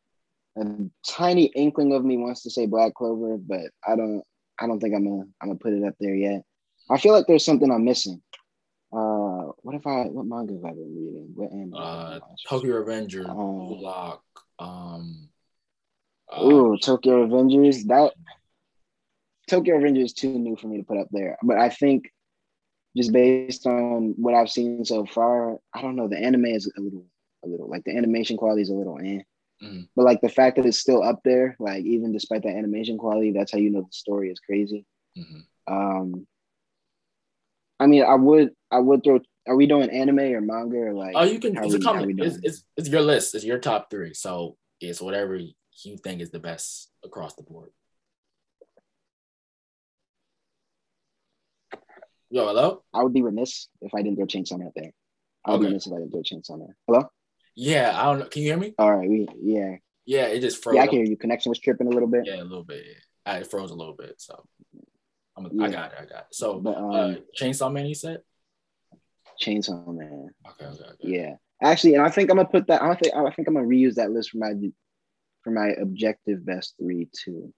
A 0.59 0.65
tiny 1.07 1.47
inkling 1.55 1.93
of 1.93 2.05
me 2.05 2.17
wants 2.17 2.43
to 2.45 2.51
say 2.51 2.67
Black 2.67 2.95
Clover, 2.95 3.37
but 3.37 3.71
I 3.87 3.97
don't. 3.97 4.23
I 4.59 4.67
don't 4.67 4.81
think 4.81 4.95
I'm 4.95 5.05
gonna. 5.05 5.25
I'm 5.43 5.49
gonna 5.49 5.59
put 5.59 5.75
it 5.75 5.85
up 5.85 5.95
there 6.01 6.15
yet. 6.15 6.43
I 6.89 6.99
feel 6.99 7.12
like 7.12 7.27
there's 7.27 7.45
something 7.45 7.71
I'm 7.71 7.85
missing. 7.85 8.23
Uh, 8.93 9.51
what 9.62 9.75
if 9.75 9.87
I? 9.87 10.05
What 10.05 10.25
manga 10.27 10.55
have 10.55 10.65
I 10.65 10.71
been 10.71 10.95
reading? 10.97 11.33
What 11.35 11.53
anime? 11.53 11.75
Uh, 11.75 12.21
Tokyo 12.49 12.77
Revenger, 12.77 13.27
Oh. 13.29 13.77
Lock, 13.81 14.23
um, 14.59 15.29
uh, 16.33 16.43
Ooh, 16.45 16.79
Tokyo 16.79 17.27
Revengers. 17.27 17.85
That 17.89 18.15
Tokyo 19.49 19.77
Revengers 19.77 20.05
is 20.07 20.12
too 20.15 20.39
new 20.39 20.57
for 20.57 20.69
me 20.69 20.79
to 20.79 20.85
put 20.85 20.97
up 20.99 21.09
there. 21.11 21.37
But 21.43 21.59
I 21.59 21.69
think 21.69 22.11
just 22.97 23.13
based 23.13 23.67
on 23.67 24.15
what 24.17 24.35
I've 24.35 24.51
seen 24.51 24.85
so 24.85 25.05
far, 25.05 25.59
I 25.75 25.83
don't 25.83 25.97
know. 25.97 26.09
The 26.09 26.19
anime 26.19 26.47
is 26.47 26.67
a 26.77 26.81
little, 26.81 27.07
a 27.45 27.49
little 27.49 27.69
like 27.69 27.85
the 27.85 27.97
animation 27.97 28.37
quality 28.37 28.63
is 28.63 28.71
a 28.71 28.75
little 28.75 28.99
eh. 28.99 29.21
Mhm. 29.63 29.89
But 29.97 30.05
like 30.05 30.21
the 30.21 30.29
fact 30.29 30.57
that 30.57 30.67
it's 30.67 30.79
still 30.79 31.03
up 31.03 31.21
there, 31.25 31.57
like 31.59 31.85
even 31.85 32.13
despite 32.13 32.43
that 32.43 32.57
animation 32.57 32.99
quality, 32.99 33.33
that's 33.33 33.53
how 33.53 33.59
you 33.59 33.71
know 33.71 33.83
the 33.83 33.93
story 33.93 34.31
is 34.31 34.41
crazy. 34.41 34.85
mhm. 35.17 35.45
Um, 35.69 36.27
I 37.79 37.87
mean, 37.87 38.05
I 38.05 38.15
would, 38.15 38.51
I 38.71 38.79
would 38.79 39.03
throw. 39.05 39.21
Are 39.49 39.57
we 39.57 39.67
doing 39.67 39.91
anime 39.91 40.19
or 40.21 40.41
manga 40.41 40.77
or 40.79 40.95
like? 40.95 41.15
Oh, 41.15 41.25
you 41.25 41.39
can. 41.39 41.57
It's 41.57 41.75
we- 41.75 41.81
comment. 41.81 42.19
It's, 42.21 42.39
it's 42.43 42.65
it's 42.77 42.89
your 42.89 43.03
list. 43.03 43.35
It's 43.35 43.45
your 43.45 43.59
top 43.59 43.91
three. 43.91 44.15
So 44.15 44.57
it's 44.81 45.01
whatever 45.01 45.37
you 45.37 45.97
think 45.99 46.21
is 46.21 46.31
the 46.31 46.39
best 46.39 46.91
across 47.05 47.35
the 47.35 47.43
board. 47.43 47.71
Yo, 52.31 52.47
hello. 52.47 52.83
I 52.93 53.03
would 53.03 53.12
be 53.12 53.23
remiss 53.23 53.69
if 53.81 53.95
I 53.95 54.03
didn't 54.03 54.17
throw 54.17 54.27
Chainsaw 54.27 54.59
Man 54.59 54.73
there. 54.75 54.91
I 55.45 55.51
would 55.53 55.57
Okay. 55.57 55.62
be 55.62 55.67
remiss 55.69 55.87
if 55.87 55.93
I 55.93 55.97
didn't 55.99 56.11
throw 56.11 56.23
Chainsaw 56.23 56.59
Man. 56.59 56.75
Hello. 56.87 57.09
Yeah, 57.55 57.93
I 58.01 58.05
don't 58.07 58.19
know. 58.19 58.27
Can 58.27 58.43
you 58.43 58.49
hear 58.49 58.59
me? 58.59 58.75
All 58.79 58.95
right. 58.97 59.09
We 59.09 59.29
yeah. 59.41 59.77
Yeah, 60.05 60.27
it 60.27 60.41
just 60.41 60.62
froze. 60.62 60.77
Yeah, 60.77 60.83
I 60.83 60.87
can 60.87 60.97
hear 60.99 61.07
you. 61.07 61.17
Connection 61.17 61.51
was 61.51 61.59
tripping 61.59 61.87
a 61.87 61.91
little 61.91 62.09
bit. 62.09 62.27
Yeah, 62.27 62.43
a 62.43 62.45
little 62.45 62.65
bit. 62.65 62.85
I 63.25 63.39
it 63.39 63.47
froze 63.47 63.71
a 63.71 63.75
little 63.75 63.95
bit. 63.95 64.21
So 64.21 64.45
I'm. 65.37 65.49
Yeah. 65.53 65.67
I 65.67 65.71
got 65.71 65.93
it. 65.93 65.99
I 66.01 66.05
got 66.05 66.19
it. 66.19 66.27
So 66.35 66.59
But 66.61 66.77
um, 66.77 66.91
uh, 66.91 67.15
Chainsaw 67.39 67.73
Man, 67.73 67.87
you 67.87 67.95
said? 67.95 68.21
Chainsaw 69.41 69.87
Man. 69.87 70.31
Okay. 70.49 70.67
Okay. 70.67 70.85
okay. 70.85 70.95
Yeah. 71.01 71.35
Actually, 71.62 71.95
and 71.95 72.03
I 72.05 72.11
think 72.11 72.31
I'm 72.31 72.37
gonna 72.37 72.49
put 72.49 72.67
that. 72.67 72.83
I 72.83 72.95
think 72.97 73.15
I 73.15 73.31
think 73.31 73.49
I'm 73.49 73.55
gonna 73.55 73.67
reuse 73.67 73.95
that 73.95 74.11
list 74.11 74.31
for 74.31 74.39
my 74.39 74.53
for 75.43 75.51
my 75.51 75.69
objective 75.81 76.45
best 76.45 76.75
three 76.79 77.09
too. 77.12 77.53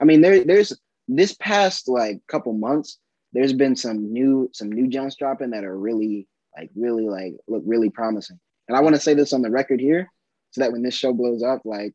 I 0.00 0.04
mean, 0.04 0.20
there 0.20 0.44
there's 0.44 0.78
this 1.08 1.34
past 1.34 1.88
like 1.88 2.20
couple 2.28 2.52
months. 2.52 2.98
There's 3.34 3.52
been 3.52 3.76
some 3.76 4.12
new 4.12 4.48
some 4.52 4.70
new 4.72 4.86
jumps 4.88 5.16
dropping 5.16 5.50
that 5.50 5.64
are 5.64 5.76
really 5.76 6.26
like 6.56 6.70
really 6.76 7.08
like 7.08 7.34
look 7.48 7.62
really 7.66 7.90
promising. 7.90 8.38
And 8.68 8.76
I 8.76 8.80
want 8.80 8.94
to 8.94 9.00
say 9.00 9.12
this 9.14 9.32
on 9.32 9.42
the 9.42 9.50
record 9.50 9.80
here, 9.80 10.10
so 10.52 10.60
that 10.62 10.72
when 10.72 10.82
this 10.82 10.94
show 10.94 11.12
blows 11.12 11.42
up, 11.42 11.62
like 11.64 11.94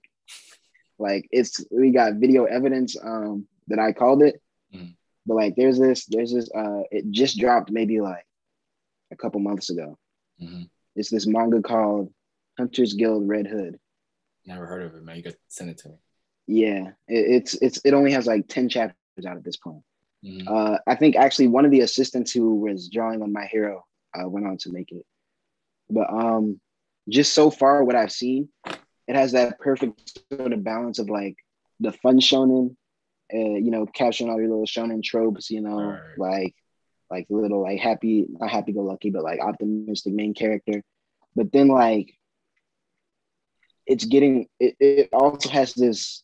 like 1.00 1.28
it's 1.32 1.64
we 1.72 1.92
got 1.92 2.16
video 2.16 2.44
evidence 2.46 2.96
um 3.02 3.48
that 3.68 3.80
I 3.80 3.94
called 3.94 4.22
it. 4.22 4.42
Mhm. 4.76 4.96
But 5.26 5.36
like 5.36 5.56
there's 5.56 5.80
this 5.80 6.06
there's 6.06 6.34
this 6.34 6.50
uh 6.54 6.82
it 6.92 7.10
just 7.10 7.38
dropped 7.40 7.72
maybe 7.72 8.02
like 8.02 8.26
a 9.12 9.16
couple 9.16 9.40
months 9.40 9.70
ago. 9.70 9.98
Mhm. 10.42 10.70
It's 10.96 11.10
this 11.10 11.26
manga 11.26 11.62
called 11.62 12.14
Hunter's 12.58 12.94
Guild 12.94 13.28
Red 13.28 13.48
Hood. 13.48 13.80
Never 14.46 14.66
heard 14.66 14.82
of 14.84 14.96
it, 14.96 15.04
man. 15.04 15.16
You 15.16 15.24
got 15.24 15.32
to 15.34 15.38
send 15.48 15.70
it 15.70 15.78
to 15.80 15.90
me. 15.90 15.96
Yeah, 16.48 16.90
it, 17.08 17.26
it's 17.36 17.54
it's 17.62 17.80
it 17.86 17.94
only 17.94 18.12
has 18.12 18.28
like 18.28 18.48
ten 18.50 18.68
chapters 18.68 19.26
out 19.26 19.38
at 19.38 19.44
this 19.44 19.58
point. 19.58 19.84
Mhm. 20.24 20.48
Uh, 20.48 20.78
I 20.88 20.96
think 20.96 21.16
actually 21.16 21.48
one 21.48 21.66
of 21.66 21.72
the 21.72 21.82
assistants 21.82 22.32
who 22.32 22.56
was 22.56 22.90
drawing 22.90 23.22
on 23.22 23.32
My 23.32 23.46
Hero 23.46 23.86
uh, 24.14 24.28
went 24.28 24.46
on 24.48 24.58
to 24.58 24.72
make 24.72 24.92
it. 24.92 25.06
But 25.90 26.10
um, 26.12 26.60
just 27.08 27.34
so 27.34 27.50
far, 27.50 27.84
what 27.84 27.96
I've 27.96 28.12
seen, 28.12 28.50
it 29.08 29.16
has 29.16 29.32
that 29.32 29.60
perfect 29.60 30.20
sort 30.32 30.54
of 30.54 30.64
balance 30.64 31.00
of 31.00 31.10
like 31.10 31.38
the 31.80 31.92
fun 31.92 32.20
shonen, 32.20 32.76
uh, 33.34 33.38
you 33.38 33.72
know, 33.72 33.86
capturing 33.86 34.30
all 34.30 34.40
your 34.40 34.50
little 34.50 34.66
shonen 34.66 35.02
tropes, 35.04 35.50
you 35.50 35.62
know, 35.62 36.04
Right. 36.18 36.44
like 36.44 36.56
like 37.10 37.26
little 37.30 37.62
like 37.64 37.80
happy, 37.80 38.28
not 38.30 38.50
happy 38.52 38.72
go 38.72 38.82
lucky, 38.82 39.10
but 39.10 39.24
like 39.24 39.40
optimistic 39.40 40.14
main 40.14 40.34
character. 40.36 40.84
But 41.36 41.52
then 41.52 41.68
like 41.70 42.14
it's 43.88 44.06
getting 44.06 44.48
it, 44.60 44.76
it 44.80 45.10
also 45.14 45.50
has 45.50 45.74
this 45.74 46.24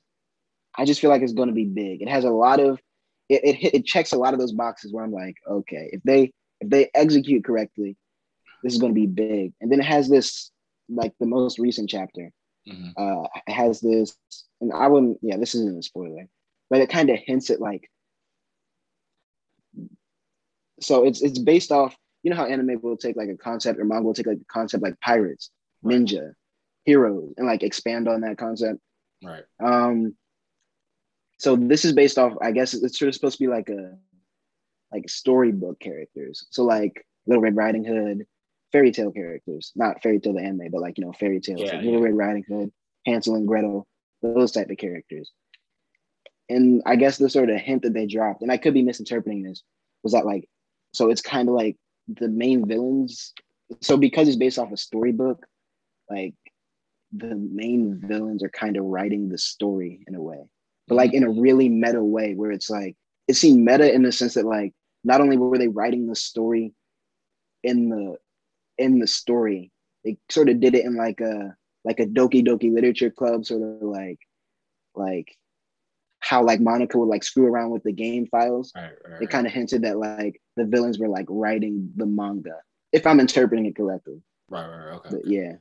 I 0.77 0.85
just 0.85 0.99
feel 1.01 1.09
like 1.09 1.21
it's 1.21 1.33
going 1.33 1.47
to 1.47 1.55
be 1.55 1.65
big. 1.65 2.01
It 2.01 2.09
has 2.09 2.25
a 2.25 2.29
lot 2.29 2.59
of 2.59 2.79
it, 3.29 3.43
it 3.43 3.73
it 3.75 3.85
checks 3.85 4.13
a 4.13 4.17
lot 4.17 4.33
of 4.33 4.39
those 4.39 4.51
boxes 4.51 4.93
where 4.93 5.03
I'm 5.03 5.11
like, 5.11 5.35
okay, 5.49 5.89
if 5.91 6.01
they 6.03 6.31
if 6.61 6.69
they 6.69 6.89
execute 6.93 7.43
correctly, 7.43 7.97
this 8.63 8.73
is 8.73 8.79
going 8.79 8.93
to 8.93 8.99
be 8.99 9.07
big. 9.07 9.53
And 9.61 9.71
then 9.71 9.79
it 9.79 9.85
has 9.85 10.09
this 10.09 10.51
like 10.89 11.13
the 11.19 11.25
most 11.25 11.59
recent 11.59 11.89
chapter. 11.89 12.31
Mhm. 12.67 12.93
Uh, 12.97 13.27
it 13.47 13.51
has 13.53 13.79
this, 13.79 14.17
and 14.61 14.73
I 14.73 14.87
wouldn't. 14.87 15.19
Yeah, 15.21 15.37
this 15.37 15.53
isn't 15.55 15.77
a 15.77 15.83
spoiler, 15.83 16.27
but 16.69 16.81
it 16.81 16.89
kind 16.89 17.09
of 17.09 17.19
hints 17.19 17.49
at 17.49 17.61
like. 17.61 17.89
So 20.81 21.05
it's 21.05 21.21
it's 21.21 21.39
based 21.39 21.71
off. 21.71 21.95
You 22.23 22.31
know 22.31 22.37
how 22.37 22.45
anime 22.45 22.81
will 22.81 22.97
take 22.97 23.15
like 23.15 23.29
a 23.29 23.37
concept, 23.37 23.79
or 23.79 23.85
manga 23.85 24.03
will 24.07 24.13
take 24.15 24.25
like 24.25 24.39
a 24.41 24.51
concept 24.51 24.83
like 24.83 24.99
pirates, 24.99 25.51
ninja, 25.83 26.33
heroes, 26.85 27.33
and 27.37 27.45
like 27.45 27.61
expand 27.61 28.07
on 28.07 28.21
that 28.21 28.37
concept. 28.37 28.79
Right. 29.23 29.43
Um, 29.63 30.15
so 31.45 31.55
this 31.55 31.85
is 31.85 31.93
based 31.93 32.17
off, 32.17 32.33
I 32.41 32.51
guess 32.51 32.73
it's 32.73 32.97
sort 32.97 33.07
of 33.07 33.13
supposed 33.13 33.37
to 33.37 33.43
be 33.43 33.47
like 33.47 33.69
a 33.69 33.95
like 34.91 35.07
storybook 35.07 35.79
characters. 35.79 36.47
So 36.49 36.63
like 36.63 37.05
Little 37.27 37.43
Red 37.43 37.55
Riding 37.55 37.83
Hood, 37.85 38.25
fairy 38.71 38.91
tale 38.91 39.11
characters, 39.11 39.71
not 39.75 40.01
fairy 40.01 40.19
tale 40.19 40.33
the 40.33 40.41
anime, 40.41 40.71
but 40.71 40.81
like 40.81 40.97
you 40.97 41.05
know 41.05 41.13
fairy 41.13 41.39
tales, 41.39 41.61
Yeah, 41.61 41.75
like 41.75 41.85
Little. 41.85 42.01
Red 42.01 42.17
Riding 42.17 42.45
Hood, 42.49 42.71
Hansel 43.05 43.35
and 43.35 43.47
Gretel, 43.47 43.85
those 44.23 44.53
type 44.53 44.71
of 44.71 44.77
characters. 44.77 45.31
And 46.49 46.81
I 46.87 46.95
guess 46.95 47.19
the 47.19 47.29
sort 47.29 47.51
of 47.51 47.59
hint 47.59 47.83
that 47.83 47.93
they 47.93 48.07
dropped, 48.07 48.41
and 48.41 48.51
I 48.51 48.57
could 48.57 48.73
be 48.73 48.81
misinterpreting 48.81 49.43
this, 49.43 49.61
was 50.01 50.13
that 50.13 50.25
like, 50.25 50.49
so 50.95 51.11
it's 51.11 51.21
kind 51.21 51.47
of 51.47 51.53
like 51.53 51.77
the 52.07 52.27
main 52.27 52.67
villains. 52.67 53.33
So 53.81 53.97
because 53.97 54.27
it's 54.27 54.37
based 54.37 54.57
off 54.57 54.71
a 54.71 54.77
storybook, 54.77 55.45
like 56.09 56.33
the 57.15 57.35
main 57.35 58.01
villains 58.03 58.41
are 58.41 58.49
kind 58.49 58.77
of 58.77 58.85
writing 58.85 59.29
the 59.29 59.37
story 59.37 60.03
in 60.07 60.15
a 60.15 60.23
way, 60.23 60.49
but 60.87 60.95
like 60.95 61.13
in 61.13 61.23
a 61.23 61.29
really 61.29 61.69
meta 61.69 62.03
way 62.03 62.33
where 62.33 62.51
it's 62.51 62.69
like 62.69 62.95
it 63.27 63.35
seemed 63.35 63.65
meta 63.65 63.93
in 63.93 64.03
the 64.03 64.11
sense 64.11 64.35
that 64.35 64.45
like 64.45 64.73
not 65.03 65.21
only 65.21 65.37
were 65.37 65.57
they 65.57 65.67
writing 65.67 66.07
the 66.07 66.15
story 66.15 66.73
in 67.63 67.89
the 67.89 68.17
in 68.77 68.99
the 68.99 69.07
story, 69.07 69.71
they 70.03 70.17
sort 70.29 70.49
of 70.49 70.59
did 70.59 70.75
it 70.75 70.85
in 70.85 70.95
like 70.95 71.21
a 71.21 71.55
like 71.83 71.99
a 71.99 72.05
Doki 72.05 72.45
Doki 72.45 72.73
Literature 72.73 73.11
Club 73.11 73.45
sort 73.45 73.61
of 73.61 73.81
like 73.81 74.19
like 74.95 75.35
how 76.19 76.43
like 76.43 76.59
Monika 76.59 76.95
would 76.95 77.09
like 77.09 77.23
screw 77.23 77.45
around 77.45 77.69
with 77.69 77.83
the 77.83 77.91
game 77.91 78.25
files. 78.27 78.71
Right, 78.75 78.91
right, 79.07 79.21
It 79.21 79.29
kind 79.29 79.45
of 79.45 79.53
hinted 79.53 79.83
that 79.83 79.97
like 79.97 80.41
the 80.55 80.65
villains 80.65 80.97
were 80.97 81.07
like 81.07 81.27
writing 81.29 81.91
the 81.95 82.05
manga, 82.07 82.55
if 82.91 83.05
I'm 83.05 83.19
interpreting 83.19 83.65
it 83.67 83.75
correctly. 83.75 84.21
right, 84.49 84.67
right, 84.67 84.85
right, 84.85 84.95
okay. 84.95 85.09
But 85.11 85.27
yeah, 85.27 85.53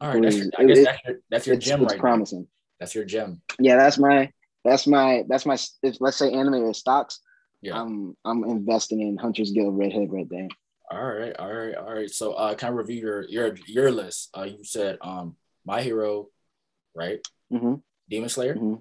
All 0.00 0.12
right, 0.12 0.22
that's 0.22 0.36
your, 0.36 0.46
I 0.58 0.64
guess 0.64 0.84
that's 0.84 1.04
your, 1.06 1.16
that's 1.30 1.46
your 1.46 1.56
it's, 1.56 1.64
gem 1.64 1.82
it's 1.82 1.92
right 1.92 2.00
promising. 2.00 2.40
now. 2.40 2.46
That's 2.80 2.94
your 2.94 3.04
gem. 3.06 3.40
Yeah, 3.58 3.76
that's 3.76 3.96
my 3.96 4.30
that's 4.66 4.86
my 4.86 5.24
that's 5.28 5.46
my 5.46 5.56
if 5.82 5.96
let's 6.00 6.16
say 6.16 6.32
anime 6.32 6.54
or 6.54 6.74
stocks. 6.74 7.20
Yeah. 7.62 7.80
I'm 7.80 8.16
I'm 8.24 8.44
investing 8.44 9.00
in 9.00 9.16
Hunter's 9.16 9.50
Guild 9.50 9.76
Red 9.78 9.92
Hood 9.92 10.12
right 10.12 10.26
there. 10.28 10.48
All 10.90 11.02
right, 11.04 11.34
all 11.36 11.52
right, 11.52 11.74
all 11.74 11.92
right. 11.94 12.10
So, 12.10 12.34
uh, 12.34 12.54
kind 12.54 12.72
of 12.72 12.78
review 12.78 13.00
your 13.00 13.28
your 13.28 13.56
your 13.66 13.90
list. 13.90 14.30
Uh, 14.36 14.44
you 14.44 14.62
said 14.62 14.98
um, 15.00 15.36
My 15.64 15.82
Hero, 15.82 16.28
right? 16.94 17.18
hmm 17.50 17.74
Demon 18.08 18.28
Slayer 18.28 18.54
hmm 18.54 18.74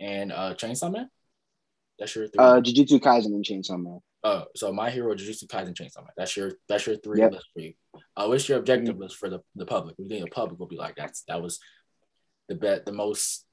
and 0.00 0.32
uh, 0.32 0.54
Chainsaw 0.54 0.92
Man. 0.92 1.08
That's 1.98 2.14
your 2.16 2.26
three. 2.28 2.44
Uh, 2.44 2.60
Jujutsu 2.60 3.00
Kaisen 3.00 3.26
and 3.26 3.44
Chainsaw 3.44 3.80
Man. 3.82 4.00
oh, 4.24 4.44
so 4.56 4.72
My 4.72 4.90
Hero, 4.90 5.14
Jujutsu 5.14 5.46
Kaisen, 5.46 5.72
Chainsaw 5.74 5.98
Man. 6.02 6.10
That's 6.16 6.36
your 6.36 6.52
that's 6.68 6.86
your 6.86 6.96
three 6.96 7.20
Yep. 7.20 7.32
list 7.32 7.46
for 7.54 7.60
you. 7.60 7.72
Uh, 8.16 8.26
what's 8.26 8.48
your 8.48 8.58
objective 8.58 8.98
list 8.98 9.16
for 9.16 9.30
the, 9.30 9.38
the 9.54 9.66
public? 9.66 9.94
We 9.98 10.08
think 10.08 10.24
the 10.24 10.30
public 10.30 10.58
will 10.58 10.66
be 10.66 10.76
like 10.76 10.96
that's 10.96 11.22
that 11.28 11.40
was 11.40 11.60
the 12.48 12.54
bet 12.56 12.84
the 12.86 12.92
most 12.92 13.45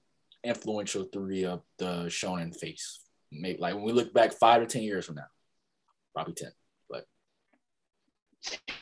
influential 0.43 1.06
three 1.12 1.45
of 1.45 1.62
the 1.77 2.06
shonen 2.06 2.56
face. 2.56 2.99
Maybe 3.32 3.60
like 3.60 3.75
when 3.75 3.84
we 3.84 3.91
look 3.91 4.13
back 4.13 4.34
five 4.34 4.62
to 4.62 4.67
ten 4.67 4.84
years 4.84 5.06
from 5.06 5.15
now, 5.15 5.27
probably 6.13 6.34
ten. 6.34 6.51
But 6.89 7.06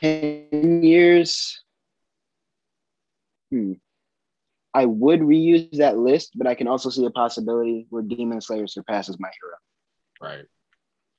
Ten 0.00 0.82
years. 0.82 1.62
Hmm. 3.50 3.74
I 4.74 4.86
would 4.86 5.20
reuse 5.20 5.76
that 5.76 5.98
list, 5.98 6.32
but 6.34 6.46
I 6.46 6.54
can 6.54 6.66
also 6.66 6.88
see 6.88 7.04
a 7.04 7.10
possibility 7.10 7.86
where 7.90 8.02
Demon 8.02 8.40
Slayer 8.40 8.66
surpasses 8.66 9.18
My 9.20 9.28
Hero 9.40 9.56
right, 10.30 10.46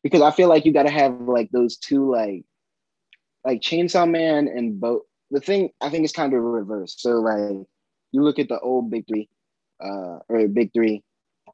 because 0.01 0.21
I 0.21 0.31
feel 0.31 0.49
like 0.49 0.65
you 0.65 0.73
got 0.73 0.83
to 0.83 0.89
have 0.89 1.21
like 1.21 1.51
those 1.51 1.77
two 1.77 2.11
like 2.11 2.45
like 3.45 3.61
Chainsaw 3.61 4.09
Man 4.09 4.47
and 4.47 4.79
both. 4.79 5.03
The 5.31 5.39
thing 5.39 5.69
I 5.81 5.89
think 5.89 6.05
is 6.05 6.11
kind 6.11 6.33
of 6.33 6.41
reverse. 6.41 6.95
So 6.97 7.11
like 7.13 7.65
you 8.11 8.21
look 8.21 8.39
at 8.39 8.49
the 8.49 8.59
old 8.59 8.91
big 8.91 9.07
three, 9.07 9.29
uh, 9.83 10.19
or 10.29 10.47
big 10.47 10.71
three, 10.73 11.03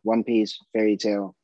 One 0.03 0.23
Piece, 0.23 0.57
Fairy 0.73 0.97
Tail. 0.97 1.35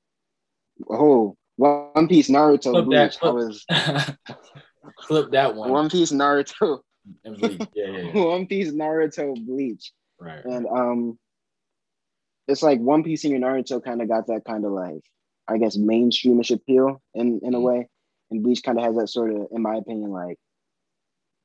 Oh, 0.90 1.36
One 1.58 2.08
Piece, 2.08 2.30
Naruto, 2.30 2.72
Flip 2.72 2.86
that, 2.86 2.86
Bleach. 2.86 3.18
I 3.18 3.20
flip- 3.20 3.34
was 3.36 3.66
flip 5.08 5.32
that 5.32 5.56
one. 5.56 5.72
One 5.72 5.90
Piece, 5.90 6.12
Naruto. 6.12 6.80
Yeah, 7.24 7.50
yeah, 7.74 7.88
yeah. 7.98 8.12
One 8.26 8.48
Piece, 8.48 8.72
Naruto, 8.72 9.36
Bleach, 9.46 9.92
Right. 10.20 10.44
and 10.44 10.66
um, 10.68 11.20
it's 12.48 12.64
like 12.64 12.80
One 12.80 13.04
Piece 13.04 13.24
and 13.26 13.32
your 13.32 13.42
Naruto 13.42 13.84
kind 13.84 14.02
of 14.02 14.08
got 14.08 14.28
that 14.28 14.44
kind 14.46 14.66
of 14.66 14.72
like 14.72 15.02
I 15.48 15.58
guess 15.60 15.78
mainstreamish 15.78 16.52
appeal 16.52 17.02
in 17.14 17.40
in 17.44 17.54
a 17.54 17.60
Mhm. 17.60 17.64
way, 17.64 17.88
and 18.32 18.42
Bleach 18.44 18.64
kind 18.64 18.78
of 18.80 18.84
has 18.86 18.96
that 18.96 19.08
sort 19.10 19.32
of, 19.32 19.48
in 19.52 19.62
my 19.62 19.76
opinion, 19.76 20.10
like 20.12 20.38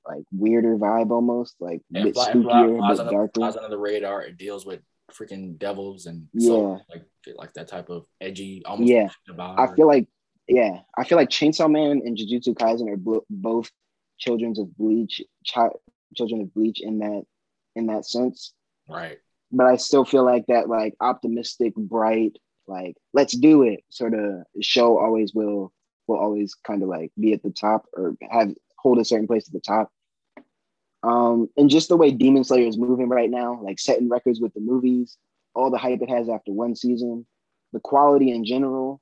like 0.09 0.25
weirder 0.33 0.79
vibe 0.79 1.11
almost, 1.11 1.55
like 1.61 1.83
a 1.95 1.99
And 1.99 2.05
bit 2.07 2.15
fly, 2.15 2.33
spookier, 2.33 2.75
a 2.75 2.79
flies, 2.79 2.97
bit 2.97 3.01
under, 3.07 3.13
darker. 3.13 3.31
flies 3.35 3.57
under 3.57 3.69
the 3.69 3.79
radar. 3.79 4.23
It 4.23 4.39
deals 4.39 4.65
with 4.65 4.81
freaking 5.13 5.59
devils 5.59 6.07
and 6.07 6.29
Yeah. 6.33 6.49
so, 6.49 6.81
like 6.91 7.07
like 7.37 7.53
that 7.55 7.69
type 7.69 7.89
of 7.91 8.07
edgy, 8.21 8.63
almost 8.65 8.91
Yeah. 8.91 9.09
I 9.39 9.75
feel 9.75 9.87
like 9.87 10.09
yeah, 10.49 10.81
I 10.99 11.05
feel 11.05 11.17
like 11.17 11.29
Chainsaw 11.31 11.71
Man 11.71 12.03
and 12.05 12.17
Jujutsu 12.17 12.55
Kaisen 12.55 12.89
are 12.91 12.97
blo- 12.97 13.25
both 13.31 13.71
children 14.19 14.55
of 14.59 14.77
Bleach, 14.77 15.23
chi- 15.49 15.69
children 16.17 16.41
of 16.41 16.53
Bleach 16.55 16.81
in 16.81 16.99
that 16.99 17.25
in 17.77 17.87
that 17.87 18.05
sense. 18.05 18.53
right. 18.89 19.19
But 19.53 19.67
I 19.67 19.77
still 19.77 20.05
feel 20.05 20.25
like 20.25 20.47
that 20.47 20.69
like 20.69 20.95
optimistic, 21.01 21.75
bright, 21.75 22.37
like 22.67 22.97
let's 23.13 23.33
do 23.37 23.63
it 23.63 23.85
sort 23.91 24.15
of 24.15 24.45
show 24.61 24.99
always 24.99 25.35
will 25.35 25.73
will 26.07 26.19
always 26.19 26.55
kind 26.55 26.83
of 26.83 26.89
like 26.89 27.13
be 27.19 27.33
at 27.33 27.43
the 27.43 27.51
top 27.51 27.87
or 27.93 28.17
have 28.31 28.53
hold 28.79 28.99
a 28.99 29.05
certain 29.05 29.27
place 29.27 29.47
at 29.47 29.53
the 29.53 29.61
top. 29.61 29.91
Um, 31.03 31.49
and 31.57 31.71
just 31.71 31.89
the 31.89 31.97
way 31.97 32.11
Demon 32.11 32.45
Slayer 32.45 32.67
is 32.67 32.77
moving 32.77 33.09
right 33.09 33.31
now, 33.31 33.61
like 33.63 33.79
setting 33.79 34.09
records 34.09 34.41
with 34.41 34.53
the 34.55 34.61
movies, 34.61 35.17
all 35.55 35.71
the 35.71 35.79
hype 35.79 36.03
it 36.03 36.11
has 36.11 36.29
after 36.29 36.53
one 36.53 36.77
season, 36.77 37.27
the 37.73 37.81
quality 37.81 38.31
in 38.33 38.45
general. 38.45 39.01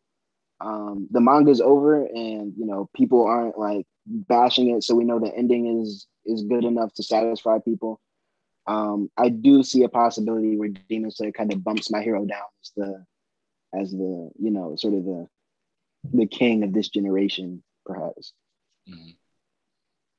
Um, 0.61 1.09
the 1.11 1.21
manga's 1.21 1.61
over, 1.61 2.05
and 2.05 2.53
you 2.57 2.67
know 2.67 2.89
people 2.95 3.25
aren't 3.25 3.59
like 3.59 3.87
bashing 4.07 4.71
it, 4.71 4.83
so 4.83 4.95
we 4.95 5.05
know 5.05 5.19
the 5.19 5.35
ending 5.35 5.83
is 5.83 6.07
is 6.25 6.43
good 6.43 6.65
enough 6.65 6.93
to 6.95 7.03
satisfy 7.03 7.59
people. 7.59 8.01
Um, 8.67 9.11
I 9.17 9.29
do 9.29 9.63
see 9.63 9.85
a 9.85 9.89
possibility 9.89 10.57
where 10.57 10.69
Demon 10.69 11.11
Slayer 11.11 11.33
kind 11.33 11.53
of 11.53 11.65
bumps 11.65 11.91
my 11.91 12.03
hero 12.03 12.25
down 12.25 12.47
as 12.63 12.73
the 12.77 13.07
as 13.73 13.91
the 13.93 14.31
you 14.39 14.51
know 14.51 14.75
sort 14.77 14.95
of 14.95 15.05
the 15.05 15.29
the 16.13 16.27
king 16.27 16.63
of 16.65 16.73
this 16.73 16.89
generation, 16.89 17.63
perhaps. 17.87 18.33
Mhm. 18.89 19.17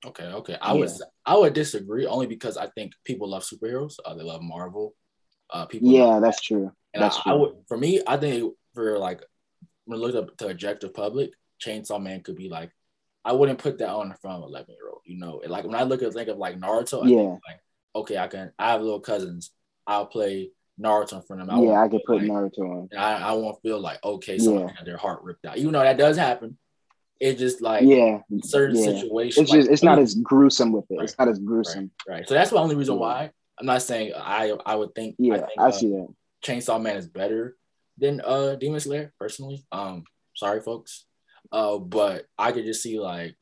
Okay, 0.05 0.25
okay. 0.25 0.57
I 0.61 0.73
Yeah. 0.73 0.79
would 0.79 0.91
I 1.25 1.37
would 1.37 1.53
disagree 1.53 2.05
only 2.05 2.27
because 2.27 2.55
I 2.57 2.67
think 2.67 2.93
people 3.03 3.29
love 3.29 3.43
superheroes. 3.43 3.95
Uh, 4.03 4.13
they 4.15 4.23
love 4.23 4.41
Marvel. 4.41 4.95
Uh, 5.49 5.65
people. 5.65 5.89
Yeah, 5.89 6.19
that's 6.19 6.41
true. 6.41 6.71
and 6.93 7.03
that's 7.03 7.17
I, 7.19 7.21
true. 7.23 7.31
I 7.31 7.35
would 7.35 7.55
for 7.67 7.77
me. 7.77 8.01
I 8.07 8.17
think 8.17 8.53
for 8.73 8.97
like 8.97 9.21
when 9.85 9.99
I 9.99 10.01
look 10.01 10.15
up 10.15 10.37
to 10.37 10.47
objective 10.49 10.93
public, 10.93 11.31
Chainsaw 11.63 12.01
Man 12.01 12.21
could 12.21 12.35
be 12.35 12.49
like. 12.49 12.71
I 13.25 13.33
wouldn't 13.33 13.59
put 13.59 13.77
that 13.79 13.89
on 13.89 14.15
from 14.21 14.43
eleven 14.43 14.73
year 14.75 14.87
old. 14.89 15.01
You 15.03 15.19
know, 15.19 15.41
like 15.45 15.65
when 15.65 15.75
I 15.75 15.83
look 15.83 16.01
at 16.01 16.13
think 16.13 16.29
of 16.29 16.37
like 16.37 16.57
Naruto, 16.57 16.99
I 17.01 17.07
think, 17.07 17.11
Yeah. 17.19 17.37
like 17.47 17.61
okay, 17.93 18.17
I 18.17 18.27
can. 18.27 18.53
I 18.57 18.71
have 18.71 18.81
little 18.81 19.01
cousins. 19.01 19.51
I'll 19.85 20.05
play 20.05 20.51
Naruto 20.81 21.13
in 21.17 21.21
front 21.23 21.41
of 21.41 21.49
them. 21.49 21.59
yeah, 21.65 21.81
I 21.81 21.89
could 21.89 22.01
put 22.07 22.21
like, 22.21 22.31
Naruto 22.31 22.59
on. 22.59 22.89
I, 22.97 23.29
I 23.29 23.31
won't 23.33 23.61
feel 23.61 23.79
like 23.81 24.03
okay, 24.03 24.39
someone 24.39 24.69
Yeah. 24.69 24.83
their 24.85 24.97
heart 24.97 25.21
ripped 25.23 25.45
out. 25.45 25.59
You 25.59 25.69
know 25.69 25.81
that 25.81 25.97
does 25.97 26.15
happen, 26.17 26.57
it 27.19 27.37
just 27.37 27.61
like 27.61 27.83
Yeah, 27.83 28.19
certain 28.43 28.77
yeah. 28.77 28.85
situations. 28.85 29.37
it's 29.43 29.51
just 29.51 29.67
like, 29.67 29.73
it's 29.73 29.83
not 29.83 29.99
as 29.99 30.15
gruesome 30.15 30.71
with 30.71 30.85
it. 30.89 31.01
It's 31.01 31.17
not 31.17 31.27
as 31.27 31.39
gruesome. 31.39 31.91
right. 32.07 32.27
So 32.27 32.33
that's 32.33 32.49
the 32.51 32.57
only 32.57 32.75
reason 32.75 32.97
why. 32.97 33.31
I'm 33.59 33.65
not 33.65 33.81
saying 33.81 34.13
I 34.15 34.53
I 34.65 34.75
would 34.75 34.95
think 34.95 35.15
Yeah, 35.19 35.33
I 35.33 35.37
I, 35.37 35.39
think 35.39 35.59
uh, 35.59 35.71
see 35.71 35.89
that. 35.89 36.07
Chainsaw 36.45 36.81
Man 36.81 36.95
is 36.95 37.07
better 37.07 37.57
than 37.97 38.21
uh 38.23 38.55
Demon 38.55 38.79
Slayer 38.79 39.13
personally. 39.19 39.65
Um, 39.71 40.05
sorry 40.35 40.61
folks, 40.61 41.05
uh, 41.51 41.77
but 41.77 42.25
I 42.37 42.53
could 42.53 42.63
just 42.65 42.81
see 42.81 42.99
like 42.99 43.35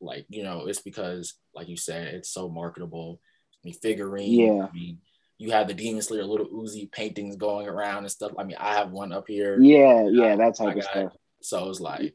like 0.00 0.24
you 0.30 0.42
know 0.42 0.66
it's 0.66 0.80
because 0.80 1.34
like 1.54 1.68
you 1.68 1.76
said 1.76 2.14
it's 2.14 2.30
so 2.30 2.48
marketable. 2.48 3.20
I 3.52 3.58
mean 3.64 3.74
figurine. 3.74 4.30
Yeah. 4.30 4.66
I 4.66 4.72
mean 4.72 4.98
you 5.36 5.50
have 5.52 5.68
the 5.68 5.74
Demon 5.74 6.00
Slayer 6.02 6.24
Lil 6.24 6.46
Uzi 6.48 6.90
paintings 6.90 7.36
going 7.36 7.68
around 7.68 7.98
and 8.04 8.10
stuff. 8.10 8.32
I 8.38 8.44
mean 8.44 8.56
I 8.58 8.74
have 8.74 8.90
one 8.90 9.12
up 9.12 9.26
here. 9.28 9.60
Yeah, 9.60 10.08
yeah, 10.10 10.34
that 10.36 10.56
type 10.56 10.76
of 10.78 10.82
stuff. 10.82 11.12
So 11.42 11.68
it's 11.68 11.78
like, 11.80 12.14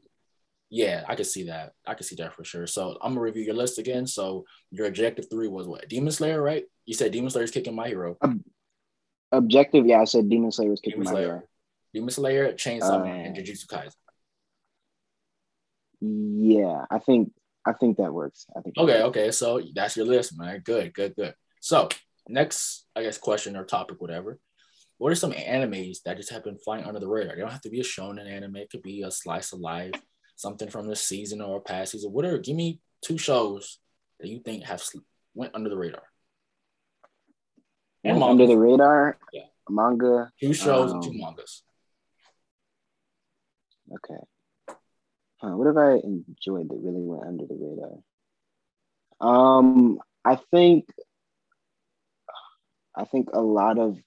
yeah, 0.74 1.04
I 1.08 1.14
could 1.14 1.28
see 1.28 1.44
that. 1.44 1.74
I 1.86 1.94
could 1.94 2.08
see 2.08 2.16
that 2.16 2.34
for 2.34 2.44
sure. 2.44 2.66
So 2.66 2.98
I'm 3.00 3.12
gonna 3.12 3.22
review 3.22 3.44
your 3.44 3.54
list 3.54 3.78
again. 3.78 4.08
So 4.08 4.46
your 4.72 4.88
objective 4.88 5.30
three 5.30 5.48
was 5.48 5.68
what? 5.68 5.88
Demon 5.88 6.12
Slayer, 6.12 6.42
right? 6.42 6.64
You 6.88 6.96
said 6.96 7.12
Demon 7.12 7.30
Slayer 7.30 7.44
is 7.44 7.52
kicking 7.52 7.76
my 7.76 7.88
hero. 7.88 8.18
Objective, 9.32 9.86
yeah, 9.86 10.02
I 10.02 10.06
said 10.06 10.30
Demon 10.30 10.52
Slayer 10.52 10.72
was 10.72 10.80
kicking 10.80 11.02
Demon 11.02 11.14
my 11.14 11.20
Slayer, 11.20 11.28
hero. 11.28 11.42
Demon 11.94 12.10
Slayer, 12.10 12.54
Chainsaw 12.54 13.02
Uh, 13.02 13.04
Man, 13.04 13.26
and 13.28 13.36
Jujutsu 13.38 13.68
Kaisen. 13.68 13.94
Yeah, 16.02 16.86
I 16.90 16.98
think 16.98 17.32
I 17.68 17.74
think 17.74 17.98
that 17.98 18.12
works. 18.12 18.48
I 18.58 18.62
think. 18.62 18.76
Okay, 18.76 19.04
okay. 19.04 19.30
So 19.30 19.62
that's 19.76 19.96
your 19.96 20.08
list, 20.08 20.36
man. 20.40 20.60
Good, 20.66 20.92
good, 20.96 21.16
good. 21.16 21.36
So 21.62 21.88
next, 22.28 22.88
I 22.96 23.04
guess, 23.04 23.20
question 23.20 23.56
or 23.56 23.64
topic, 23.64 24.02
whatever. 24.02 24.40
What 24.98 25.12
are 25.12 25.16
some 25.16 25.34
animes 25.34 25.98
that 26.06 26.18
just 26.18 26.32
have 26.32 26.44
been 26.44 26.58
flying 26.58 26.86
under 26.86 27.00
the 27.00 27.08
radar? 27.08 27.36
They 27.36 27.42
don't 27.42 27.52
have 27.52 27.62
to 27.62 27.70
be 27.70 27.80
a 27.80 27.84
shonen 27.84 28.28
anime. 28.28 28.56
It 28.56 28.72
could 28.72 28.82
be 28.82 29.04
a 29.04 29.12
slice 29.12 29.54
of 29.54 29.60
life, 29.60 29.94
something 30.36 30.70
from 30.70 30.88
this 30.88 31.02
season 31.02 31.42
or 31.42 31.62
past 31.62 31.92
season. 31.92 32.12
What 32.12 32.26
are? 32.26 32.38
Give 32.38 32.56
me 32.56 32.80
two 33.02 33.18
shows 33.18 33.80
that 34.20 34.30
you 34.30 34.40
think 34.40 34.64
have 34.64 34.84
went 35.34 35.56
under 35.56 35.70
the 35.70 35.78
radar. 35.78 36.04
And 38.04 38.22
under 38.22 38.48
the 38.48 38.58
radar. 38.58 39.18
Yeah. 39.32 39.44
Manga. 39.70 40.32
Two 40.40 40.54
shows 40.54 40.92
and 40.92 41.02
two 41.02 41.12
um, 41.12 41.18
mangas. 41.18 41.64
Okay. 43.94 44.20
Huh, 45.38 45.56
what 45.58 45.68
have 45.68 45.78
I 45.78 45.94
enjoyed 45.94 46.70
that 46.70 46.80
really 46.82 47.02
went 47.02 47.28
under 47.28 47.46
the 47.46 47.56
radar? 47.56 48.00
Um, 49.22 50.00
I 50.26 50.36
think, 50.52 50.86
I 52.96 53.06
think 53.06 53.30
a 53.34 53.42
lot 53.42 53.78
of, 53.78 53.98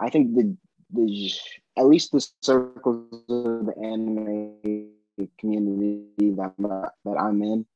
I 0.00 0.10
think 0.10 0.34
the 0.34 0.56
the 0.92 1.32
at 1.76 1.86
least 1.86 2.12
the 2.12 2.26
circles 2.42 3.12
of 3.28 3.66
the 3.66 3.74
anime 3.76 4.90
community 5.38 6.08
that 6.36 6.54
that 6.58 7.16
I'm 7.18 7.42
in, 7.42 7.66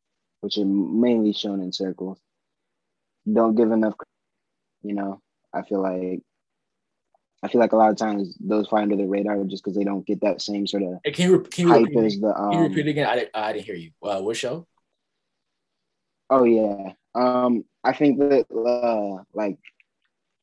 which 0.41 0.59
are 0.59 0.64
mainly 0.64 1.32
shonen 1.32 1.74
circles, 1.74 2.18
don't 3.30 3.55
give 3.55 3.70
enough. 3.72 3.95
You 4.82 4.95
know, 4.95 5.20
I 5.53 5.62
feel 5.62 5.82
like 5.82 6.22
I 7.43 7.49
feel 7.49 7.61
like 7.61 7.72
a 7.72 7.76
lot 7.76 7.91
of 7.91 7.97
times 7.97 8.36
those 8.41 8.68
fly 8.68 8.82
under 8.82 8.97
the 8.97 9.07
radar 9.07 9.43
just 9.45 9.64
because 9.64 9.76
they 9.76 9.84
don't 9.84 10.07
get 10.07 10.20
that 10.22 10.43
same 10.43 10.66
sort 10.66 10.82
of 10.82 10.99
Hey, 11.05 11.12
can 11.12 11.30
you, 11.30 11.41
can 11.41 11.66
you 11.66 11.72
hype 11.72 11.84
repeat, 11.84 12.05
as 12.05 12.20
the 12.20 12.34
um, 12.34 12.51
can 12.51 12.59
you 12.62 12.68
repeat 12.68 12.88
again? 12.88 13.07
I 13.07 13.14
didn't, 13.16 13.30
I 13.34 13.53
didn't 13.53 13.64
hear 13.64 13.74
you. 13.74 13.91
Uh, 14.03 14.20
what 14.20 14.36
show? 14.36 14.66
Oh 16.28 16.45
yeah. 16.45 16.93
Um, 17.14 17.64
I 17.82 17.93
think 17.93 18.18
that 18.20 18.47
uh, 18.51 19.24
like, 19.32 19.59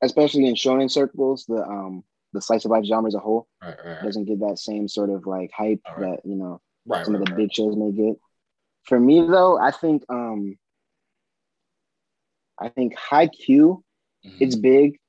especially 0.02 0.48
in 0.48 0.56
shonen 0.56 0.92
circles, 0.92 1.46
the 1.48 1.64
um 1.64 2.04
the 2.34 2.42
slice 2.42 2.66
of 2.66 2.72
life 2.72 2.86
genre 2.86 3.08
as 3.08 3.16
a 3.16 3.20
whole 3.20 3.48
Right, 3.62 3.76
right, 3.78 3.96
right. 3.96 4.04
doesn't 4.04 4.26
get 4.26 4.40
that 4.42 4.60
same 4.60 4.88
sort 4.88 5.10
of 5.10 5.26
like 5.26 5.52
hype 5.52 5.82
that 6.00 6.20
you 6.26 6.36
know 6.36 6.62
right, 6.88 7.06
some 7.06 7.14
right, 7.16 7.22
of 7.22 7.26
the 7.28 7.32
right. 7.34 7.38
big 7.38 7.54
shows 7.54 7.76
may 7.76 7.92
get. 7.92 8.16
For 8.84 9.00
me 9.00 9.22
though, 9.28 9.58
I 9.60 9.72
think 9.72 10.04
um 10.10 10.58
I 12.60 12.70
think 12.70 12.96
Haikyuu, 12.98 13.82
Mhm. 14.26 14.38
it's 14.40 14.56
big, 14.56 15.00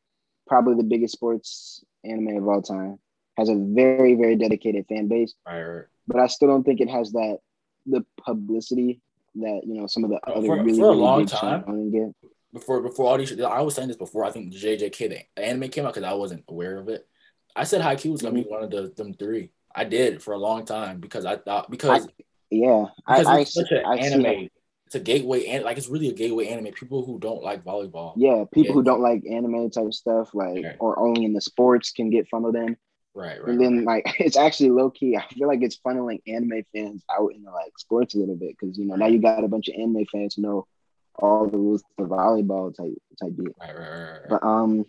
probably 0.47 0.75
the 0.75 0.83
biggest 0.83 1.15
sports 1.15 1.83
anime 2.05 2.37
of 2.37 2.47
all 2.49 2.63
time. 2.63 2.99
Has 3.39 3.49
a 3.49 3.55
very, 3.55 4.15
very 4.15 4.37
dedicated 4.37 4.87
fan 4.89 5.07
base, 5.09 5.35
right, 5.47 5.63
right. 5.63 5.85
but 6.09 6.19
I 6.21 6.27
still 6.27 6.49
don't 6.49 6.65
think 6.65 6.81
it 6.81 6.91
has 6.91 7.13
that 7.13 7.39
the 7.87 8.05
publicity 8.23 9.01
that 9.37 9.63
you 9.65 9.75
know 9.81 9.87
some 9.87 10.05
of 10.05 10.11
the 10.11 10.19
other 10.29 10.47
for- 10.47 10.57
really, 10.63 10.79
for 10.79 10.87
a 10.87 10.89
really 10.91 10.97
long 11.01 11.27
time, 11.27 11.91
get. 11.91 12.15
Before 12.53 12.81
before 12.83 13.07
all 13.07 13.17
these, 13.19 13.39
I 13.41 13.61
was 13.61 13.75
saying 13.77 13.89
this 13.89 13.97
before. 13.97 14.25
I 14.25 14.31
think 14.33 14.53
JJK 14.53 15.09
the 15.09 15.43
anime 15.43 15.69
came 15.71 15.87
out 15.87 15.95
because 15.95 16.09
I 16.09 16.15
wasn't 16.15 16.45
aware 16.49 16.79
of 16.79 16.89
it. 16.89 17.07
I 17.55 17.65
said 17.65 17.81
Haikyuu 17.81 18.11
was 18.13 18.23
gonna 18.23 18.35
Mm-hmm. 18.41 18.49
be 18.49 18.51
one 18.51 18.65
of 18.65 18.71
the 18.71 18.93
them 18.97 19.15
three. 19.15 19.53
I 19.79 19.85
did 19.85 20.23
for 20.23 20.35
a 20.35 20.39
long 20.39 20.65
time 20.65 20.99
because 21.01 21.25
I 21.25 21.37
thought 21.37 21.71
because 21.71 22.09
Yeah, 22.51 22.87
because 23.07 23.27
I, 23.27 23.41
it's 23.41 23.55
such 23.55 23.71
an 23.71 23.85
I 23.87 24.01
see 24.01 24.13
anime. 24.15 24.49
It's 24.87 24.95
a 24.95 25.01
gateway 25.01 25.45
and 25.47 25.65
like 25.65 25.77
it's 25.79 25.89
really 25.89 26.09
a 26.09 26.15
gateway 26.15 26.49
anime. 26.49 26.73
People 26.73 27.05
who 27.05 27.19
don't 27.19 27.43
like 27.43 27.63
volleyball, 27.63 28.15
Yeah, 28.17 28.45
people 28.53 28.75
who 28.75 28.83
don't 28.83 29.03
like 29.03 29.23
anime 29.31 29.71
type 29.71 29.93
stuff, 29.93 30.35
like 30.35 30.65
Right. 30.65 30.77
or 30.81 30.99
only 30.99 31.25
in 31.25 31.33
the 31.35 31.41
sports, 31.41 31.93
can 31.93 32.11
get 32.11 32.27
funneled 32.29 32.57
in. 32.57 32.77
right, 33.15 33.39
right, 33.41 33.49
and 33.51 33.61
then 33.61 33.85
right. 33.85 34.05
like 34.05 34.17
it's 34.21 34.37
actually 34.37 34.71
low 34.71 34.91
key. 34.91 35.17
I 35.17 35.27
feel 35.29 35.47
like 35.47 35.63
it's 35.63 35.79
funneling 35.79 36.21
anime 36.27 36.65
fans 36.75 37.05
out 37.11 37.33
into 37.35 37.51
like 37.51 37.79
sports 37.79 38.15
a 38.15 38.19
little 38.19 38.37
bit 38.37 38.57
because 38.59 38.79
you 38.79 38.87
know 38.87 38.97
now 38.97 39.07
you 39.07 39.21
got 39.21 39.45
a 39.45 39.49
bunch 39.49 39.69
of 39.69 39.75
anime 39.75 40.07
fans 40.11 40.35
who 40.35 40.43
know 40.43 40.67
all 41.15 41.47
the 41.49 41.59
rules 41.59 41.83
to 41.99 42.05
volleyball 42.05 42.75
type 42.75 42.95
type 43.21 43.37
deal. 43.37 43.55
right, 43.61 43.77
right, 43.77 43.91
right, 43.91 44.11
right. 44.11 44.29
But 44.31 44.43
um, 44.43 44.85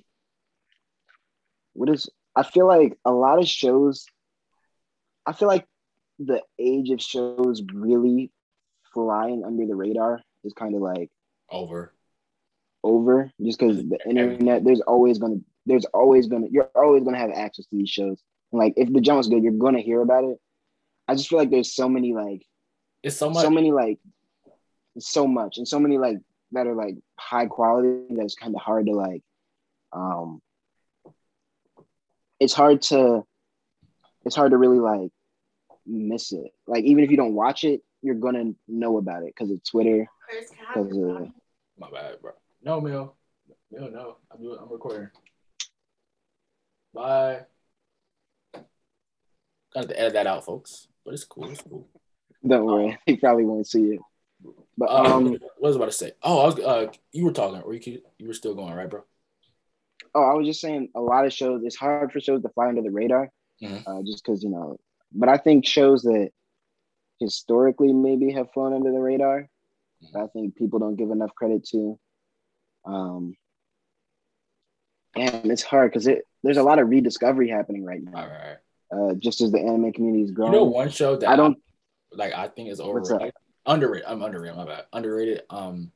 what 1.73 1.89
is? 1.89 2.09
I 2.35 2.43
feel 2.43 2.67
like 2.67 2.97
a 3.03 3.11
lot 3.11 3.39
of 3.39 3.47
shows. 3.47 4.05
I 5.29 5.33
feel 5.33 5.47
like 5.47 5.65
the 6.17 6.41
age 6.57 6.89
of 6.89 6.99
shows 7.01 7.61
really 7.71 8.31
flying 8.95 9.43
under 9.45 9.67
the 9.67 9.75
radar 9.75 10.21
is 10.43 10.53
kind 10.53 10.73
of 10.73 10.81
like 10.81 11.09
over. 11.51 11.93
over 12.83 13.31
just 13.45 13.59
because 13.59 13.77
the 13.87 13.99
internet 14.09 14.63
there's 14.63 14.81
always 14.81 15.19
gonna 15.19 15.35
there's 15.67 15.85
always 15.93 16.25
gonna 16.27 16.47
you're 16.49 16.71
always 16.75 17.03
gonna 17.03 17.19
have 17.19 17.29
access 17.29 17.65
to 17.67 17.75
these 17.75 17.89
shows 17.91 18.23
and 18.51 18.59
like 18.59 18.73
if 18.75 18.91
the 18.91 18.99
jump 19.01 19.19
is 19.19 19.27
good 19.27 19.43
you're 19.43 19.53
gonna 19.53 19.79
hear 19.79 20.01
about 20.01 20.23
it 20.23 20.37
i 21.07 21.13
just 21.13 21.29
feel 21.29 21.37
like 21.37 21.51
there's 21.51 21.73
so 21.75 21.87
many 21.87 22.11
like 22.13 22.41
It's 23.03 23.15
so 23.17 23.29
much. 23.29 23.43
so 23.43 23.51
many 23.51 23.71
like 23.71 23.99
so 24.97 25.27
much 25.27 25.57
and 25.59 25.67
so 25.67 25.79
many 25.79 25.99
like 25.99 26.17
that 26.53 26.65
are 26.65 26.73
like 26.75 26.95
high 27.19 27.45
quality 27.45 28.15
that 28.15 28.23
it's 28.23 28.33
kind 28.35 28.55
of 28.55 28.61
hard 28.61 28.87
to 28.87 28.93
like 28.93 29.21
um 29.93 30.41
it's 32.39 32.53
hard 32.53 32.81
to 32.81 33.23
it's 34.25 34.35
hard 34.35 34.51
to 34.51 34.57
really 34.57 34.79
like 34.79 35.11
miss 35.89 36.31
it 36.31 36.51
like 36.67 36.83
even 36.85 37.03
if 37.03 37.09
you 37.11 37.17
don't 37.17 37.33
watch 37.33 37.63
it 37.63 37.81
you're 38.01 38.15
gonna 38.15 38.51
know 38.67 38.97
about 38.97 39.23
it 39.23 39.33
because 39.35 39.49
of 39.51 39.61
twitter 39.63 40.07
because 40.73 40.95
of 40.95 41.27
My 41.79 41.89
bad, 41.91 42.21
bro. 42.21 42.31
No, 42.63 42.79
Mill. 42.81 43.15
Mill, 43.71 43.89
no. 43.91 44.17
I'm 44.31 44.41
doing. 44.41 44.59
I'm 44.61 44.69
recording. 44.71 45.09
Bye. 46.93 47.41
Got 49.73 49.87
to 49.89 49.99
edit 49.99 50.13
that 50.13 50.27
out, 50.27 50.45
folks. 50.45 50.87
But 51.05 51.13
it's 51.13 51.23
cool. 51.25 51.49
It's 51.49 51.61
cool. 51.61 51.87
don't 52.45 52.65
worry 52.65 52.97
he 53.05 53.15
probably 53.17 53.45
won't 53.45 53.67
see 53.67 53.83
it 53.93 53.99
but 54.77 54.89
Um, 54.89 55.05
um 55.11 55.25
what 55.31 55.41
was 55.61 55.75
I 55.75 55.79
about 55.79 55.85
to 55.87 55.91
say? 55.91 56.11
Oh, 56.23 56.39
I 56.39 56.45
was. 56.45 56.59
Uh, 56.59 56.91
you 57.11 57.25
were 57.25 57.33
talking, 57.33 57.61
or 57.61 57.73
you 57.73 57.79
keep- 57.79 58.05
you 58.17 58.27
were 58.27 58.33
still 58.33 58.55
going, 58.55 58.73
right, 58.73 58.89
bro? 58.89 59.03
Oh, 60.15 60.23
I 60.23 60.33
was 60.33 60.47
just 60.47 60.61
saying 60.61 60.89
a 60.95 61.01
lot 61.01 61.25
of 61.25 61.33
shows. 61.33 61.61
It's 61.65 61.75
hard 61.75 62.11
for 62.11 62.19
shows 62.21 62.41
to 62.43 62.49
fly 62.49 62.67
under 62.69 62.81
the 62.81 62.89
radar, 62.91 63.29
Mhm. 63.61 63.83
uh, 63.85 64.01
just 64.03 64.23
because 64.23 64.41
you 64.43 64.49
know. 64.49 64.77
But 65.13 65.29
I 65.29 65.37
think 65.37 65.65
shows 65.65 66.03
that 66.03 66.29
historically 67.19 67.93
maybe 67.93 68.31
have 68.33 68.51
flown 68.53 68.73
under 68.73 68.91
the 68.91 68.99
radar, 68.99 69.49
I 70.15 70.27
think 70.33 70.55
people 70.55 70.79
don't 70.79 70.95
give 70.95 71.11
enough 71.11 71.33
credit 71.35 71.65
to. 71.71 71.99
Um, 72.85 73.35
and 75.15 75.51
it's 75.51 75.63
hard 75.63 75.91
because 75.91 76.07
it 76.07 76.23
there's 76.43 76.57
a 76.57 76.63
lot 76.63 76.79
of 76.79 76.87
rediscovery 76.89 77.49
happening 77.49 77.83
right 77.83 78.01
now. 78.01 78.27
right. 78.27 78.57
Uh, 78.91 79.13
just 79.15 79.41
as 79.41 79.51
the 79.51 79.59
anime 79.59 79.91
community 79.91 80.23
is 80.23 80.29
You 80.29 80.35
growing. 80.35 80.53
know, 80.53 80.63
one 80.63 80.89
show 80.89 81.15
that 81.17 81.29
I 81.29 81.35
don't. 81.35 81.57
like 82.11 82.33
I 82.33 82.47
think 82.47 82.69
is 82.69 82.79
overrated. 82.79 83.33
Underrated. 83.65 84.07
I'm 84.07 84.23
underrated. 84.23 84.57
My 84.57 84.65
bad. 84.65 84.85
Underrated. 84.93 85.43
Um, 85.49 85.91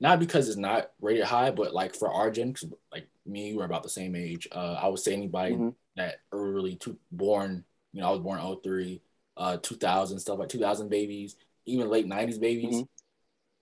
not 0.00 0.18
because 0.20 0.48
it's 0.48 0.56
not 0.56 0.90
rated 1.00 1.24
high, 1.24 1.50
but 1.50 1.74
like 1.74 1.94
for 1.94 2.10
our 2.10 2.30
gen, 2.30 2.54
like 2.92 3.08
me, 3.26 3.52
we're 3.54 3.64
about 3.64 3.82
the 3.82 3.88
same 3.88 4.14
age. 4.14 4.46
Uh, 4.52 4.78
I 4.80 4.86
would 4.88 5.00
say 5.00 5.12
anybody 5.12 5.56
Mhm. 5.56 5.74
that 5.96 6.20
early 6.32 6.76
to 6.76 6.96
born, 7.10 7.64
you 7.98 8.04
know, 8.04 8.10
I 8.10 8.12
was 8.12 8.20
born 8.20 8.38
03, 8.62 9.02
uh, 9.36 9.56
2000 9.56 10.20
stuff 10.20 10.38
like 10.38 10.48
2000 10.48 10.88
babies, 10.88 11.34
even 11.66 11.90
late 11.90 12.06
90s 12.06 12.38
babies. 12.38 12.76
Mhm. 12.76 12.88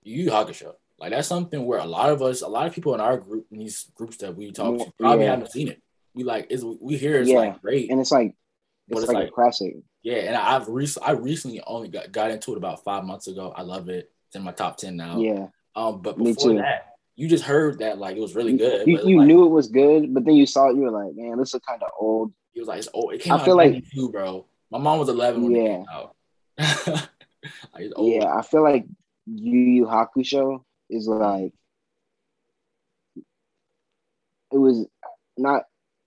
Yu 0.02 0.30
Hakusho. 0.30 0.74
Like 0.98 1.10
that's 1.12 1.26
something 1.26 1.64
where 1.64 1.78
a 1.78 1.86
lot 1.86 2.10
of 2.10 2.20
us, 2.20 2.42
a 2.42 2.48
lot 2.48 2.66
of 2.66 2.74
people 2.74 2.92
in 2.94 3.00
our 3.00 3.16
group, 3.16 3.46
in 3.50 3.58
these 3.58 3.90
groups 3.94 4.18
that 4.18 4.36
we 4.36 4.52
talk 4.52 4.76
to, 4.78 4.92
probably 5.00 5.24
Yeah. 5.24 5.30
haven't 5.30 5.52
seen 5.52 5.68
it. 5.68 5.82
We 6.14 6.22
like 6.24 6.48
is 6.50 6.62
we 6.64 6.98
hear 6.98 7.18
it's 7.20 7.30
Yeah. 7.30 7.38
like 7.38 7.62
great, 7.62 7.90
And 7.90 7.98
it's 7.98 8.12
like 8.12 8.34
it's, 8.88 9.00
it's 9.00 9.08
like, 9.08 9.14
like- 9.14 9.28
a 9.28 9.30
classic. 9.32 9.76
yeah, 10.02 10.16
and 10.16 10.36
I've 10.36 10.68
recently 10.68 11.08
I 11.08 11.12
recently 11.12 11.62
only 11.66 11.88
got, 11.88 12.12
got 12.12 12.30
into 12.30 12.52
it 12.52 12.58
about 12.58 12.84
five 12.84 13.04
months 13.04 13.26
ago. 13.26 13.52
I 13.56 13.62
love 13.62 13.88
it. 13.88 14.12
It's 14.28 14.36
in 14.36 14.42
my 14.42 14.52
top 14.52 14.76
ten 14.76 14.96
now. 14.96 15.18
Yeah, 15.18 15.48
Um, 15.74 16.02
but 16.02 16.18
before 16.18 16.54
that, 16.54 16.94
you 17.14 17.26
just 17.28 17.44
heard 17.44 17.78
that 17.78 17.98
like 17.98 18.16
it 18.16 18.20
was 18.20 18.34
really 18.34 18.54
good. 18.56 18.86
you, 18.86 19.00
you 19.02 19.18
like, 19.18 19.26
knew 19.28 19.44
it 19.46 19.48
was 19.50 19.68
good, 19.68 20.12
but 20.12 20.24
then 20.26 20.34
you 20.36 20.44
saw 20.46 20.68
it. 20.68 20.76
You 20.76 20.82
were 20.82 20.90
like, 20.90 21.14
man, 21.14 21.38
this 21.38 21.54
is 21.54 21.60
kind 21.66 21.82
of 21.82 21.90
old. 21.98 22.32
It 22.56 22.60
was 22.60 22.66
like 22.68 22.78
it's 22.78 22.88
old. 22.92 23.12
It 23.14 23.20
came 23.20 23.34
I 23.34 23.36
out 23.36 23.44
feel 23.44 23.56
like- 23.56 23.70
'92, 23.72 24.10
bro. 24.10 24.46
My 24.72 24.78
mom 24.78 24.98
was 24.98 25.08
11 25.08 25.44
when 25.44 25.54
it 25.54 25.62
Yeah. 25.62 25.76
came 25.76 25.86
out. 25.88 26.16
like, 27.74 27.92
old. 27.94 28.12
Yeah, 28.12 28.34
I 28.34 28.42
feel 28.42 28.64
like 28.64 28.84
Yu 29.26 29.60
Yu 29.60 29.84
Hakusho 29.86 30.62
is 30.90 31.06
like 31.06 31.52
it 34.52 34.58
was 34.58 34.86
not. 35.36 35.64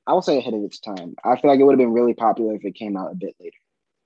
I 0.07 0.13
would 0.13 0.23
say 0.23 0.39
ahead 0.39 0.53
of 0.55 0.63
its 0.63 0.79
time. 0.79 1.15
I 1.23 1.39
feel 1.39 1.51
like 1.51 1.59
it 1.59 1.63
would 1.63 1.73
have 1.73 1.77
been 1.79 1.93
really 1.93 2.15
popular 2.15 2.55
if 2.55 2.65
it 2.65 2.73
came 2.73 2.97
out 2.97 3.11
a 3.11 3.15
bit 3.15 3.35
later. 3.39 3.55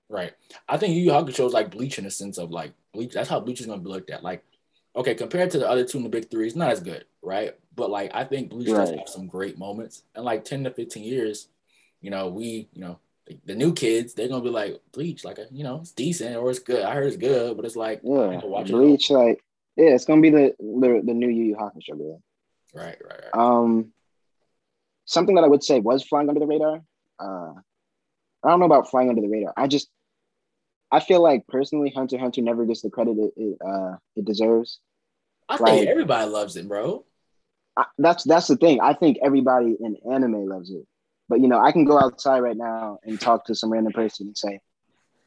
Right. 0.09 0.33
I 0.67 0.77
think 0.77 0.95
Yu 0.95 1.01
Yu 1.03 1.11
Hakusho 1.11 1.47
is 1.47 1.53
like 1.53 1.71
Bleach 1.71 1.97
in 1.97 2.03
the 2.03 2.11
sense 2.11 2.37
of 2.37 2.51
like 2.51 2.73
Bleach. 2.93 3.13
That's 3.13 3.29
how 3.29 3.39
Bleach 3.39 3.61
is 3.61 3.65
gonna 3.67 3.81
be 3.81 3.89
looked 3.89 4.09
at. 4.09 4.21
Like, 4.23 4.43
okay, 4.95 5.15
compared 5.15 5.51
to 5.51 5.59
the 5.59 5.69
other 5.69 5.85
two 5.85 5.97
in 5.97 6.03
the 6.03 6.09
big 6.09 6.29
three, 6.29 6.45
it's 6.45 6.55
not 6.57 6.71
as 6.71 6.81
good, 6.81 7.05
right? 7.21 7.55
But 7.75 7.89
like, 7.89 8.11
I 8.13 8.25
think 8.25 8.49
Bleach 8.49 8.67
does 8.67 8.89
have 8.89 9.07
some 9.07 9.27
great 9.27 9.57
moments. 9.57 10.03
And 10.13 10.25
like 10.25 10.43
ten 10.43 10.63
to 10.65 10.71
fifteen 10.71 11.03
years, 11.03 11.47
you 12.03 12.11
know, 12.11 12.27
we, 12.27 12.67
you 12.73 12.81
know, 12.81 12.99
the, 13.25 13.39
the 13.45 13.55
new 13.55 13.73
kids, 13.73 14.13
they're 14.13 14.27
gonna 14.27 14.43
be 14.43 14.49
like 14.49 14.79
Bleach, 14.91 15.23
like, 15.23 15.39
a, 15.39 15.47
you 15.49 15.63
know, 15.63 15.79
it's 15.81 15.91
decent 15.91 16.35
or 16.35 16.51
it's 16.51 16.59
good. 16.59 16.83
I 16.83 16.93
heard 16.93 17.07
it's 17.07 17.17
good, 17.17 17.55
but 17.55 17.65
it's 17.65 17.75
like, 17.75 18.01
Yeah, 18.03 18.43
watch 18.43 18.69
it 18.69 18.73
Bleach, 18.73 19.09
like 19.09 19.43
yeah, 19.75 19.95
it's 19.95 20.05
gonna 20.05 20.21
be 20.21 20.29
the 20.29 20.53
the, 20.59 21.01
the 21.03 21.13
new 21.13 21.29
Yu 21.29 21.45
Yu 21.45 21.55
Hakusho. 21.55 21.97
Bro. 21.97 22.21
Right, 22.75 22.97
right, 23.03 23.21
right. 23.33 23.33
Um, 23.33 23.91
something 25.05 25.35
that 25.35 25.43
I 25.43 25.47
would 25.47 25.63
say 25.63 25.79
was 25.79 26.03
flying 26.03 26.29
under 26.29 26.39
the 26.39 26.45
radar. 26.47 26.81
Uh, 27.19 27.53
I 28.43 28.49
don't 28.49 28.59
know 28.59 28.65
about 28.65 28.89
flying 28.89 29.09
under 29.09 29.21
the 29.21 29.29
radar. 29.29 29.53
I 29.55 29.67
just 29.67 29.89
I 30.91 30.99
feel 30.99 31.21
like 31.23 31.47
personally, 31.47 31.91
Hunter 31.95 32.19
Hunter 32.19 32.41
never 32.41 32.65
gets 32.65 32.81
the 32.81 32.89
credit 32.89 33.17
it 33.17 33.33
it, 33.37 33.57
uh, 33.65 33.95
it 34.15 34.25
deserves. 34.25 34.79
I 35.49 35.57
like- 35.57 35.73
think 35.73 35.87
everybody 35.87 36.29
loves 36.29 36.55
it, 36.55 36.67
bro. 36.67 37.05
I, 37.75 37.85
that's 37.97 38.23
that's 38.23 38.47
the 38.47 38.57
thing. 38.57 38.79
I 38.81 38.93
think 38.93 39.17
everybody 39.23 39.75
in 39.79 39.97
anime 40.11 40.47
loves 40.47 40.69
it. 40.69 40.85
But 41.33 41.41
you 41.41 41.47
know, 41.47 41.59
I 41.59 41.71
can 41.71 41.83
go 41.83 41.97
outside 41.97 42.41
right 42.41 42.55
now 42.55 42.99
and 43.03 43.19
talk 43.19 43.45
to 43.45 43.55
some 43.55 43.71
random 43.71 43.91
person 43.91 44.27
and 44.27 44.37
say, 44.37 44.59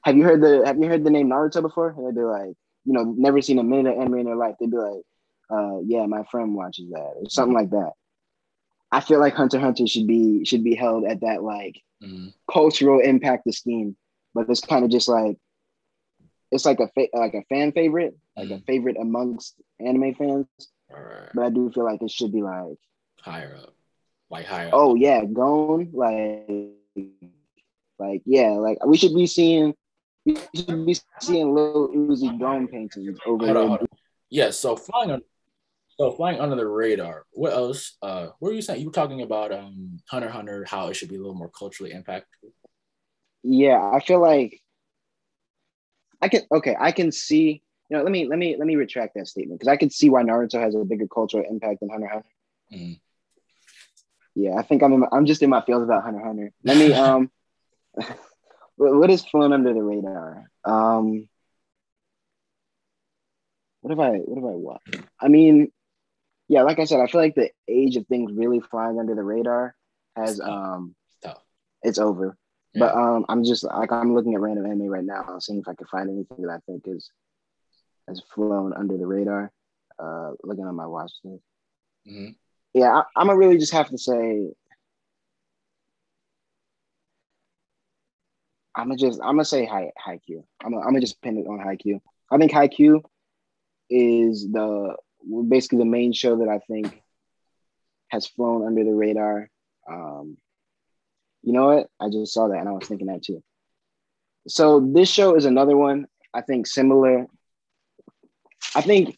"Have 0.04 0.16
you 0.16 0.22
heard 0.22 0.40
the 0.40 0.62
Have 0.64 0.78
you 0.78 0.86
heard 0.86 1.02
the 1.02 1.10
name 1.10 1.28
Naruto 1.28 1.60
before?" 1.60 1.88
And 1.98 2.06
they'd 2.06 2.14
be 2.14 2.22
like, 2.22 2.54
"You 2.84 2.92
know, 2.92 3.02
never 3.18 3.42
seen 3.42 3.58
a 3.58 3.64
minute 3.64 3.94
of 3.96 4.00
anime 4.02 4.18
in 4.20 4.26
their 4.26 4.36
life." 4.36 4.54
They'd 4.60 4.70
be 4.70 4.76
like, 4.76 5.02
uh, 5.50 5.78
"Yeah, 5.84 6.06
my 6.06 6.22
friend 6.30 6.54
watches 6.54 6.90
that," 6.90 7.14
or 7.16 7.28
something 7.28 7.54
like 7.54 7.70
that. 7.70 7.94
I 8.92 9.00
feel 9.00 9.18
like 9.18 9.34
Hunter 9.34 9.58
Hunter 9.58 9.88
should 9.88 10.06
be 10.06 10.44
should 10.44 10.62
be 10.62 10.76
held 10.76 11.04
at 11.06 11.22
that 11.22 11.42
like 11.42 11.82
Mhm. 12.00 12.32
cultural 12.48 13.00
impact 13.00 13.48
esteem, 13.48 13.96
but 14.32 14.48
it's 14.48 14.60
kind 14.60 14.84
of 14.84 14.92
just 14.92 15.08
like 15.08 15.36
it's 16.52 16.64
like 16.64 16.78
a 16.78 16.86
fa- 16.86 17.08
like 17.14 17.34
a 17.34 17.42
fan 17.48 17.72
favorite, 17.72 18.16
like 18.36 18.50
a 18.50 18.58
Mhm. 18.58 18.64
favorite 18.66 18.96
amongst 18.96 19.60
anime 19.80 20.14
fans, 20.14 20.46
Alright. 20.88 21.30
but 21.34 21.46
I 21.46 21.50
do 21.50 21.68
feel 21.72 21.82
like 21.82 22.00
it 22.00 22.12
should 22.12 22.30
be 22.30 22.42
like, 22.42 22.78
Higher 23.22 23.56
up. 23.60 23.75
Like 24.30 24.46
higher 24.46 24.70
oh 24.72 24.92
up. 24.92 24.98
yeah, 25.00 25.24
Gone, 25.24 25.90
like, 25.92 26.48
like 27.98 28.22
yeah, 28.24 28.50
like 28.50 28.84
we 28.84 28.96
should 28.96 29.14
be 29.14 29.26
seeing, 29.26 29.74
we 30.24 30.36
should 30.54 30.84
be 30.84 30.96
seeing 31.20 31.54
Lil 31.54 31.90
Uzi 31.94 32.38
Gon 32.38 32.66
paintings 32.66 33.18
over 33.24 33.46
Hold 33.46 33.56
on, 33.56 33.62
there. 33.62 33.68
hold 33.68 33.80
on. 33.82 33.86
Yeah, 34.30 34.50
so 34.50 34.76
flying 34.76 35.12
on 35.12 35.22
so 35.98 36.10
flying 36.10 36.40
under 36.40 36.56
the 36.56 36.66
radar. 36.66 37.24
What 37.32 37.52
else? 37.52 37.96
Uh 38.02 38.28
what 38.40 38.50
were 38.50 38.52
you 38.54 38.62
saying? 38.62 38.80
You 38.80 38.86
were 38.86 38.92
talking 38.92 39.22
about 39.22 39.52
um 39.52 39.98
Hunter 40.08 40.28
Hunter, 40.28 40.64
how 40.68 40.88
it 40.88 40.94
should 40.94 41.08
be 41.08 41.14
a 41.16 41.18
little 41.18 41.34
more 41.34 41.50
culturally 41.50 41.92
impactful. 41.94 42.50
Yeah, 43.44 43.78
I 43.94 44.00
feel 44.00 44.20
like 44.20 44.60
I 46.20 46.28
can 46.28 46.42
okay, 46.50 46.76
I 46.78 46.90
can 46.90 47.12
see, 47.12 47.62
you 47.88 47.96
know, 47.96 48.02
let 48.02 48.10
me 48.10 48.26
let 48.26 48.38
me 48.38 48.56
let 48.58 48.66
me 48.66 48.74
retract 48.74 49.14
that 49.14 49.28
statement 49.28 49.60
because 49.60 49.70
I 49.70 49.76
can 49.76 49.90
see 49.90 50.10
why 50.10 50.24
Naruto 50.24 50.60
has 50.60 50.74
a 50.74 50.84
bigger 50.84 51.06
cultural 51.06 51.44
impact 51.48 51.78
than 51.80 51.90
Hunter 51.90 52.08
Hunter. 52.08 52.28
Mhm. 52.72 53.00
Yeah, 54.36 54.56
I 54.56 54.62
think 54.62 54.82
I'm 54.82 54.92
in 54.92 55.00
my, 55.00 55.08
I'm 55.12 55.24
just 55.26 55.42
in 55.42 55.48
my 55.50 55.62
feels 55.62 55.82
about 55.82 56.04
Hunter 56.04 56.22
Hunter. 56.24 56.52
Let 56.62 56.76
me 56.76 56.92
um 56.92 57.30
what 58.76 59.10
is 59.10 59.24
flown 59.24 59.52
under 59.52 59.72
the 59.72 59.82
radar? 59.82 60.50
Um 60.64 61.28
what 63.80 63.90
have 63.90 64.00
I 64.00 64.18
what 64.18 64.36
have 64.36 64.44
I 64.44 64.56
watched? 64.56 64.96
I 65.20 65.28
mean, 65.28 65.72
yeah, 66.48 66.62
like 66.62 66.78
I 66.78 66.84
said, 66.84 67.00
I 67.00 67.06
feel 67.06 67.20
like 67.20 67.34
the 67.34 67.50
age 67.66 67.96
of 67.96 68.06
things 68.06 68.30
really 68.32 68.60
flying 68.60 68.98
under 69.00 69.14
the 69.14 69.22
radar 69.22 69.74
has 70.16 70.38
um 70.40 70.94
It's 71.10 71.20
tough. 71.22 71.42
it's 71.82 71.98
over. 71.98 72.36
But 72.74 72.94
um, 72.94 73.24
I'm 73.30 73.42
just 73.42 73.64
like 73.64 73.90
I'm 73.90 74.14
looking 74.14 74.34
at 74.34 74.40
random 74.40 74.66
anime 74.66 74.88
right 74.88 75.02
now, 75.04 75.38
seeing 75.38 75.60
if 75.60 75.68
I 75.68 75.74
can 75.74 75.86
find 75.86 76.10
anything 76.10 76.42
that 76.42 76.50
I 76.52 76.58
think 76.66 76.82
is 76.86 77.10
has 78.06 78.20
flown 78.34 78.74
under 78.74 78.98
the 78.98 79.06
radar. 79.06 79.50
Uh, 79.98 80.32
looking 80.44 80.66
at 80.66 80.74
my 80.74 80.86
watch 80.86 81.12
list. 81.24 81.42
Mhm. 82.06 82.36
Yeah, 82.76 82.90
I, 82.94 83.02
I'm 83.16 83.28
gonna 83.28 83.38
really 83.38 83.56
just 83.56 83.72
have 83.72 83.88
to 83.88 83.96
say. 83.96 84.52
I'm 88.76 88.88
gonna 88.88 88.98
just 88.98 89.18
I'm 89.22 89.36
gonna 89.36 89.46
say 89.46 89.64
high 89.64 89.92
Haikyuu. 90.06 90.44
I'm 90.62 90.72
gonna, 90.72 90.82
I'm 90.82 90.90
gonna 90.90 91.00
just 91.00 91.22
pin 91.22 91.38
it 91.38 91.48
on 91.48 91.58
Haikyuu. 91.58 92.02
I 92.30 92.36
think 92.36 92.52
Haikyuu 92.52 93.02
is 93.88 94.46
the 94.52 94.94
basically 95.48 95.78
the 95.78 95.86
main 95.86 96.12
show 96.12 96.36
that 96.36 96.50
I 96.50 96.58
think 96.70 97.02
has 98.08 98.26
flown 98.26 98.66
under 98.66 98.84
the 98.84 98.92
radar. 98.92 99.48
Um, 99.90 100.36
you 101.42 101.54
know 101.54 101.68
what? 101.68 101.88
I 101.98 102.10
just 102.10 102.34
saw 102.34 102.48
that 102.48 102.58
and 102.58 102.68
I 102.68 102.72
was 102.72 102.86
thinking 102.86 103.06
that 103.06 103.22
too. 103.22 103.42
So 104.48 104.80
this 104.80 105.08
show 105.08 105.34
is 105.34 105.46
another 105.46 105.78
one 105.78 106.08
I 106.34 106.42
think 106.42 106.66
similar. 106.66 107.26
I 108.74 108.82
think 108.82 109.16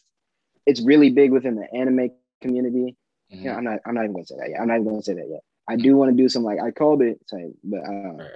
it's 0.65 0.79
really 0.81 1.09
big 1.09 1.33
within 1.33 1.55
the 1.55 1.67
anime 1.73 2.11
community. 2.41 2.95
Mhm. 3.33 3.43
Yeah, 3.43 3.55
I'm 3.55 3.63
not. 3.63 3.79
I'm 3.85 3.93
not 3.93 4.03
even 4.03 4.13
gonna 4.13 4.25
say 4.25 4.37
that 4.37 4.49
yet. 4.49 4.59
I'm 4.61 4.67
not 4.67 4.75
even 4.75 4.89
gonna 4.89 5.03
say 5.03 5.13
that 5.13 5.29
yet. 5.29 5.41
I 5.67 5.75
do 5.75 5.95
want 5.95 6.09
to 6.09 6.17
do 6.21 6.27
some 6.29 6.43
like 6.43 6.59
I 6.59 6.71
called 6.71 7.03
it, 7.03 7.19
sorry, 7.27 7.53
but 7.63 7.81
uh, 7.81 8.13
Right. 8.13 8.31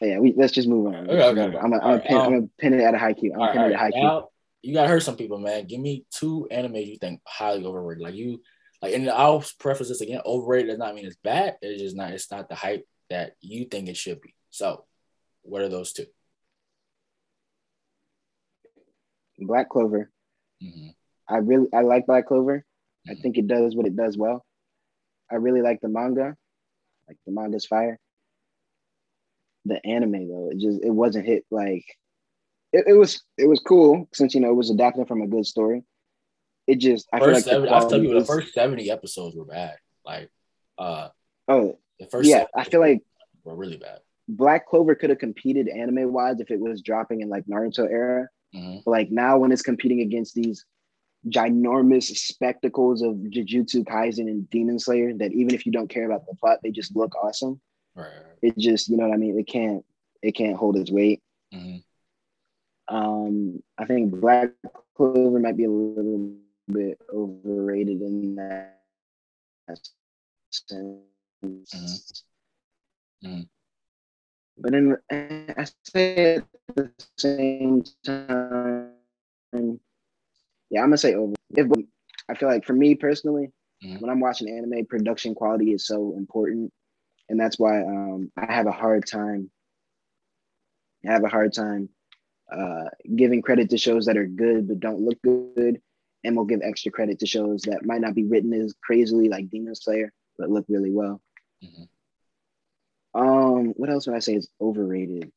yeah, 0.00 0.18
we 0.18 0.32
let's 0.34 0.52
just 0.52 0.66
move 0.66 0.86
on. 0.86 1.10
Okay, 1.10 1.22
okay, 1.22 1.40
okay. 1.42 1.58
I'm 1.58 1.70
gonna, 1.70 1.82
I'm 1.82 1.90
Alright, 1.90 2.08
gonna 2.08 2.24
pin, 2.24 2.34
um, 2.34 2.50
pin 2.58 2.74
it 2.74 2.80
at 2.80 2.94
a 2.94 2.96
Haikyuu. 2.96 3.32
I'm 3.34 3.38
gonna 3.38 3.60
right, 3.60 3.70
it 3.70 3.74
at 3.74 3.78
high. 3.78 3.90
Now 4.02 4.28
you 4.62 4.72
gotta 4.72 4.88
hurt 4.88 5.02
some 5.02 5.16
people, 5.16 5.38
man. 5.38 5.66
Give 5.66 5.80
me 5.80 6.06
two 6.10 6.48
anime 6.50 6.76
you 6.76 6.96
think 6.96 7.20
highly 7.26 7.66
overrated. 7.66 8.02
Like 8.02 8.14
you, 8.14 8.40
like, 8.80 8.94
and 8.94 9.10
I'll 9.10 9.44
preface 9.58 9.88
this 9.88 10.00
again. 10.00 10.22
Overrated 10.24 10.70
does 10.70 10.78
not 10.78 10.94
mean 10.94 11.04
it's 11.04 11.16
bad. 11.16 11.56
It's 11.60 11.82
just 11.82 11.96
not. 11.96 12.12
It's 12.12 12.30
not 12.30 12.48
the 12.48 12.54
hype 12.54 12.86
that 13.10 13.32
you 13.40 13.66
think 13.66 13.88
it 13.88 13.96
should 13.98 14.22
be. 14.22 14.34
So, 14.48 14.86
what 15.42 15.60
are 15.60 15.68
those 15.68 15.92
2 15.92 16.06
Black 19.38 19.68
Clover. 19.68 20.10
Mhm. 20.62 20.94
I 21.28 21.36
really 21.38 21.68
I 21.74 21.82
like 21.82 22.06
Black 22.06 22.26
Clover. 22.26 22.64
I 23.08 23.14
think 23.14 23.38
it 23.38 23.46
does 23.46 23.74
what 23.74 23.86
it 23.86 23.96
does 23.96 24.16
well. 24.16 24.44
I 25.30 25.36
really 25.36 25.62
like 25.62 25.80
the 25.80 25.88
manga. 25.88 26.36
Like 27.08 27.18
the 27.26 27.32
manga's 27.32 27.66
fire. 27.66 27.98
The 29.64 29.84
anime 29.84 30.28
though, 30.28 30.50
it 30.50 30.58
just 30.58 30.82
it 30.82 30.90
wasn't 30.90 31.26
hit 31.26 31.44
like 31.50 31.84
it, 32.72 32.84
it 32.88 32.92
was 32.92 33.22
it 33.36 33.46
was 33.48 33.60
cool 33.60 34.08
since 34.12 34.34
you 34.34 34.40
know 34.40 34.50
it 34.50 34.56
was 34.56 34.70
adapted 34.70 35.08
from 35.08 35.22
a 35.22 35.26
good 35.26 35.46
story. 35.46 35.82
It 36.66 36.76
just 36.76 37.08
I 37.12 37.18
feel 37.20 37.32
like 37.32 37.44
seven, 37.44 37.68
I'll 37.72 37.88
tell 37.88 38.02
you, 38.02 38.18
the 38.18 38.24
first 38.24 38.54
seventy 38.54 38.90
episodes 38.90 39.36
were 39.36 39.44
bad. 39.44 39.76
Like, 40.04 40.30
uh, 40.78 41.08
oh 41.48 41.78
the 41.98 42.06
first 42.06 42.28
yeah, 42.28 42.44
I 42.54 42.64
feel 42.64 42.80
like 42.80 43.02
were 43.44 43.56
really 43.56 43.76
bad. 43.76 44.00
Black 44.28 44.66
Clover 44.66 44.94
could 44.94 45.10
have 45.10 45.20
competed 45.20 45.68
anime 45.68 46.12
wise 46.12 46.40
if 46.40 46.50
it 46.50 46.60
was 46.60 46.82
dropping 46.82 47.20
in 47.20 47.28
like 47.28 47.46
Naruto 47.46 47.90
era. 47.90 48.28
Mhm. 48.54 48.82
But 48.84 48.90
like 48.90 49.10
now 49.10 49.38
when 49.38 49.52
it's 49.52 49.62
competing 49.62 50.00
against 50.00 50.34
these 50.34 50.64
ginormous 51.28 52.04
spectacles 52.04 53.02
of 53.02 53.14
Jujutsu 53.16 53.84
Kaisen 53.84 54.28
and 54.28 54.48
Demon 54.50 54.78
Slayer 54.78 55.12
that 55.14 55.32
even 55.32 55.54
if 55.54 55.66
you 55.66 55.72
don't 55.72 55.90
care 55.90 56.06
about 56.06 56.26
the 56.26 56.34
plot, 56.36 56.60
they 56.62 56.70
just 56.70 56.94
look 56.96 57.14
awesome. 57.16 57.60
Right. 57.94 58.08
It 58.42 58.56
just, 58.58 58.88
you 58.88 58.96
know 58.96 59.08
what 59.08 59.14
I 59.14 59.18
mean? 59.18 59.38
It 59.38 59.46
can't 59.46 59.84
it 60.22 60.32
can't 60.32 60.56
hold 60.56 60.76
its 60.76 60.90
weight. 60.90 61.22
Mhm. 61.52 61.82
Um 62.88 63.62
I 63.78 63.84
think 63.86 64.12
Black 64.20 64.52
Clover 64.96 65.40
might 65.40 65.56
be 65.56 65.64
a 65.64 65.70
little 65.70 66.34
bit 66.68 67.00
overrated 67.12 68.02
in 68.02 68.36
that 68.36 68.80
sense. 70.50 71.02
Mhm. 71.42 73.48
But 74.58 74.74
in 74.74 74.96
I 75.10 75.66
say 75.84 76.36
at 76.36 76.46
the 76.74 76.90
same 77.18 77.84
time, 78.04 79.80
yeah, 80.70 80.80
I'm 80.82 80.88
gonna 80.88 80.98
say 80.98 81.14
over. 81.14 81.34
If 81.50 81.70
I 82.28 82.34
feel 82.34 82.48
like 82.48 82.64
for 82.64 82.72
me 82.72 82.94
personally, 82.94 83.52
Mhm. 83.82 84.00
when 84.00 84.10
I'm 84.10 84.20
watching 84.20 84.48
anime, 84.50 84.86
production 84.86 85.34
quality 85.34 85.72
is 85.72 85.86
so 85.86 86.14
important, 86.16 86.72
and 87.28 87.38
that's 87.38 87.58
why 87.58 87.82
um, 87.82 88.30
I 88.36 88.52
have 88.52 88.66
a 88.66 88.72
hard 88.72 89.06
time. 89.06 89.50
I 91.06 91.12
have 91.12 91.24
a 91.24 91.28
hard 91.28 91.52
time 91.52 91.88
uh, 92.50 92.84
giving 93.16 93.42
credit 93.42 93.70
to 93.70 93.78
shows 93.78 94.06
that 94.06 94.16
are 94.16 94.26
good 94.26 94.68
but 94.68 94.80
don't 94.80 95.00
look 95.00 95.20
good, 95.22 95.80
and 96.24 96.36
we'll 96.36 96.44
give 96.44 96.62
extra 96.62 96.90
credit 96.92 97.18
to 97.20 97.26
shows 97.26 97.62
that 97.62 97.84
might 97.84 98.00
not 98.00 98.14
be 98.14 98.24
written 98.24 98.52
as 98.52 98.74
crazily 98.82 99.28
like 99.28 99.50
Demon 99.50 99.74
Slayer 99.74 100.12
but 100.38 100.50
look 100.50 100.64
really 100.68 100.90
well. 100.90 101.20
Mhm. 101.62 101.88
Um, 103.14 103.68
what 103.74 103.88
else 103.88 104.06
would 104.06 104.16
I 104.16 104.20
say 104.20 104.34
is 104.34 104.48
overrated? 104.60 105.32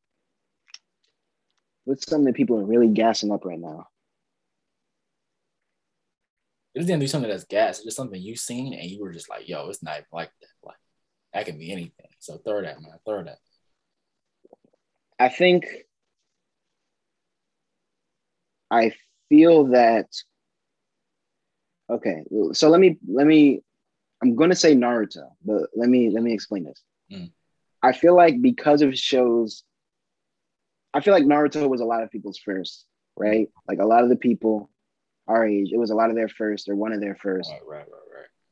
What's 1.85 2.05
something 2.05 2.25
that 2.25 2.35
people 2.35 2.59
are 2.59 2.65
really 2.65 2.89
gassing 2.89 3.31
up 3.31 3.45
right 3.45 3.59
now? 3.59 3.87
It 6.75 6.79
didn't 6.79 6.99
do 6.99 7.07
something 7.07 7.29
that's 7.29 7.45
gas. 7.45 7.77
It's 7.77 7.85
just 7.85 7.97
something 7.97 8.21
you've 8.21 8.39
seen 8.39 8.73
and 8.73 8.89
you 8.89 9.01
were 9.01 9.11
just 9.11 9.29
like, 9.29 9.47
"Yo, 9.47 9.67
it's 9.69 9.83
not 9.83 10.01
like 10.13 10.31
that." 10.41 10.47
Like, 10.63 10.77
that 11.33 11.45
can 11.45 11.57
be 11.57 11.71
anything. 11.71 12.07
So 12.19 12.37
throw 12.37 12.61
that, 12.61 12.81
man. 12.81 12.99
Throw 13.05 13.23
that. 13.23 13.39
I 15.19 15.29
think 15.29 15.65
I 18.71 18.93
feel 19.27 19.65
that 19.67 20.07
okay, 21.89 22.23
so 22.53 22.69
let 22.69 22.79
me 22.79 22.97
let 23.07 23.25
me 23.27 23.61
I'm 24.21 24.35
gonna 24.35 24.55
say 24.55 24.75
Naruto, 24.75 25.29
but 25.43 25.69
let 25.75 25.89
me 25.89 26.09
let 26.09 26.23
me 26.23 26.33
explain 26.33 26.65
this. 26.65 26.81
Mm. 27.11 27.31
I 27.81 27.93
feel 27.93 28.15
like 28.15 28.41
because 28.41 28.81
of 28.81 28.97
shows, 28.97 29.63
I 30.93 31.01
feel 31.01 31.13
like 31.13 31.23
Naruto 31.23 31.67
was 31.67 31.81
a 31.81 31.85
lot 31.85 32.03
of 32.03 32.11
people's 32.11 32.37
first, 32.37 32.85
right? 33.15 33.49
Like 33.67 33.79
a 33.79 33.85
lot 33.85 34.03
of 34.03 34.09
the 34.09 34.15
people 34.15 34.69
our 35.29 35.45
age, 35.47 35.69
it 35.71 35.77
was 35.77 35.91
a 35.91 35.95
lot 35.95 36.09
of 36.09 36.15
their 36.15 36.27
first 36.27 36.67
or 36.67 36.75
one 36.75 36.91
of 36.91 36.99
their 36.99 37.15
first. 37.15 37.49
Right, 37.51 37.61
right, 37.67 37.87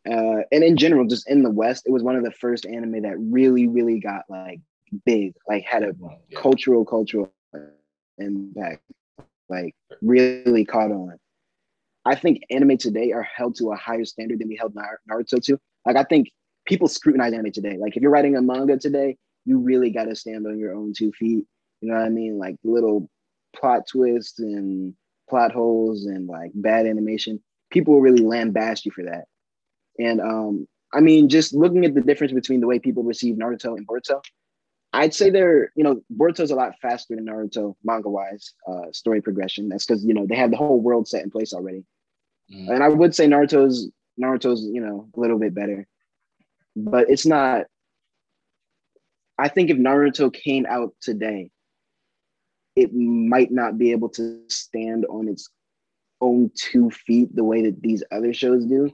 right, 0.05 0.15
right. 0.15 0.39
uh, 0.39 0.43
and 0.51 0.63
in 0.63 0.77
general, 0.77 1.05
just 1.07 1.29
in 1.29 1.43
the 1.43 1.49
West, 1.51 1.83
it 1.85 1.91
was 1.91 2.03
one 2.03 2.15
of 2.15 2.23
the 2.23 2.31
first 2.31 2.65
anime 2.65 3.01
that 3.01 3.17
really, 3.19 3.67
really 3.67 3.99
got 3.99 4.23
like 4.29 4.61
big, 5.05 5.33
like 5.49 5.63
had 5.65 5.83
a 5.83 5.93
Yeah. 5.99 6.39
cultural, 6.39 6.85
cultural 6.85 7.31
impact, 8.17 8.81
like 9.49 9.75
really 10.01 10.65
caught 10.65 10.91
on. 10.91 11.17
I 12.05 12.15
think 12.15 12.43
anime 12.49 12.77
today 12.77 13.11
are 13.11 13.23
held 13.23 13.55
to 13.57 13.71
a 13.71 13.75
higher 13.75 14.05
standard 14.05 14.39
than 14.39 14.47
we 14.47 14.55
held 14.55 14.73
Naruto 14.75 15.43
to. 15.43 15.59
Like, 15.85 15.97
I 15.97 16.03
think 16.03 16.31
people 16.65 16.87
scrutinize 16.87 17.33
anime 17.33 17.51
today. 17.51 17.77
Like, 17.77 17.97
if 17.97 18.01
you're 18.01 18.11
writing 18.11 18.37
a 18.37 18.41
manga 18.41 18.77
today, 18.77 19.17
you 19.45 19.59
really 19.59 19.89
got 19.89 20.05
to 20.05 20.15
stand 20.15 20.47
on 20.47 20.57
your 20.57 20.73
own 20.73 20.93
two 20.97 21.11
feet. 21.11 21.45
You 21.81 21.89
know 21.89 21.95
what 21.95 22.05
I 22.05 22.09
mean? 22.09 22.37
Like 22.37 22.55
little 22.63 23.09
plot 23.55 23.87
twists 23.91 24.39
and 24.39 24.93
plot 25.29 25.51
holes 25.51 26.05
and 26.05 26.27
like 26.27 26.51
bad 26.53 26.85
animation. 26.85 27.41
People 27.69 27.95
will 27.95 28.01
really 28.01 28.23
lambaste 28.23 28.85
you 28.85 28.91
for 28.91 29.03
that. 29.05 29.25
And 29.99 30.21
um, 30.21 30.67
I 30.93 31.01
mean, 31.01 31.29
just 31.29 31.53
looking 31.53 31.85
at 31.85 31.93
the 31.93 32.01
difference 32.01 32.33
between 32.33 32.61
the 32.61 32.67
way 32.67 32.79
people 32.79 33.03
receive 33.03 33.35
Naruto 33.35 33.75
and 33.77 33.87
Boruto, 33.87 34.21
I'd 34.93 35.13
say 35.13 35.29
they're, 35.29 35.71
you 35.75 35.83
know, 35.83 36.01
Boruto's 36.15 36.51
a 36.51 36.55
lot 36.55 36.73
faster 36.81 37.15
than 37.15 37.25
Naruto 37.25 37.75
manga 37.83 38.09
wise, 38.09 38.53
uh, 38.67 38.91
story 38.91 39.21
progression. 39.21 39.69
That's 39.69 39.85
because, 39.85 40.05
you 40.05 40.13
know, 40.13 40.25
they 40.25 40.35
have 40.35 40.51
the 40.51 40.57
whole 40.57 40.79
world 40.79 41.07
set 41.07 41.23
in 41.23 41.29
place 41.29 41.53
already. 41.53 41.83
Mhm. 42.51 42.69
And 42.73 42.83
I 42.83 42.89
would 42.89 43.13
say 43.13 43.27
Naruto's, 43.27 43.91
Naruto's, 44.19 44.63
you 44.63 44.81
know, 44.81 45.09
a 45.13 45.19
little 45.19 45.37
bit 45.37 45.53
better, 45.53 45.87
but 46.75 47.09
it's 47.09 47.25
not. 47.25 47.65
I 49.37 49.49
think 49.49 49.69
if 49.69 49.77
Naruto 49.77 50.33
came 50.33 50.65
out 50.67 50.95
today, 51.01 51.51
it 52.77 52.93
might 52.93 53.51
not 53.51 53.77
be 53.77 53.91
able 53.91 54.09
to 54.09 54.39
stand 54.49 55.05
on 55.09 55.27
its 55.27 55.49
own 56.21 56.51
two 56.55 56.89
feet 56.91 57.35
the 57.35 57.43
way 57.43 57.63
that 57.63 57.81
these 57.81 58.03
other 58.11 58.33
shows 58.33 58.65
do, 58.65 58.91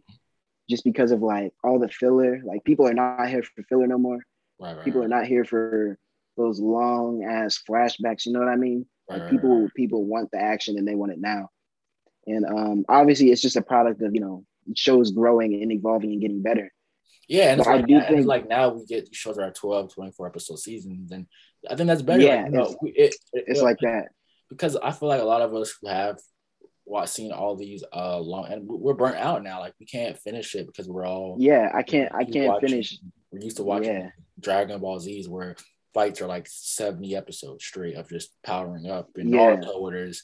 just 0.69 0.83
because 0.83 1.11
of 1.11 1.21
like 1.21 1.53
all 1.63 1.79
the 1.79 1.89
filler. 1.89 2.41
Like 2.43 2.63
people 2.63 2.87
are 2.87 2.93
not 2.93 3.27
here 3.29 3.43
for 3.43 3.63
filler 3.63 3.87
no 3.87 3.97
more. 3.97 4.19
Right, 4.59 4.75
right, 4.75 4.85
People 4.85 5.01
right. 5.01 5.05
are 5.07 5.15
not 5.19 5.25
here 5.27 5.43
for 5.45 5.97
those 6.37 6.59
long 6.59 7.23
ass 7.23 7.61
flashbacks. 7.69 8.25
You 8.25 8.33
know 8.33 8.39
what 8.39 8.47
I 8.49 8.55
mean? 8.55 8.85
Right, 9.09 9.19
Like 9.21 9.29
people 9.29 9.69
people 9.75 10.05
want 10.05 10.31
the 10.31 10.39
action 10.39 10.77
and 10.77 10.87
they 10.87 10.95
want 10.95 11.11
it 11.11 11.19
now. 11.19 11.49
And 12.25 12.45
um, 12.45 12.85
obviously, 12.87 13.31
it's 13.31 13.41
just 13.41 13.57
a 13.57 13.61
product 13.61 14.01
of 14.01 14.15
you 14.15 14.21
know 14.21 14.45
shows 14.75 15.11
growing 15.11 15.61
and 15.61 15.71
evolving 15.73 16.11
and 16.13 16.21
getting 16.21 16.41
better. 16.41 16.71
Yeah, 17.27 17.51
and 17.51 17.59
it's, 17.61 17.67
But 17.67 17.73
I 17.73 17.77
like, 17.77 17.87
do 17.87 18.01
think- 18.01 18.25
like 18.27 18.47
now 18.47 18.69
we 18.69 18.85
get 18.85 19.13
shows 19.13 19.35
that 19.37 19.43
are 19.43 19.51
12, 19.51 19.93
24 19.93 20.27
episode 20.27 20.59
seasons, 20.59 21.11
and 21.11 21.27
I 21.69 21.75
think 21.75 21.87
that's 21.87 22.01
better. 22.01 22.21
Yeah, 22.23 22.43
like, 22.43 22.45
you 22.51 22.51
know, 22.57 22.61
it's- 22.63 22.77
we- 22.81 22.91
it, 22.91 23.15
it- 23.33 23.43
It's 23.47 23.59
it- 23.59 23.63
like 23.63 23.77
that. 23.81 24.09
because 24.49 24.75
I 24.75 24.91
feel 24.91 25.09
like 25.09 25.21
a 25.21 25.25
lot 25.25 25.41
of 25.41 25.53
us 25.55 25.75
who 25.81 25.87
have 25.87 26.19
watched 26.85 27.13
seen 27.13 27.31
all 27.31 27.55
these 27.55 27.81
uh 27.93 28.19
long 28.19 28.45
and 28.51 28.67
we're 28.67 28.93
burnt 28.93 29.15
out 29.15 29.41
now. 29.43 29.59
Like 29.61 29.73
we 29.79 29.85
can't 29.85 30.17
finish 30.19 30.53
it 30.55 30.67
because 30.67 30.87
we're 30.89 31.05
all 31.07 31.37
Yeah, 31.39 31.71
I 31.73 31.81
can't. 31.83 32.13
I 32.13 32.25
can't 32.25 32.47
watching- 32.47 32.69
finish. 32.69 32.99
We're 33.31 33.39
used 33.39 33.57
to 33.57 33.63
watching 33.63 33.93
Yeah. 33.93 34.09
Dragon 34.39 34.79
Ball 34.81 34.99
Z's 34.99 35.29
where 35.29 35.55
fights 35.93 36.21
are 36.21 36.27
like 36.27 36.45
70 36.47 37.15
episodes 37.15 37.63
straight 37.63 37.95
of 37.95 38.09
just 38.09 38.31
powering 38.43 38.87
up. 38.89 39.09
And 39.15 39.29
Yeah. 39.29 39.55
Naruto, 39.55 39.81
where 39.81 39.93
there's 39.93 40.23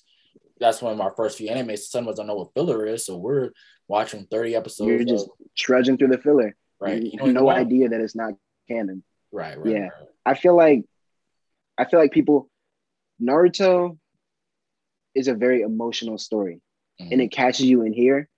that's 0.59 0.81
one 0.81 0.91
of 0.91 0.97
my 0.97 1.09
first 1.15 1.37
few 1.37 1.49
animes. 1.49 1.79
Some 1.79 2.03
of 2.03 2.09
us 2.09 2.17
don't 2.17 2.27
know 2.27 2.35
what 2.35 2.53
filler 2.53 2.85
is, 2.85 3.05
so 3.05 3.17
we're 3.17 3.51
watching 3.87 4.25
30 4.29 4.55
episodes. 4.55 4.89
You're 4.89 5.03
just 5.05 5.27
of- 5.27 5.31
trudging 5.55 5.97
through 5.97 6.09
the 6.09 6.17
filler. 6.17 6.55
right. 6.81 7.01
You 7.01 7.11
You 7.23 7.31
no 7.33 7.49
idea 7.49 7.87
that 7.89 8.01
it's 8.01 8.15
not 8.15 8.33
canon. 8.67 9.03
Right, 9.31 9.57
right. 9.57 9.67
Yeah. 9.71 9.79
right. 9.83 10.07
I 10.25 10.33
feel 10.33 10.55
like 10.57 10.83
I 11.79 11.85
feel 11.85 11.99
like 11.99 12.11
people 12.11 12.49
Naruto 13.21 13.97
is 15.15 15.27
a 15.27 15.33
very 15.33 15.61
emotional 15.61 16.17
story 16.17 16.61
Mhm. 17.01 17.11
and 17.11 17.21
it 17.21 17.31
catches 17.31 17.65
you 17.65 17.81
in 17.83 17.93
here. 17.93 18.29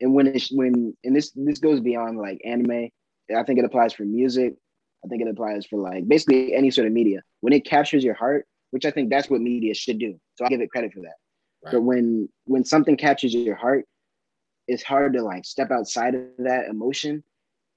And 0.00 0.14
when 0.14 0.26
it's 0.26 0.50
when 0.50 0.96
and 1.04 1.14
this 1.16 1.30
this 1.32 1.58
goes 1.58 1.80
beyond 1.80 2.18
like 2.18 2.40
anime. 2.44 2.90
I 3.34 3.44
think 3.44 3.58
it 3.58 3.64
applies 3.64 3.94
for 3.94 4.04
music. 4.04 4.56
I 5.04 5.08
think 5.08 5.22
it 5.22 5.28
applies 5.28 5.64
for 5.64 5.78
like 5.78 6.06
basically 6.06 6.54
any 6.54 6.70
sort 6.70 6.86
of 6.86 6.92
media. 6.92 7.22
When 7.40 7.52
it 7.52 7.64
captures 7.64 8.04
your 8.04 8.14
heart, 8.14 8.46
which 8.72 8.84
I 8.84 8.90
think 8.90 9.10
that's 9.10 9.30
what 9.30 9.40
media 9.40 9.74
should 9.74 9.98
do. 9.98 10.20
So 10.34 10.44
I 10.44 10.48
give 10.48 10.60
it 10.60 10.70
credit 10.70 10.92
for 10.92 11.00
that. 11.00 11.16
Right. 11.64 11.72
But 11.72 11.82
when 11.82 12.28
when 12.44 12.64
something 12.64 12.96
captures 12.96 13.32
your 13.34 13.54
heart, 13.54 13.86
it's 14.66 14.82
hard 14.82 15.14
to 15.14 15.22
like 15.22 15.44
step 15.44 15.70
outside 15.70 16.14
of 16.14 16.22
that 16.38 16.68
emotion 16.68 17.22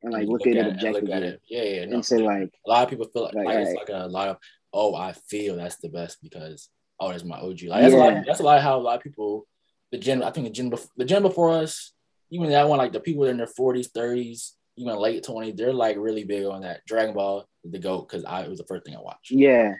and 0.01 0.12
like 0.14 0.24
You 0.26 0.32
look, 0.34 0.47
at 0.47 0.56
it 0.56 0.68
objectively 0.68 1.14
at 1.14 1.24
it. 1.24 1.41
Yeah, 1.47 1.64
yeah. 1.64 1.86
No, 1.86 1.95
and 1.95 2.06
say 2.06 2.18
like, 2.18 2.51
a 2.66 2.70
lot 2.70 2.84
of 2.84 2.89
people 2.89 3.08
feel 3.14 3.24
like, 3.24 3.36
Like, 3.36 3.45
like, 3.45 3.58
it's 3.60 3.76
like 3.76 3.89
a 3.89 4.08
lot 4.08 4.30
of 4.30 4.38
oh 4.76 4.93
I 4.93 5.13
feel 5.13 5.55
that's 5.55 5.78
the 5.78 5.89
best 5.89 6.21
because 6.21 6.69
oh 6.99 7.09
that's 7.11 7.23
my 7.23 7.38
OG 7.39 7.63
like 7.63 7.82
that's 7.82 7.93
a 7.93 7.97
lot 7.97 8.13
Yeah. 8.13 8.23
that's 8.28 8.39
a 8.41 8.43
lot 8.43 8.57
of 8.57 8.63
how 8.63 8.78
a 8.78 8.84
lot 8.88 8.97
of 8.97 9.03
people 9.03 9.47
the 9.91 9.97
gen 9.97 10.21
I 10.21 10.32
think 10.32 10.47
the 10.47 10.53
gen 10.53 10.69
bef- 10.71 10.89
the 10.97 11.05
gen 11.05 11.21
before 11.23 11.51
us 11.51 11.93
even 12.30 12.49
that 12.49 12.67
one 12.67 12.78
like 12.78 12.91
the 12.91 12.99
people 12.99 13.23
that 13.23 13.32
in 13.32 13.38
their 13.38 13.47
forties 13.47 13.88
thirties 13.88 14.53
even 14.78 14.95
late 14.97 15.23
twenties 15.23 15.55
they're 15.55 15.73
like 15.73 15.95
really 15.97 16.26
big 16.26 16.45
on 16.45 16.61
that 16.61 16.86
Dragon 16.86 17.13
Ball 17.15 17.47
the 17.63 17.80
goat 17.80 18.07
because 18.09 18.26
I 18.26 18.41
it 18.43 18.49
was 18.49 18.59
the 18.59 18.65
first 18.65 18.86
thing 18.86 18.95
I 18.95 19.01
watched 19.01 19.32
Yeah. 19.32 19.73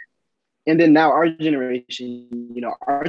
And 0.68 0.80
then 0.80 0.94
now 0.94 1.12
our 1.12 1.30
generation, 1.30 2.28
you 2.56 2.62
know, 2.62 2.74
our 2.88 3.06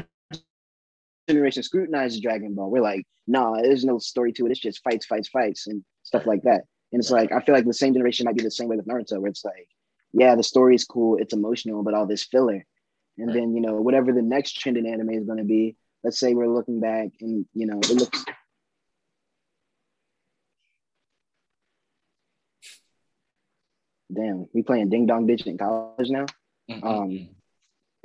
generation 1.28 1.62
scrutinizes 1.62 2.20
Dragon 2.20 2.54
Ball. 2.54 2.70
We're 2.70 2.82
like, 2.82 3.06
nah, 3.26 3.56
there's 3.62 3.84
no 3.84 3.98
story 3.98 4.32
to 4.34 4.46
it. 4.46 4.50
It's 4.50 4.60
just 4.60 4.82
fights, 4.84 5.06
fights, 5.06 5.28
fights, 5.28 5.66
and 5.66 5.82
stuff 6.02 6.26
like 6.26 6.42
that. 6.42 6.62
And 6.92 7.00
it's 7.00 7.10
like, 7.10 7.32
I 7.32 7.40
feel 7.40 7.54
like 7.54 7.64
the 7.64 7.72
same 7.72 7.94
generation 7.94 8.24
might 8.24 8.36
be 8.36 8.44
the 8.44 8.50
same 8.50 8.68
way 8.68 8.76
with 8.76 8.86
Naruto, 8.86 9.18
where 9.20 9.30
it's 9.30 9.44
like, 9.44 9.68
yeah, 10.12 10.34
the 10.34 10.42
story 10.42 10.74
is 10.74 10.84
cool, 10.84 11.16
it's 11.18 11.34
emotional, 11.34 11.82
but 11.82 11.94
all 11.94 12.06
this 12.06 12.24
filler. 12.24 12.64
And 13.18 13.34
then, 13.34 13.54
you 13.54 13.62
know, 13.62 13.76
whatever 13.80 14.12
the 14.12 14.20
next 14.20 14.60
trend 14.60 14.76
in 14.76 14.86
anime 14.86 15.10
is 15.10 15.24
going 15.24 15.38
to 15.38 15.44
be, 15.44 15.76
let's 16.04 16.18
say 16.18 16.34
we're 16.34 16.48
looking 16.48 16.80
back 16.80 17.08
and, 17.20 17.46
you 17.54 17.66
know, 17.66 17.78
it 17.78 17.90
looks. 17.90 18.24
Damn, 24.12 24.46
we 24.52 24.62
playing 24.62 24.90
Ding 24.90 25.06
Dong 25.06 25.26
Ditch 25.26 25.46
in 25.46 25.56
college 25.58 26.10
now 26.10 26.26
Mhm. 26.70 26.84
Um, 26.84 27.28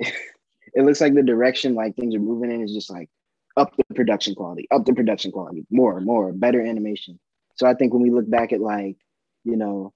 it 0.00 0.84
looks 0.84 1.00
like 1.00 1.14
the 1.14 1.22
direction 1.22 1.74
like 1.74 1.96
things 1.96 2.14
are 2.14 2.20
moving 2.20 2.50
in 2.50 2.62
is 2.62 2.72
just 2.72 2.90
like 2.90 3.08
up 3.56 3.74
the 3.76 3.94
production 3.94 4.34
quality, 4.34 4.66
up 4.70 4.84
the 4.84 4.94
production 4.94 5.30
quality, 5.30 5.66
more, 5.70 6.00
more, 6.00 6.32
better 6.32 6.60
animation. 6.60 7.18
So 7.56 7.66
I 7.66 7.74
think 7.74 7.92
when 7.92 8.02
we 8.02 8.10
look 8.10 8.28
back 8.28 8.52
at 8.52 8.60
like, 8.60 8.96
you 9.44 9.56
know, 9.56 9.92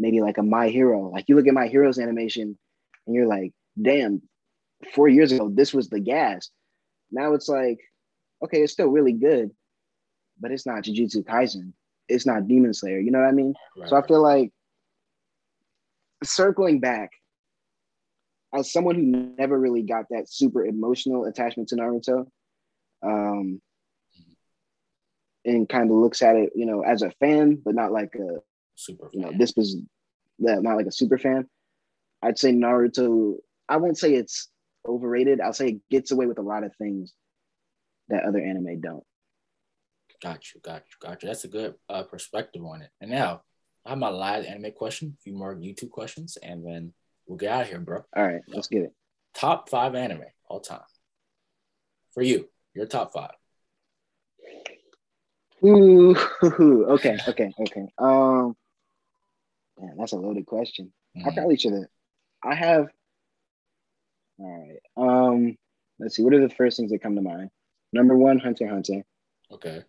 maybe 0.00 0.20
like 0.20 0.38
a 0.38 0.42
My 0.42 0.68
Hero, 0.68 1.10
like 1.10 1.26
you 1.28 1.36
look 1.36 1.46
at 1.46 1.54
My 1.54 1.68
Hero's 1.68 1.98
animation 1.98 2.58
and 3.06 3.14
you're 3.14 3.26
like, 3.26 3.52
damn, 3.80 4.22
four 4.94 5.08
years 5.08 5.30
ago, 5.30 5.50
this 5.52 5.74
was 5.74 5.88
the 5.88 6.00
gas. 6.00 6.50
Now 7.12 7.34
it's 7.34 7.48
like, 7.48 7.78
okay, 8.42 8.62
it's 8.62 8.72
still 8.72 8.88
really 8.88 9.12
good, 9.12 9.50
but 10.40 10.50
it's 10.50 10.66
not 10.66 10.84
Jujutsu 10.84 11.24
Kaisen. 11.24 11.74
It's 12.08 12.26
not 12.26 12.48
Demon 12.48 12.72
Slayer. 12.72 12.98
You 12.98 13.10
know 13.10 13.20
what 13.20 13.28
I 13.28 13.32
mean? 13.32 13.54
Right, 13.76 13.88
So 13.88 13.96
I 13.96 14.06
feel 14.06 14.22
like 14.22 14.50
circling 16.24 16.80
back, 16.80 17.10
as 18.52 18.72
someone 18.72 18.96
who 18.96 19.34
never 19.38 19.56
really 19.56 19.82
got 19.82 20.06
that 20.10 20.28
super 20.28 20.64
emotional 20.64 21.26
attachment 21.26 21.68
to 21.68 21.76
Naruto, 21.76 22.26
um, 23.02 23.60
and 25.44 25.68
kind 25.68 25.90
of 25.90 25.96
looks 25.96 26.20
at 26.22 26.36
it, 26.36 26.50
you 26.54 26.66
know, 26.66 26.82
as 26.82 27.02
a 27.02 27.10
fan, 27.12 27.60
but 27.64 27.74
not 27.74 27.92
like 27.92 28.14
a, 28.16 28.40
super 28.80 29.10
you 29.12 29.20
know, 29.20 29.32
this 29.36 29.54
was 29.56 29.76
that 30.40 30.62
not 30.62 30.76
like 30.76 30.86
a 30.86 30.92
super 30.92 31.18
fan. 31.18 31.48
I'd 32.22 32.38
say 32.38 32.52
Naruto. 32.52 33.36
I 33.68 33.76
won't 33.76 33.98
say 33.98 34.14
it's 34.14 34.48
overrated. 34.86 35.40
I'll 35.40 35.52
say 35.52 35.68
it 35.68 35.80
gets 35.90 36.10
away 36.10 36.26
with 36.26 36.38
a 36.38 36.42
lot 36.42 36.64
of 36.64 36.74
things 36.76 37.12
that 38.08 38.24
other 38.24 38.40
anime 38.40 38.80
don't. 38.80 39.04
Got 40.22 40.52
you, 40.52 40.60
got 40.60 40.82
you, 40.82 41.08
got 41.08 41.22
you. 41.22 41.28
That's 41.28 41.44
a 41.44 41.48
good 41.48 41.74
uh, 41.88 42.02
perspective 42.02 42.62
on 42.64 42.82
it. 42.82 42.90
And 43.00 43.10
now 43.10 43.42
I 43.86 43.90
have 43.90 43.98
my 43.98 44.08
live 44.08 44.44
anime 44.44 44.72
question, 44.72 45.16
a 45.18 45.22
few 45.22 45.34
more 45.34 45.54
YouTube 45.54 45.90
questions, 45.90 46.36
and 46.42 46.66
then 46.66 46.92
we'll 47.26 47.38
get 47.38 47.52
out 47.52 47.62
of 47.62 47.68
here, 47.68 47.78
bro. 47.78 48.04
All 48.14 48.26
right, 48.26 48.42
let's 48.48 48.68
get 48.68 48.82
it. 48.82 48.92
Top 49.34 49.70
five 49.70 49.94
anime 49.94 50.24
all 50.48 50.60
time 50.60 50.80
for 52.12 52.22
you. 52.22 52.48
Your 52.74 52.86
top 52.86 53.12
five. 53.12 53.30
Ooh, 55.64 56.16
okay, 56.42 57.18
okay, 57.28 57.52
okay. 57.58 57.86
Um, 57.98 58.56
man, 59.80 59.96
that's 59.98 60.12
a 60.12 60.16
loaded 60.16 60.46
question. 60.46 60.92
I 61.16 61.20
Mhm. 61.30 61.34
probably 61.34 61.56
should 61.56 61.72
have. 61.72 61.88
I 62.42 62.54
have. 62.54 62.88
All 64.38 64.58
right. 64.58 64.80
Um, 64.96 65.58
let's 65.98 66.16
see. 66.16 66.22
What 66.22 66.34
are 66.34 66.40
the 66.46 66.54
first 66.54 66.76
things 66.76 66.90
that 66.92 67.02
come 67.02 67.16
to 67.16 67.22
mind? 67.22 67.50
Number 67.92 68.16
one, 68.16 68.38
Hunter 68.38 68.66
Hunter. 68.68 69.04
Okay, 69.50 69.84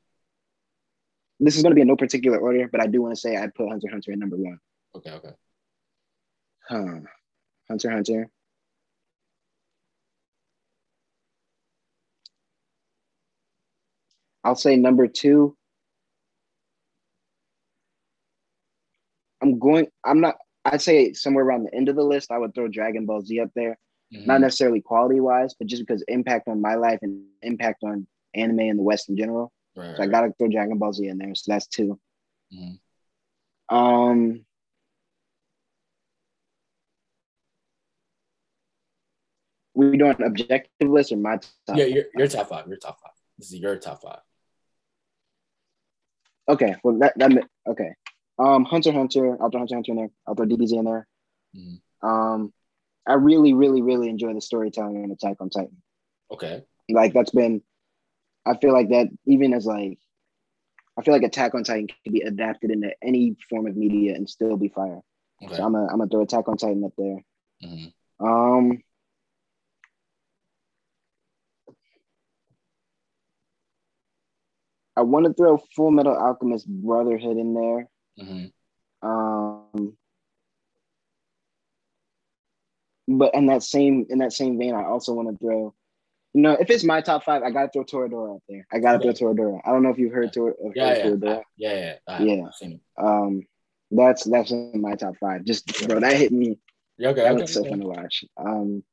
This 1.39 1.55
is 1.55 1.61
going 1.63 1.71
to 1.71 1.75
be 1.75 1.81
in 1.81 1.87
no 1.87 1.95
particular 1.95 2.39
order, 2.39 2.67
but 2.67 2.81
I 2.81 2.87
do 2.87 3.01
want 3.01 3.13
to 3.13 3.19
say 3.19 3.37
I 3.37 3.47
put 3.47 3.69
Hunter 3.69 3.89
Hunter 3.89 4.11
at 4.11 4.17
number 4.19 4.37
one. 4.37 4.59
okay, 4.95 5.11
okay. 5.11 5.33
Huh. 6.67 6.99
Hunter 7.67 7.91
Hunter. 7.91 8.31
I'll 14.43 14.55
say 14.55 14.75
number 14.75 15.07
two. 15.07 15.55
I'm 19.51 19.59
going. 19.59 19.87
I'm 20.05 20.21
not. 20.21 20.37
I'd 20.63 20.81
say 20.81 21.13
somewhere 21.13 21.43
around 21.43 21.63
the 21.63 21.73
end 21.75 21.89
of 21.89 21.95
the 21.95 22.03
list, 22.03 22.31
I 22.31 22.37
would 22.37 22.53
throw 22.53 22.67
Dragon 22.67 23.05
Ball 23.05 23.21
Z 23.21 23.39
up 23.39 23.49
there. 23.55 23.77
Mhm. 24.13 24.25
not 24.25 24.41
necessarily 24.41 24.81
quality 24.81 25.21
wise, 25.21 25.53
but 25.53 25.67
just 25.67 25.87
because 25.87 26.03
impact 26.09 26.49
on 26.49 26.59
my 26.59 26.75
life 26.75 26.99
and 27.01 27.25
impact 27.43 27.81
on 27.85 28.05
anime 28.35 28.59
in 28.59 28.75
the 28.75 28.83
West 28.83 29.07
in 29.07 29.15
general. 29.15 29.53
Right, 29.73 29.95
So 29.95 30.03
I 30.03 30.07
gotta 30.07 30.33
throw 30.37 30.49
Dragon 30.49 30.77
Ball 30.77 30.91
Z 30.91 31.07
in 31.07 31.17
there. 31.17 31.33
So 31.33 31.49
that's 31.51 31.65
two. 31.67 31.97
Mhm. 32.53 32.79
Um 33.69 34.45
we 39.73 39.95
doing 39.95 40.21
objective 40.21 40.89
list 40.89 41.13
or 41.13 41.17
my 41.17 41.37
top? 41.65 41.77
Yeah, 41.77 41.85
your, 41.85 42.03
your 42.15 42.27
top 42.27 42.49
five. 42.49 42.67
Your 42.67 42.75
top 42.77 42.99
five. 43.01 43.13
This 43.37 43.53
is 43.53 43.59
your 43.59 43.77
top 43.77 44.01
five. 44.01 44.19
Okay, 46.49 46.75
well 46.83 46.97
that 46.99 47.17
that 47.17 47.31
okay. 47.65 47.95
Um 48.43 48.65
Hunter 48.65 48.91
Hunter, 48.91 49.37
I'll 49.41 49.49
throw 49.49 49.59
Hunter 49.59 49.75
Hunter 49.75 49.91
in 49.91 49.97
there. 49.97 50.11
I'll 50.27 50.35
throw 50.35 50.45
DBZ 50.45 50.77
in 50.79 50.85
there. 50.85 51.07
Mhm. 51.55 51.81
Um 52.01 52.53
I 53.07 53.13
really, 53.13 53.53
really, 53.53 53.81
really 53.81 54.09
enjoy 54.09 54.33
the 54.33 54.41
storytelling 54.41 55.03
in 55.03 55.11
Attack 55.11 55.37
on 55.39 55.49
Titan. 55.49 55.81
Okay. 56.31 56.63
like 56.89 57.13
that's 57.13 57.31
been 57.31 57.61
i 58.45 58.55
feel 58.57 58.73
like 58.73 58.89
that 58.89 59.07
even 59.25 59.53
as 59.53 59.65
like 59.65 59.97
i 60.97 61.01
feel 61.03 61.13
like 61.13 61.23
attack 61.23 61.53
on 61.53 61.63
titan 61.63 61.87
can 61.87 62.11
be 62.13 62.21
adapted 62.21 62.69
into 62.71 62.89
any 63.03 63.35
form 63.49 63.67
of 63.67 63.75
media 63.77 64.15
and 64.15 64.27
still 64.29 64.57
be 64.57 64.67
fire 64.69 65.01
Okay. 65.43 65.55
so 65.55 65.63
i'm 65.63 65.73
gonna 65.73 65.87
I'm 65.91 65.97
gonna 65.99 66.09
throw 66.09 66.21
attack 66.21 66.47
on 66.47 66.57
titan 66.57 66.83
up 66.83 66.93
there 66.97 67.19
Mhm. 67.63 67.93
um 68.19 68.81
i 74.97 75.01
want 75.01 75.25
to 75.25 75.33
throw 75.33 75.57
full 75.75 75.91
metal 75.91 76.15
alchemist 76.15 76.67
brotherhood 76.67 77.37
in 77.37 77.53
there 77.53 77.89
Mhm. 78.21 78.51
um 79.01 79.97
but 83.07 83.33
in 83.33 83.47
that 83.47 83.63
same 83.63 84.05
in 84.09 84.19
that 84.19 84.31
same 84.33 84.57
vein 84.57 84.73
i 84.75 84.83
also 84.83 85.13
want 85.13 85.29
to 85.29 85.37
throw 85.37 85.73
You 86.33 86.41
know, 86.43 86.53
if 86.53 86.69
it's 86.69 86.85
my 86.85 87.01
top 87.01 87.25
five, 87.25 87.43
I 87.43 87.51
gotta 87.51 87.69
throw 87.73 87.83
Toradora 87.83 88.35
out 88.35 88.43
there. 88.47 88.65
I 88.71 88.79
gotta 88.79 88.99
Okay. 88.99 89.11
throw 89.11 89.33
Toradora. 89.33 89.59
I 89.65 89.71
don't 89.73 89.83
know 89.83 89.89
if 89.89 89.97
you've 89.99 90.13
heard, 90.13 90.31
Tor- 90.31 90.55
of 90.63 90.71
Yeah, 90.73 90.87
heard 90.87 90.97
yeah, 90.97 91.03
Toradora. 91.03 91.43
yeah, 91.57 91.73
yeah. 91.73 91.95
I, 92.07 92.23
Yeah. 92.23 92.45
I've 92.47 92.55
seen 92.55 92.71
it. 92.79 92.81
Um, 92.95 93.45
that's 93.91 94.23
that's 94.23 94.51
in 94.51 94.79
my 94.79 94.95
top 94.95 95.15
five. 95.19 95.43
Just 95.43 95.67
bro, 95.85 95.99
that 95.99 96.15
hit 96.15 96.31
me. 96.31 96.57
Yeah, 96.97 97.09
okay, 97.09 97.23
That 97.23 97.33
okay. 97.33 97.41
was 97.41 97.53
so 97.53 97.59
okay. 97.61 97.69
fun 97.69 97.79
to 97.81 97.87
watch. 97.87 98.23
Um, 98.37 98.83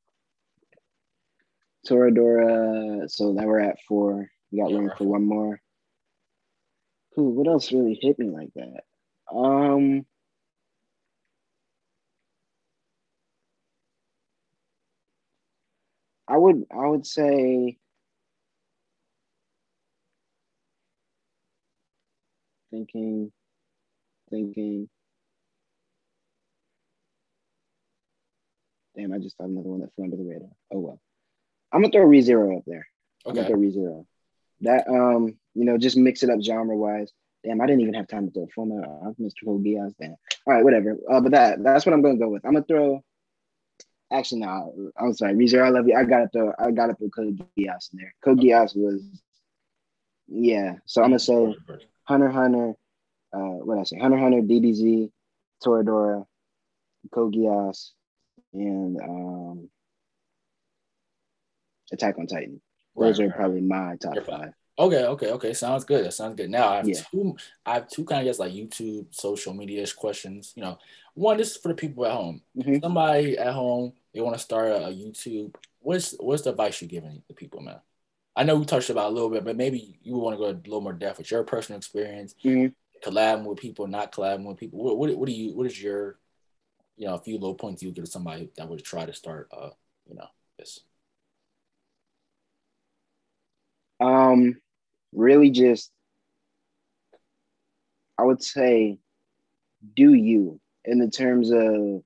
Toradora. 1.87 3.09
So 3.09 3.31
now 3.31 3.45
we're 3.47 3.61
at 3.61 3.79
four. 3.87 4.29
We 4.51 4.59
got 4.59 4.73
room 4.73 4.91
for 4.97 5.05
one 5.05 5.23
more. 5.25 5.61
Who? 7.15 7.29
What 7.29 7.47
else 7.47 7.71
really 7.71 7.97
hit 8.01 8.19
me 8.19 8.27
like 8.29 8.51
that? 8.55 8.83
Um. 9.33 10.05
I 16.27 16.37
would 16.37 16.65
I 16.71 16.87
would 16.87 17.07
say 17.07 17.77
thinking 22.71 23.31
thinking 24.29 24.87
Damn, 28.95 29.13
I 29.13 29.19
just 29.19 29.37
thought 29.37 29.47
another 29.47 29.69
one 29.69 29.79
that 29.81 29.93
flew 29.95 30.03
under 30.05 30.17
the 30.17 30.23
radar. 30.23 30.49
Oh 30.71 30.79
well. 30.79 30.99
I'm 31.71 31.81
gonna 31.81 31.91
throw 31.91 32.03
a 32.03 32.05
ReZero 32.05 32.57
up 32.57 32.63
there. 32.67 32.87
I'm 33.25 33.31
Okay. 33.31 33.41
gonna 33.41 33.47
throw 33.47 33.57
ReZero. 33.57 34.05
That 34.61 34.87
um, 34.87 35.37
you 35.53 35.63
know, 35.65 35.77
just 35.77 35.95
mix 35.95 36.21
it 36.21 36.29
up 36.29 36.41
genre 36.41 36.75
wise. 36.75 37.11
Damn, 37.43 37.61
I 37.61 37.65
didn't 37.67 37.81
even 37.81 37.93
have 37.93 38.07
time 38.07 38.25
to 38.27 38.31
throw 38.33 38.43
a 38.43 38.47
Full 38.47 38.65
Metal. 38.65 39.01
I've 39.07 39.15
Mr. 39.15 39.45
Hogias. 39.45 39.93
Damn. 39.99 40.15
All 40.45 40.53
right, 40.53 40.63
whatever. 40.63 40.97
Uh, 41.09 41.21
but 41.21 41.31
that 41.31 41.63
that's 41.63 41.85
what 41.85 41.93
I'm 41.93 42.01
gonna 42.01 42.17
go 42.17 42.29
with. 42.29 42.45
I'm 42.45 42.53
gonna 42.53 42.65
throw. 42.65 43.01
Actually, 44.11 44.41
no, 44.41 44.91
I'm 44.99 45.13
sorry, 45.13 45.33
ReZero. 45.35 45.65
I 45.65 45.69
love 45.69 45.87
you. 45.87 45.95
I 45.95 46.03
gotta 46.03 46.27
throw. 46.29 46.51
I 46.59 46.71
gotta 46.71 46.95
put 46.95 47.13
Code 47.15 47.37
Geass 47.57 47.93
in 47.93 47.99
there. 47.99 48.13
Code 48.23 48.39
Geass 48.39 48.75
was. 48.75 49.01
Yeah, 50.27 50.73
so 50.85 51.01
I'm 51.01 51.09
gonna 51.09 51.19
say 51.19 51.55
Hunter 52.03 52.29
Hunter. 52.29 52.73
Uh, 53.31 53.39
what 53.63 53.75
did 53.75 53.81
I 53.81 53.83
say? 53.85 53.99
Hunter 53.99 54.17
Hunter, 54.17 54.41
DBZ, 54.41 55.09
Toradora, 55.63 56.25
Code 57.11 57.33
Geass, 57.35 57.91
and 58.53 58.99
um, 59.01 59.69
Attack 61.91 62.17
on 62.19 62.27
Titan. 62.27 62.61
Those 62.95 63.19
Right, 63.19 63.25
are 63.25 63.29
right. 63.29 63.37
probably 63.37 63.61
my 63.61 63.95
top 63.95 64.17
five. 64.25 64.53
Okay, 64.79 65.03
okay, 65.03 65.31
okay. 65.31 65.53
Sounds 65.53 65.83
good. 65.83 66.05
That 66.05 66.13
sounds 66.13 66.35
good. 66.35 66.49
Now 66.49 66.69
I 66.69 66.75
have 66.77 66.87
Yeah. 66.87 67.01
two. 67.11 67.35
I 67.65 67.73
have 67.75 67.89
two 67.89 68.05
kind 68.05 68.21
of 68.21 68.25
guess 68.25 68.39
like 68.39 68.53
YouTube, 68.53 69.13
social 69.13 69.53
media 69.53 69.85
questions. 69.95 70.53
You 70.55 70.63
know, 70.63 70.79
one 71.15 71.35
this 71.35 71.51
is 71.51 71.57
for 71.57 71.67
the 71.67 71.75
people 71.75 72.05
at 72.05 72.13
home. 72.13 72.41
Mhm. 72.55 72.81
Somebody 72.81 73.37
at 73.37 73.53
home 73.53 73.93
they 74.13 74.21
want 74.21 74.37
to 74.37 74.41
start 74.41 74.71
a, 74.71 74.87
a 74.87 74.93
YouTube. 74.93 75.53
What's 75.81 76.13
what's 76.13 76.43
the 76.43 76.51
advice 76.51 76.81
you're 76.81 76.87
giving 76.87 77.21
the 77.27 77.33
people, 77.33 77.59
man? 77.59 77.81
I 78.37 78.43
know 78.43 78.55
we 78.55 78.63
touched 78.65 78.89
about 78.89 79.07
it 79.07 79.11
a 79.11 79.13
little 79.15 79.29
bit, 79.29 79.43
but 79.43 79.57
maybe 79.57 79.99
you 80.01 80.15
want 80.15 80.35
to 80.35 80.37
go 80.37 80.45
a 80.49 80.55
little 80.55 80.79
more 80.79 80.93
depth 80.93 81.17
with 81.17 81.29
your 81.29 81.43
personal 81.43 81.77
experience, 81.77 82.35
Mhm. 82.41 82.73
collabing 83.03 83.43
with 83.43 83.59
people, 83.59 83.85
not 83.85 84.13
collabing 84.13 84.45
with 84.45 84.57
people. 84.57 84.79
What 84.81 84.97
what, 84.97 85.13
what 85.17 85.27
do 85.27 85.33
you? 85.33 85.53
What 85.57 85.67
is 85.67 85.81
your, 85.81 86.19
you 86.95 87.05
know, 87.05 87.15
a 87.15 87.19
few 87.19 87.37
low 87.37 87.53
points 87.53 87.83
you 87.83 87.91
give 87.91 88.05
to 88.05 88.09
somebody 88.11 88.49
that 88.55 88.69
would 88.69 88.81
try 88.85 89.05
to 89.05 89.13
start, 89.13 89.49
uh, 89.51 89.71
you 90.07 90.15
know, 90.15 90.27
this. 90.57 90.79
Um, 93.99 94.61
really 95.13 95.49
just 95.49 95.91
I 98.17 98.23
would 98.23 98.43
say 98.43 98.99
do 99.95 100.13
you 100.13 100.59
in 100.85 100.99
the 100.99 101.09
terms 101.09 101.51
of 101.51 102.03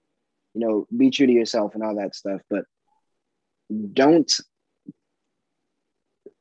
you 0.54 0.60
know, 0.62 0.88
be 0.96 1.10
true 1.10 1.26
to 1.26 1.34
yourself 1.34 1.74
and 1.74 1.84
all 1.84 1.96
that 1.96 2.16
stuff, 2.16 2.42
but 2.50 2.66
don't 3.94 4.32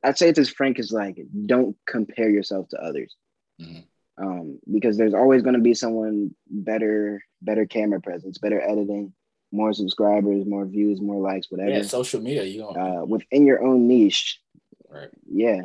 I'd 0.03 0.17
say 0.17 0.29
it's 0.29 0.39
as 0.39 0.49
frank 0.49 0.79
as 0.79 0.91
like 0.91 1.17
don't 1.45 1.77
compare 1.87 2.29
yourself 2.29 2.67
to 2.69 2.77
others. 2.77 3.15
Mhm. 3.59 3.85
Um, 4.17 4.59
because 4.71 4.97
there's 4.97 5.13
always 5.13 5.41
going 5.41 5.55
to 5.55 5.61
be 5.61 5.73
someone 5.73 6.35
better, 6.47 7.23
better 7.41 7.65
camera 7.65 7.99
presence, 7.99 8.37
better 8.37 8.61
editing, 8.61 9.13
more 9.51 9.73
subscribers, 9.73 10.45
more 10.45 10.65
views, 10.65 11.01
more 11.01 11.19
likes, 11.19 11.49
whatever. 11.49 11.71
Yeah, 11.71 11.81
social 11.81 12.21
media. 12.21 12.43
You 12.43 12.59
know, 12.59 12.69
uh, 12.69 13.05
within 13.05 13.47
your 13.47 13.63
own 13.63 13.87
niche, 13.87 14.39
right? 14.89 15.09
yeah 15.27 15.63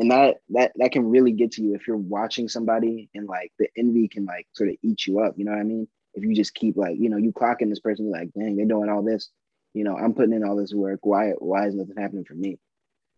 and 0.00 0.10
that 0.10 0.38
that 0.48 0.72
that 0.76 0.92
can 0.92 1.08
really 1.08 1.30
get 1.30 1.52
to 1.52 1.62
you 1.62 1.74
if 1.74 1.86
you're 1.86 1.96
watching 1.96 2.48
somebody 2.48 3.10
and 3.14 3.28
like 3.28 3.52
the 3.58 3.68
envy 3.76 4.08
can 4.08 4.24
like 4.24 4.46
sort 4.54 4.70
of 4.70 4.76
eat 4.82 5.06
you 5.06 5.20
up 5.20 5.34
you 5.36 5.44
know 5.44 5.52
what 5.52 5.60
i 5.60 5.64
mean? 5.64 5.86
If 6.14 6.24
you 6.24 6.34
just 6.34 6.54
keep 6.54 6.76
like 6.76 6.96
you 6.98 7.10
know 7.10 7.18
you 7.18 7.32
clocking 7.32 7.68
this 7.68 7.78
person 7.78 8.10
like 8.10 8.32
dang 8.32 8.56
they're 8.56 8.66
doing 8.66 8.88
all 8.88 9.02
this. 9.02 9.28
You 9.74 9.84
know 9.84 9.96
i'm 9.96 10.14
putting 10.14 10.32
in 10.32 10.42
all 10.42 10.56
this 10.56 10.74
work. 10.74 11.00
Why 11.02 11.32
why 11.38 11.68
is 11.68 11.74
nothing 11.74 11.96
happening 11.96 12.24
for 12.24 12.34
me? 12.34 12.58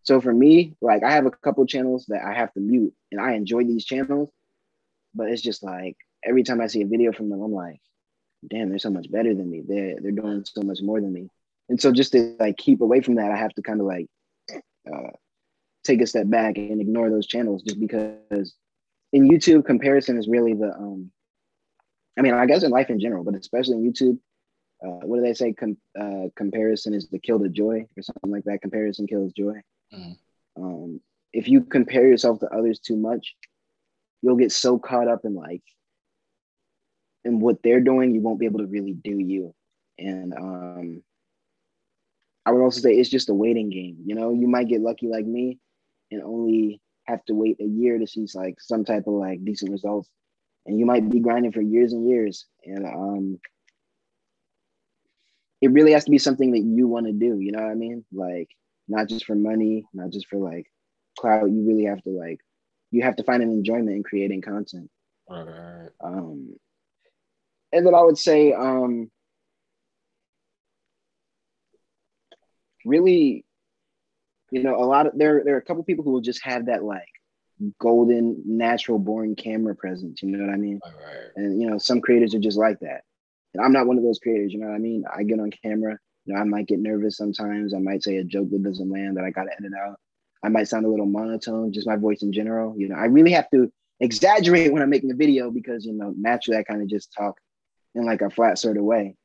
So 0.03 0.19
for 0.19 0.33
me 0.33 0.75
like 0.81 1.03
i 1.03 1.11
have 1.11 1.25
a 1.25 1.31
couple 1.31 1.65
channels 1.65 2.05
that 2.09 2.21
i 2.23 2.33
have 2.33 2.53
to 2.53 2.59
mute 2.59 2.93
and 3.11 3.21
i 3.21 3.33
enjoy 3.33 3.63
these 3.63 3.85
channels 3.85 4.29
but 5.15 5.29
it's 5.29 5.41
just 5.41 5.63
like 5.63 5.95
every 6.23 6.43
time 6.43 6.59
i 6.59 6.67
see 6.67 6.81
a 6.81 6.87
video 6.87 7.13
from 7.13 7.29
them 7.29 7.41
i'm 7.41 7.53
like 7.53 7.79
damn 8.49 8.69
they're 8.69 8.79
so 8.79 8.89
much 8.89 9.09
better 9.09 9.33
than 9.33 9.49
me. 9.49 9.63
They're 9.65 9.95
they're 10.01 10.11
doing 10.11 10.43
so 10.45 10.61
much 10.61 10.81
more 10.81 10.99
than 10.99 11.13
me. 11.13 11.29
And 11.69 11.79
so 11.79 11.93
just 11.93 12.11
to 12.11 12.35
like 12.39 12.57
keep 12.57 12.81
away 12.81 12.99
from 12.99 13.15
that 13.15 13.31
i 13.31 13.37
have 13.37 13.53
to 13.53 13.61
kind 13.61 13.79
of 13.79 13.87
like 13.87 14.07
uh, 14.51 15.11
take 15.83 16.01
a 16.01 16.07
step 16.07 16.29
back 16.29 16.57
and 16.57 16.81
ignore 16.81 17.09
those 17.09 17.27
channels 17.27 17.61
just 17.63 17.79
because 17.79 18.55
in 19.11 19.29
YouTube 19.29 19.65
comparison 19.65 20.17
is 20.17 20.27
really 20.27 20.53
the 20.53 20.73
um 20.73 21.11
I 22.17 22.21
mean 22.21 22.33
I 22.33 22.45
guess 22.45 22.63
in 22.63 22.71
life 22.71 22.89
in 22.89 22.99
general, 22.99 23.23
but 23.23 23.35
especially 23.35 23.77
in 23.77 23.91
YouTube, 23.91 24.19
uh, 24.85 25.05
what 25.05 25.17
do 25.17 25.21
they 25.23 25.33
say? 25.33 25.53
Com- 25.53 25.77
uh, 25.99 26.29
comparison 26.35 26.93
is 26.93 27.09
the 27.09 27.19
kill 27.19 27.39
to 27.39 27.49
joy 27.49 27.85
or 27.97 28.03
something 28.03 28.31
like 28.31 28.43
that. 28.45 28.61
Comparison 28.61 29.07
kills 29.07 29.33
joy. 29.33 29.61
Mhm. 29.93 30.17
Um, 30.55 31.01
if 31.31 31.47
you 31.47 31.61
compare 31.61 32.07
yourself 32.07 32.39
to 32.39 32.47
others 32.47 32.79
too 32.79 32.95
much, 32.95 33.35
you'll 34.21 34.35
get 34.35 34.51
so 34.51 34.77
caught 34.77 35.07
up 35.07 35.25
in 35.25 35.35
like 35.35 35.63
in 37.25 37.39
what 37.39 37.63
they're 37.63 37.81
doing, 37.81 38.13
you 38.13 38.21
won't 38.21 38.39
be 38.39 38.45
able 38.45 38.59
to 38.59 38.67
really 38.67 38.93
do 38.93 39.17
you. 39.17 39.53
And 39.97 40.33
um, 40.33 41.03
I 42.45 42.51
would 42.51 42.61
also 42.61 42.81
say 42.81 42.93
it's 42.93 43.09
just 43.09 43.29
a 43.29 43.33
waiting 43.33 43.69
game. 43.69 43.97
You 44.05 44.15
know, 44.15 44.33
you 44.33 44.47
might 44.47 44.67
get 44.67 44.81
lucky 44.81 45.07
like 45.07 45.25
me 45.25 45.59
and 46.13 46.23
only 46.23 46.81
have 47.05 47.23
to 47.25 47.33
wait 47.35 47.59
a 47.59 47.65
year 47.65 47.97
to 47.97 48.07
see 48.07 48.25
like 48.33 48.55
some 48.59 48.85
type 48.85 49.07
of 49.07 49.13
like 49.13 49.43
decent 49.43 49.71
results. 49.71 50.09
And 50.65 50.79
you 50.79 50.85
might 50.85 51.09
be 51.09 51.19
grinding 51.19 51.51
for 51.51 51.61
years 51.61 51.93
and 51.93 52.09
years. 52.09 52.45
And 52.65 52.85
um 52.85 53.39
it 55.61 55.71
really 55.71 55.93
has 55.93 56.05
to 56.05 56.11
be 56.11 56.17
something 56.17 56.51
that 56.51 56.59
you 56.59 56.87
want 56.87 57.05
to 57.05 57.13
do, 57.13 57.39
you 57.39 57.51
know 57.53 57.61
what 57.61 57.71
I 57.71 57.75
mean? 57.75 58.03
Like 58.11 58.49
not 58.87 59.07
just 59.07 59.25
for 59.25 59.35
money, 59.35 59.85
not 59.93 60.11
just 60.11 60.27
for 60.27 60.37
like 60.37 60.65
clout. 61.17 61.49
You 61.49 61.65
really 61.65 61.85
have 61.85 62.01
to 62.03 62.09
like 62.09 62.39
you 62.91 63.03
have 63.03 63.15
to 63.17 63.23
find 63.23 63.41
an 63.41 63.51
enjoyment 63.51 63.95
in 63.95 64.03
creating 64.03 64.41
content. 64.41 64.89
Right, 65.29 65.45
right. 65.47 65.89
Um 66.03 66.55
and 67.71 67.85
then 67.85 67.95
I 67.95 68.01
would 68.01 68.17
say 68.17 68.53
um 68.53 69.09
really 72.85 73.42
you 74.53 74.63
know 74.63 74.75
a 74.75 74.85
lot 74.85 75.07
of 75.07 75.17
there 75.17 75.41
there 75.43 75.55
are 75.55 75.59
a 75.59 75.63
couple 75.63 75.83
people 75.83 76.03
who 76.03 76.11
will 76.11 76.21
just 76.21 76.43
have 76.43 76.67
that 76.67 76.83
like 76.83 77.07
golden 77.79 78.41
natural 78.45 78.99
born 78.99 79.35
camera 79.35 79.75
presence 79.75 80.21
you 80.21 80.29
know 80.29 80.45
what 80.45 80.53
i 80.53 80.57
mean? 80.57 80.79
Right. 80.83 81.27
and 81.35 81.61
you 81.61 81.69
know 81.69 81.77
some 81.77 82.01
creators 82.01 82.33
are 82.35 82.39
just 82.39 82.57
like 82.57 82.79
that. 82.79 83.01
And 83.53 83.63
i'm 83.63 83.71
not 83.71 83.87
one 83.87 83.97
of 83.97 84.03
those 84.03 84.19
creators 84.19 84.53
you 84.53 84.59
know 84.59 84.67
what 84.67 84.75
i 84.75 84.79
mean? 84.79 85.03
I 85.13 85.23
get 85.23 85.39
on 85.39 85.51
camera 85.51 85.97
you 86.25 86.33
know 86.33 86.39
i 86.39 86.43
might 86.43 86.67
get 86.67 86.79
nervous 86.79 87.17
sometimes. 87.17 87.73
I 87.73 87.79
might 87.79 88.03
say 88.03 88.17
a 88.17 88.23
joke 88.23 88.49
that 88.51 88.63
doesn't 88.63 88.91
land 88.91 89.17
that 89.17 89.25
i 89.25 89.31
gotta 89.31 89.51
edit 89.57 89.71
out. 89.85 89.97
I 90.43 90.49
might 90.49 90.67
sound 90.67 90.85
a 90.85 90.89
little 90.89 91.05
monotone 91.05 91.73
just 91.73 91.87
my 91.87 91.95
voice 91.95 92.21
in 92.21 92.31
general 92.33 92.75
you 92.77 92.89
know? 92.89 92.95
I 92.95 93.05
really 93.05 93.31
have 93.31 93.49
to 93.51 93.71
exaggerate 93.99 94.73
when 94.73 94.81
i'm 94.81 94.89
making 94.89 95.11
a 95.11 95.15
video 95.15 95.49
because 95.51 95.85
you 95.85 95.93
know 95.93 96.13
naturally 96.17 96.59
i 96.59 96.63
kind 96.63 96.81
of 96.81 96.89
just 96.89 97.13
talk 97.13 97.37
in 97.95 98.05
like 98.05 98.21
a 98.21 98.29
flat 98.29 98.57
sort 98.57 98.77
of 98.77 98.83
way. 98.83 99.15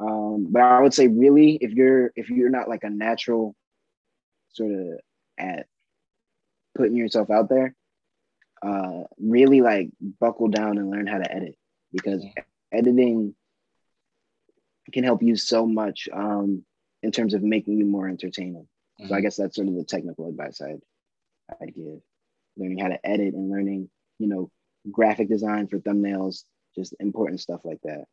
Um, 0.00 0.46
but 0.50 0.62
I 0.62 0.80
would 0.80 0.94
say 0.94 1.08
really 1.08 1.58
if 1.60 1.72
you're 1.72 2.12
if 2.14 2.30
you're 2.30 2.50
not 2.50 2.68
like 2.68 2.84
a 2.84 2.90
natural 2.90 3.54
sort 4.52 4.72
of 4.72 5.00
at 5.38 5.66
putting 6.74 6.96
yourself 6.96 7.30
out 7.30 7.48
there, 7.48 7.74
uh, 8.62 9.04
really 9.18 9.60
like 9.60 9.90
buckle 10.20 10.48
down 10.48 10.78
and 10.78 10.90
learn 10.90 11.06
how 11.06 11.18
to 11.18 11.32
edit 11.32 11.56
because 11.92 12.24
editing 12.72 13.34
can 14.92 15.04
help 15.04 15.22
you 15.22 15.36
so 15.36 15.66
much 15.66 16.08
um, 16.12 16.64
in 17.02 17.12
terms 17.12 17.34
of 17.34 17.42
making 17.42 17.78
you 17.78 17.84
more 17.84 18.08
entertaining. 18.08 18.66
So 19.06 19.14
I 19.14 19.18
Mhm. 19.18 19.22
guess 19.22 19.36
that's 19.36 19.54
sort 19.56 19.68
of 19.68 19.74
the 19.74 19.84
technical 19.84 20.28
advice 20.28 20.60
I'd 20.60 20.80
I'd 21.60 21.74
give. 21.74 22.00
Learning 22.56 22.78
how 22.78 22.88
to 22.88 23.06
edit 23.06 23.34
and 23.34 23.48
learning, 23.50 23.90
you 24.18 24.26
know, 24.26 24.50
graphic 24.90 25.28
design 25.28 25.68
for 25.68 25.78
thumbnails, 25.78 26.44
just 26.74 26.94
important 27.00 27.40
stuff 27.40 27.64
like 27.64 27.80
that. 27.82 28.06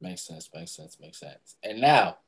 Makes 0.00 0.22
sense. 0.22 0.50
Makes 0.52 0.72
sense. 0.72 0.98
Makes 1.00 1.20
sense. 1.20 1.56
And 1.62 1.80
now, 1.80 2.18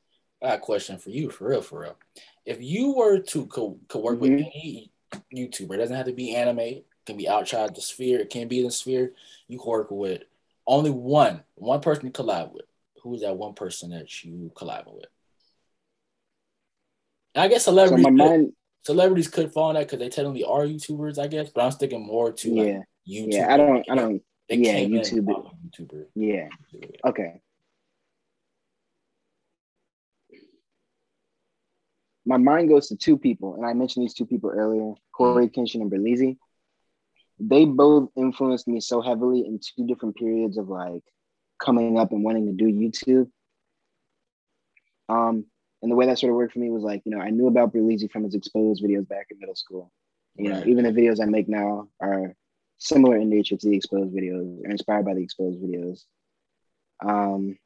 I 0.41 0.47
got 0.49 0.57
a 0.57 0.61
question 0.61 0.97
for 0.97 1.09
you, 1.09 1.29
for 1.29 1.49
real, 1.49 1.61
for 1.61 1.81
real. 1.81 1.97
If 2.45 2.61
you 2.61 2.93
were 2.93 3.19
to 3.19 3.45
co- 3.47 3.79
co- 3.87 3.99
work 3.99 4.19
with 4.21 4.31
Mhm. 4.31 4.51
any 4.55 4.91
YouTuber, 5.33 5.73
it 5.73 5.77
doesn't 5.77 5.95
have 5.95 6.05
to 6.05 6.13
be 6.13 6.35
anime, 6.35 6.59
it 6.59 6.85
can 7.05 7.17
be 7.17 7.27
outside 7.27 7.73
the 7.75 7.81
sphere, 7.81 8.19
it 8.19 8.29
can 8.29 8.47
be 8.47 8.59
in 8.59 8.65
the 8.65 8.71
sphere. 8.71 9.13
You 9.47 9.57
could 9.57 9.67
work 9.69 9.91
with 9.91 10.23
only 10.67 10.91
one, 10.91 11.43
one 11.55 11.81
person 11.81 12.11
to 12.11 12.23
collab 12.23 12.51
with. 12.53 12.65
Who 13.01 13.15
is 13.15 13.21
that 13.21 13.37
one 13.37 13.53
person 13.53 13.91
that 13.91 14.23
you 14.23 14.51
collab 14.55 14.93
with? 14.93 15.05
And 17.33 17.43
I 17.43 17.47
guess 17.47 17.65
So 17.65 17.71
my 17.73 18.09
mind, 18.09 18.53
celebrities 18.83 19.27
could 19.27 19.53
fall 19.53 19.69
in 19.69 19.75
that 19.75 19.85
because 19.87 19.99
they 19.99 20.09
technically 20.09 20.43
are 20.43 20.63
YouTubers, 20.65 21.17
I 21.17 21.27
guess. 21.27 21.49
But 21.49 21.63
I'm 21.65 21.71
sticking 21.71 22.05
more 22.05 22.31
to 22.31 22.49
Yeah. 22.49 22.63
like 22.63 22.85
YouTube. 23.07 23.33
Yeah, 23.33 23.53
I 23.53 23.57
don't. 23.57 23.85
I 23.89 23.95
don't. 23.95 24.23
They 24.49 24.55
yeah, 24.57 24.79
YouTube- 24.79 25.53
YouTuber. 25.69 26.07
Yeah. 26.15 26.49
Okay. 27.05 27.41
My 32.27 32.35
mind 32.35 32.67
goes 32.67 32.89
to 32.89 32.97
two 32.97 33.17
people, 33.17 33.55
and 33.55 33.65
I 33.65 33.71
mentioned 33.71 34.03
these 34.03 34.13
two 34.13 34.25
people 34.25 34.49
earlier, 34.49 34.93
Cory 35.13 35.47
Kenshin 35.47 35.81
and 35.81 35.89
Berleezy. 35.89 36.37
They 37.39 37.63
both 37.63 38.09
influenced 38.17 38.67
me 38.67 38.81
so 38.81 38.99
heavily 38.99 39.45
in 39.45 39.59
two 39.59 39.87
different 39.87 40.17
periods 40.17 40.57
of 40.57 40.67
like 40.67 41.03
coming 41.57 41.97
up 41.97 42.11
and 42.11 42.25
wanting 42.25 42.47
to 42.47 42.51
do 42.51 42.65
YouTube. 42.65 43.29
Um, 45.07 45.45
and 45.81 45.89
the 45.89 45.95
way 45.95 46.07
that 46.07 46.19
sort 46.19 46.31
of 46.31 46.35
worked 46.35 46.51
for 46.51 46.59
me 46.59 46.69
was 46.69 46.83
like, 46.83 47.01
you 47.05 47.15
know, 47.15 47.21
I 47.21 47.29
knew 47.29 47.47
about 47.47 47.73
Berleezy 47.73 48.11
from 48.11 48.25
his 48.25 48.35
exposed 48.35 48.83
videos 48.83 49.07
back 49.07 49.27
in 49.31 49.39
middle 49.39 49.55
school. 49.55 49.91
You 50.35 50.49
know, 50.49 50.63
even 50.65 50.83
the 50.83 50.91
videos 50.91 51.21
I 51.21 51.25
make 51.25 51.47
now 51.47 51.87
are 52.01 52.35
similar 52.77 53.15
in 53.15 53.29
nature 53.29 53.55
to 53.55 53.69
the 53.69 53.77
exposed 53.77 54.13
videos, 54.13 54.65
or 54.65 54.69
inspired 54.69 55.05
by 55.05 55.13
the 55.13 55.23
exposed 55.23 55.61
videos. 55.61 56.03
Um, 57.01 57.57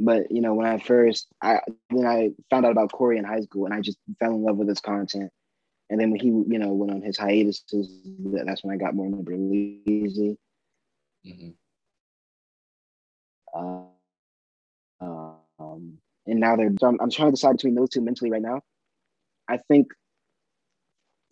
but 0.00 0.30
you 0.30 0.40
know, 0.40 0.54
when 0.54 0.66
I 0.66 0.78
first, 0.78 1.28
I 1.42 1.60
then 1.90 2.06
I 2.06 2.30
found 2.50 2.66
out 2.66 2.72
about 2.72 2.92
Cory 2.92 3.18
in 3.18 3.24
high 3.24 3.40
school, 3.40 3.64
and 3.66 3.74
I 3.74 3.80
just 3.80 3.98
fell 4.20 4.32
in 4.34 4.42
love 4.44 4.56
with 4.56 4.68
his 4.68 4.80
content. 4.80 5.30
And 5.90 6.00
then 6.00 6.10
when 6.10 6.20
he, 6.20 6.28
you 6.28 6.58
know, 6.58 6.72
went 6.72 6.92
on 6.92 7.02
his 7.02 7.16
hiatuses, 7.16 7.90
that's 8.20 8.62
when 8.62 8.74
I 8.74 8.78
got 8.78 8.94
more 8.94 9.06
into 9.06 9.18
Berleezy. 9.18 10.36
Mhm. 11.26 11.54
Uh, 13.54 15.32
um, 15.58 15.98
and 16.26 16.40
now 16.40 16.56
they're. 16.56 16.72
So 16.80 16.88
I'm, 16.88 16.98
I'm 17.00 17.10
trying 17.10 17.28
to 17.28 17.32
decide 17.32 17.52
between 17.52 17.74
those 17.74 17.90
two 17.90 18.00
mentally 18.00 18.30
right 18.30 18.42
now. 18.42 18.62
I 19.48 19.58
think 19.68 19.88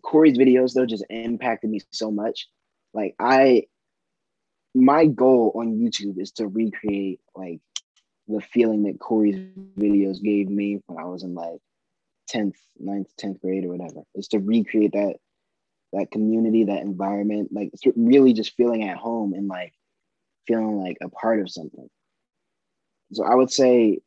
Cory's 0.02 0.38
videos 0.38 0.72
though 0.74 0.86
just 0.86 1.04
impacted 1.10 1.70
me 1.70 1.80
so 1.92 2.10
much. 2.10 2.48
Like 2.94 3.14
I, 3.18 3.64
my 4.74 5.06
goal 5.06 5.52
on 5.54 5.78
YouTube 5.78 6.20
is 6.20 6.32
to 6.32 6.46
recreate 6.48 7.20
like 7.34 7.60
the 8.28 8.40
feeling 8.40 8.82
that 8.84 8.98
Cory's 8.98 9.36
videos 9.78 10.22
gave 10.22 10.48
me 10.48 10.80
when 10.86 10.98
I 10.98 11.04
was 11.04 11.22
in 11.22 11.34
like 11.34 11.58
10th, 12.30 12.56
9th, 12.82 13.08
10th 13.20 13.40
grade 13.40 13.64
or 13.64 13.68
whatever. 13.68 14.02
Is 14.14 14.28
to 14.28 14.38
recreate 14.38 14.92
that 14.92 15.16
that 15.92 16.10
community, 16.10 16.64
that 16.64 16.82
environment, 16.82 17.50
like 17.52 17.70
really 17.94 18.32
just 18.32 18.56
feeling 18.56 18.82
at 18.88 18.96
home 18.96 19.32
and 19.34 19.48
like 19.48 19.72
feeling 20.46 20.76
like 20.78 20.98
a 21.00 21.08
part 21.08 21.40
of 21.40 21.50
something. 21.50 21.88
So 23.12 23.24
I 23.24 23.34
would 23.34 23.50
say 23.50 24.00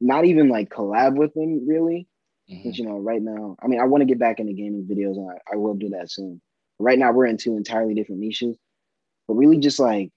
not 0.00 0.24
even 0.24 0.48
like 0.48 0.68
collab 0.68 1.16
with 1.16 1.32
them 1.34 1.66
really. 1.66 2.08
Mhm. 2.50 2.62
Because 2.62 2.78
you 2.78 2.84
know, 2.84 2.98
right 2.98 3.22
now, 3.22 3.56
I 3.62 3.68
mean, 3.68 3.80
I 3.80 3.84
want 3.84 4.02
to 4.02 4.06
get 4.06 4.18
back 4.18 4.40
into 4.40 4.52
gaming 4.52 4.84
videos 4.84 5.16
and 5.16 5.30
I, 5.30 5.52
I 5.52 5.56
will 5.56 5.74
do 5.74 5.90
that 5.90 6.10
soon. 6.10 6.40
Right 6.78 6.98
now, 6.98 7.12
we're 7.12 7.26
in 7.26 7.36
two 7.36 7.56
entirely 7.56 7.94
different 7.94 8.20
niches, 8.20 8.56
but 9.28 9.34
really 9.34 9.58
just 9.58 9.78
like, 9.78 10.10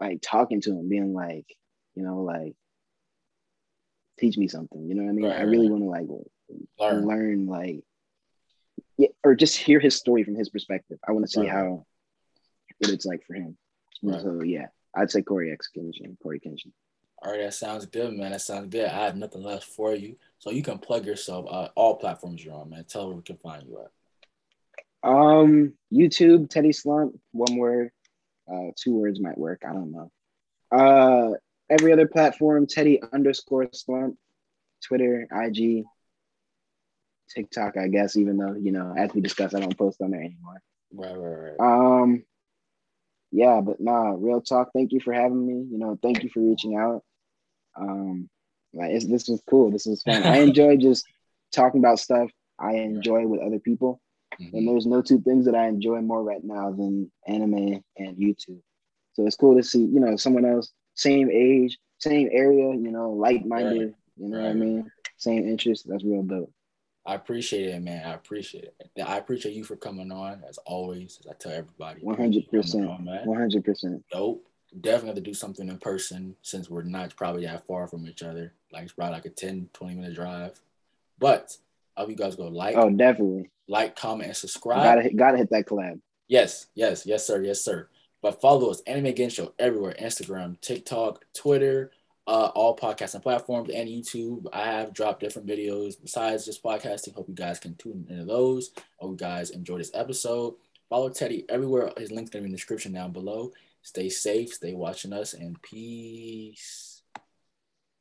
like 0.00 0.20
talking 0.22 0.60
to 0.60 0.72
him, 0.72 0.88
being 0.88 1.14
like, 1.14 1.46
you 1.94 2.02
know, 2.02 2.22
like, 2.22 2.54
teach 4.18 4.36
me 4.36 4.48
something. 4.48 4.86
You 4.88 4.94
know 4.94 5.02
what 5.04 5.10
I 5.10 5.12
mean? 5.12 5.26
Right, 5.26 5.38
I 5.38 5.42
really 5.42 5.68
right. 5.68 5.80
want 5.80 5.82
to 5.82 5.88
like 5.88 6.24
Learn. 6.78 7.06
learn, 7.06 7.46
like, 7.46 7.84
yeah, 8.96 9.08
or 9.24 9.34
just 9.34 9.56
hear 9.56 9.80
his 9.80 9.96
story 9.96 10.22
from 10.24 10.34
his 10.36 10.48
perspective. 10.48 10.98
I 11.06 11.12
want 11.12 11.24
to 11.24 11.30
see 11.30 11.40
Right. 11.40 11.50
how 11.50 11.86
what 12.78 12.90
it's 12.90 13.06
like 13.06 13.24
for 13.26 13.34
him. 13.34 13.56
So 14.02 14.42
yeah, 14.42 14.66
I'd 14.94 15.10
say 15.10 15.22
Cory 15.22 15.50
X 15.52 15.70
Kenshin, 15.76 16.16
Cory 16.22 16.40
Kenshin. 16.40 16.72
All 17.22 17.32
right, 17.32 17.40
that 17.40 17.54
sounds 17.54 17.86
good, 17.86 18.12
man. 18.12 18.32
That 18.32 18.42
sounds 18.42 18.68
good. 18.68 18.86
I 18.86 19.04
have 19.06 19.16
nothing 19.16 19.42
left 19.42 19.64
for 19.64 19.94
you, 19.94 20.16
so 20.38 20.50
you 20.50 20.62
can 20.62 20.78
plug 20.78 21.06
yourself. 21.06 21.46
Uh, 21.48 21.68
all 21.74 21.96
platforms 21.96 22.44
you're 22.44 22.54
on, 22.54 22.68
man. 22.70 22.84
Tell 22.84 23.06
where 23.06 23.16
we 23.16 23.22
can 23.22 23.38
find 23.38 23.66
you 23.66 23.80
at. 23.80 23.90
Um, 25.10 25.72
YouTube, 25.92 26.50
Teddy 26.50 26.72
Slump, 26.72 27.18
one 27.32 27.56
word, 27.56 27.90
uh, 28.52 28.70
two 28.76 28.94
words 28.94 29.20
might 29.20 29.38
work. 29.38 29.62
I 29.66 29.72
don't 29.72 29.92
know. 29.92 30.10
Uh, 30.70 31.34
every 31.70 31.92
other 31.92 32.06
platform, 32.06 32.66
Teddy 32.66 33.00
underscore 33.12 33.68
Slump, 33.72 34.16
Twitter, 34.86 35.26
IG, 35.32 35.84
TikTok, 37.30 37.76
I 37.76 37.88
guess. 37.88 38.16
Even 38.16 38.36
though 38.36 38.54
you 38.54 38.72
know, 38.72 38.94
as 38.96 39.12
we 39.14 39.20
discussed, 39.20 39.54
I 39.54 39.60
don't 39.60 39.76
post 39.76 40.00
on 40.00 40.10
there 40.10 40.20
anymore. 40.20 40.60
Right, 40.92 41.16
right, 41.16 41.54
right. 41.58 41.60
Um, 41.60 42.24
yeah, 43.32 43.60
but 43.60 43.80
nah, 43.80 44.14
real 44.16 44.40
talk. 44.40 44.70
Thank 44.72 44.92
you 44.92 45.00
for 45.00 45.12
having 45.12 45.44
me. 45.46 45.66
You 45.70 45.78
know, 45.78 45.98
thank 46.02 46.22
you 46.22 46.30
for 46.30 46.40
reaching 46.40 46.76
out. 46.76 47.02
Um, 47.76 48.28
like 48.72 48.90
it's, 48.90 49.06
this 49.06 49.28
was 49.28 49.42
cool. 49.48 49.70
This 49.70 49.86
was 49.86 50.02
fun. 50.02 50.22
I 50.24 50.38
enjoy 50.42 50.76
just 50.76 51.04
talking 51.52 51.80
about 51.80 51.98
stuff 51.98 52.30
I 52.58 52.74
enjoy 52.74 53.26
with 53.26 53.40
other 53.40 53.58
people. 53.58 54.00
And 54.38 54.52
Mhm. 54.52 54.66
there's 54.66 54.86
no 54.86 55.00
two 55.02 55.20
things 55.20 55.46
that 55.46 55.54
I 55.54 55.66
enjoy 55.68 56.00
more 56.00 56.22
right 56.22 56.42
now 56.42 56.70
than 56.72 57.10
anime 57.26 57.82
and 57.96 58.16
YouTube. 58.16 58.60
So 59.14 59.26
it's 59.26 59.36
cool 59.36 59.56
to 59.56 59.62
see, 59.62 59.84
you 59.84 60.00
know, 60.00 60.16
someone 60.16 60.44
else, 60.44 60.72
same 60.94 61.30
age, 61.30 61.78
same 61.98 62.28
area, 62.32 62.70
you 62.74 62.90
know, 62.90 63.10
like 63.12 63.44
minded, 63.44 63.94
you 64.16 64.28
know 64.28 64.38
what 64.40 64.50
I 64.50 64.52
mean? 64.54 64.90
Same 65.16 65.48
interest. 65.48 65.88
That's 65.88 66.04
real 66.04 66.22
dope. 66.22 66.52
I 67.06 67.14
appreciate 67.16 67.66
it, 67.68 67.82
man. 67.82 68.06
I 68.06 68.14
appreciate 68.14 68.64
it. 68.96 69.02
I 69.02 69.18
appreciate 69.18 69.54
you 69.54 69.64
for 69.64 69.76
coming 69.76 70.10
on, 70.10 70.42
as 70.48 70.58
always. 70.58 71.18
As 71.20 71.26
I 71.30 71.34
tell 71.34 71.52
everybody, 71.52 72.00
100%. 72.00 72.88
On, 72.88 73.04
man. 73.04 73.26
100%. 73.26 74.02
Dope. 74.10 74.46
Definitely 74.80 75.08
have 75.08 75.14
to 75.16 75.20
do 75.20 75.34
something 75.34 75.68
in 75.68 75.78
person 75.78 76.34
since 76.42 76.68
we're 76.68 76.82
not 76.82 77.14
probably 77.14 77.44
that 77.46 77.66
far 77.66 77.86
from 77.86 78.06
each 78.08 78.22
other. 78.22 78.52
Like 78.72 78.84
it's 78.84 78.92
probably 78.92 79.14
like 79.14 79.26
a 79.26 79.30
10, 79.30 79.68
20 79.72 79.94
minute 79.94 80.14
drive. 80.14 80.58
But 81.18 81.56
I 81.96 82.00
hope 82.00 82.10
you 82.10 82.16
guys 82.16 82.34
go 82.36 82.48
like, 82.48 82.76
Oh, 82.76 82.90
definitely. 82.90 83.50
like, 83.68 83.94
comment, 83.94 84.28
and 84.28 84.36
subscribe. 84.36 84.82
Gotta, 84.82 85.02
hit- 85.02 85.16
gotta 85.16 85.36
hit 85.38 85.50
that 85.50 85.66
collab. 85.66 86.00
Yes, 86.26 86.66
yes, 86.74 87.04
yes, 87.06 87.24
sir, 87.26 87.42
yes, 87.42 87.60
sir. 87.60 87.88
But 88.24 88.40
follow 88.40 88.70
us, 88.70 88.80
Anime 88.86 89.12
Game 89.12 89.28
Show, 89.28 89.52
everywhere 89.58 89.94
Instagram, 90.00 90.58
TikTok, 90.62 91.26
Twitter, 91.34 91.90
uh, 92.26 92.50
all 92.54 92.74
podcasting 92.74 93.22
platforms, 93.22 93.68
and 93.68 93.86
YouTube. 93.86 94.46
I 94.50 94.64
have 94.64 94.94
dropped 94.94 95.20
different 95.20 95.46
videos 95.46 96.00
besides 96.00 96.46
just 96.46 96.62
podcasting. 96.62 97.12
Hope 97.12 97.28
you 97.28 97.34
guys 97.34 97.58
can 97.58 97.74
tune 97.74 98.06
into 98.08 98.24
those. 98.24 98.70
Hope 98.96 99.10
you 99.10 99.16
guys 99.18 99.50
enjoy 99.50 99.76
this 99.76 99.90
episode. 99.92 100.54
Follow 100.88 101.10
Teddy 101.10 101.44
everywhere. 101.50 101.92
His 101.98 102.10
link's 102.12 102.30
gonna 102.30 102.44
be 102.44 102.46
in 102.46 102.52
the 102.52 102.56
description 102.56 102.94
down 102.94 103.12
below. 103.12 103.52
Stay 103.82 104.08
safe, 104.08 104.54
stay 104.54 104.72
watching 104.72 105.12
us, 105.12 105.34
and 105.34 105.60
peace. 105.60 106.93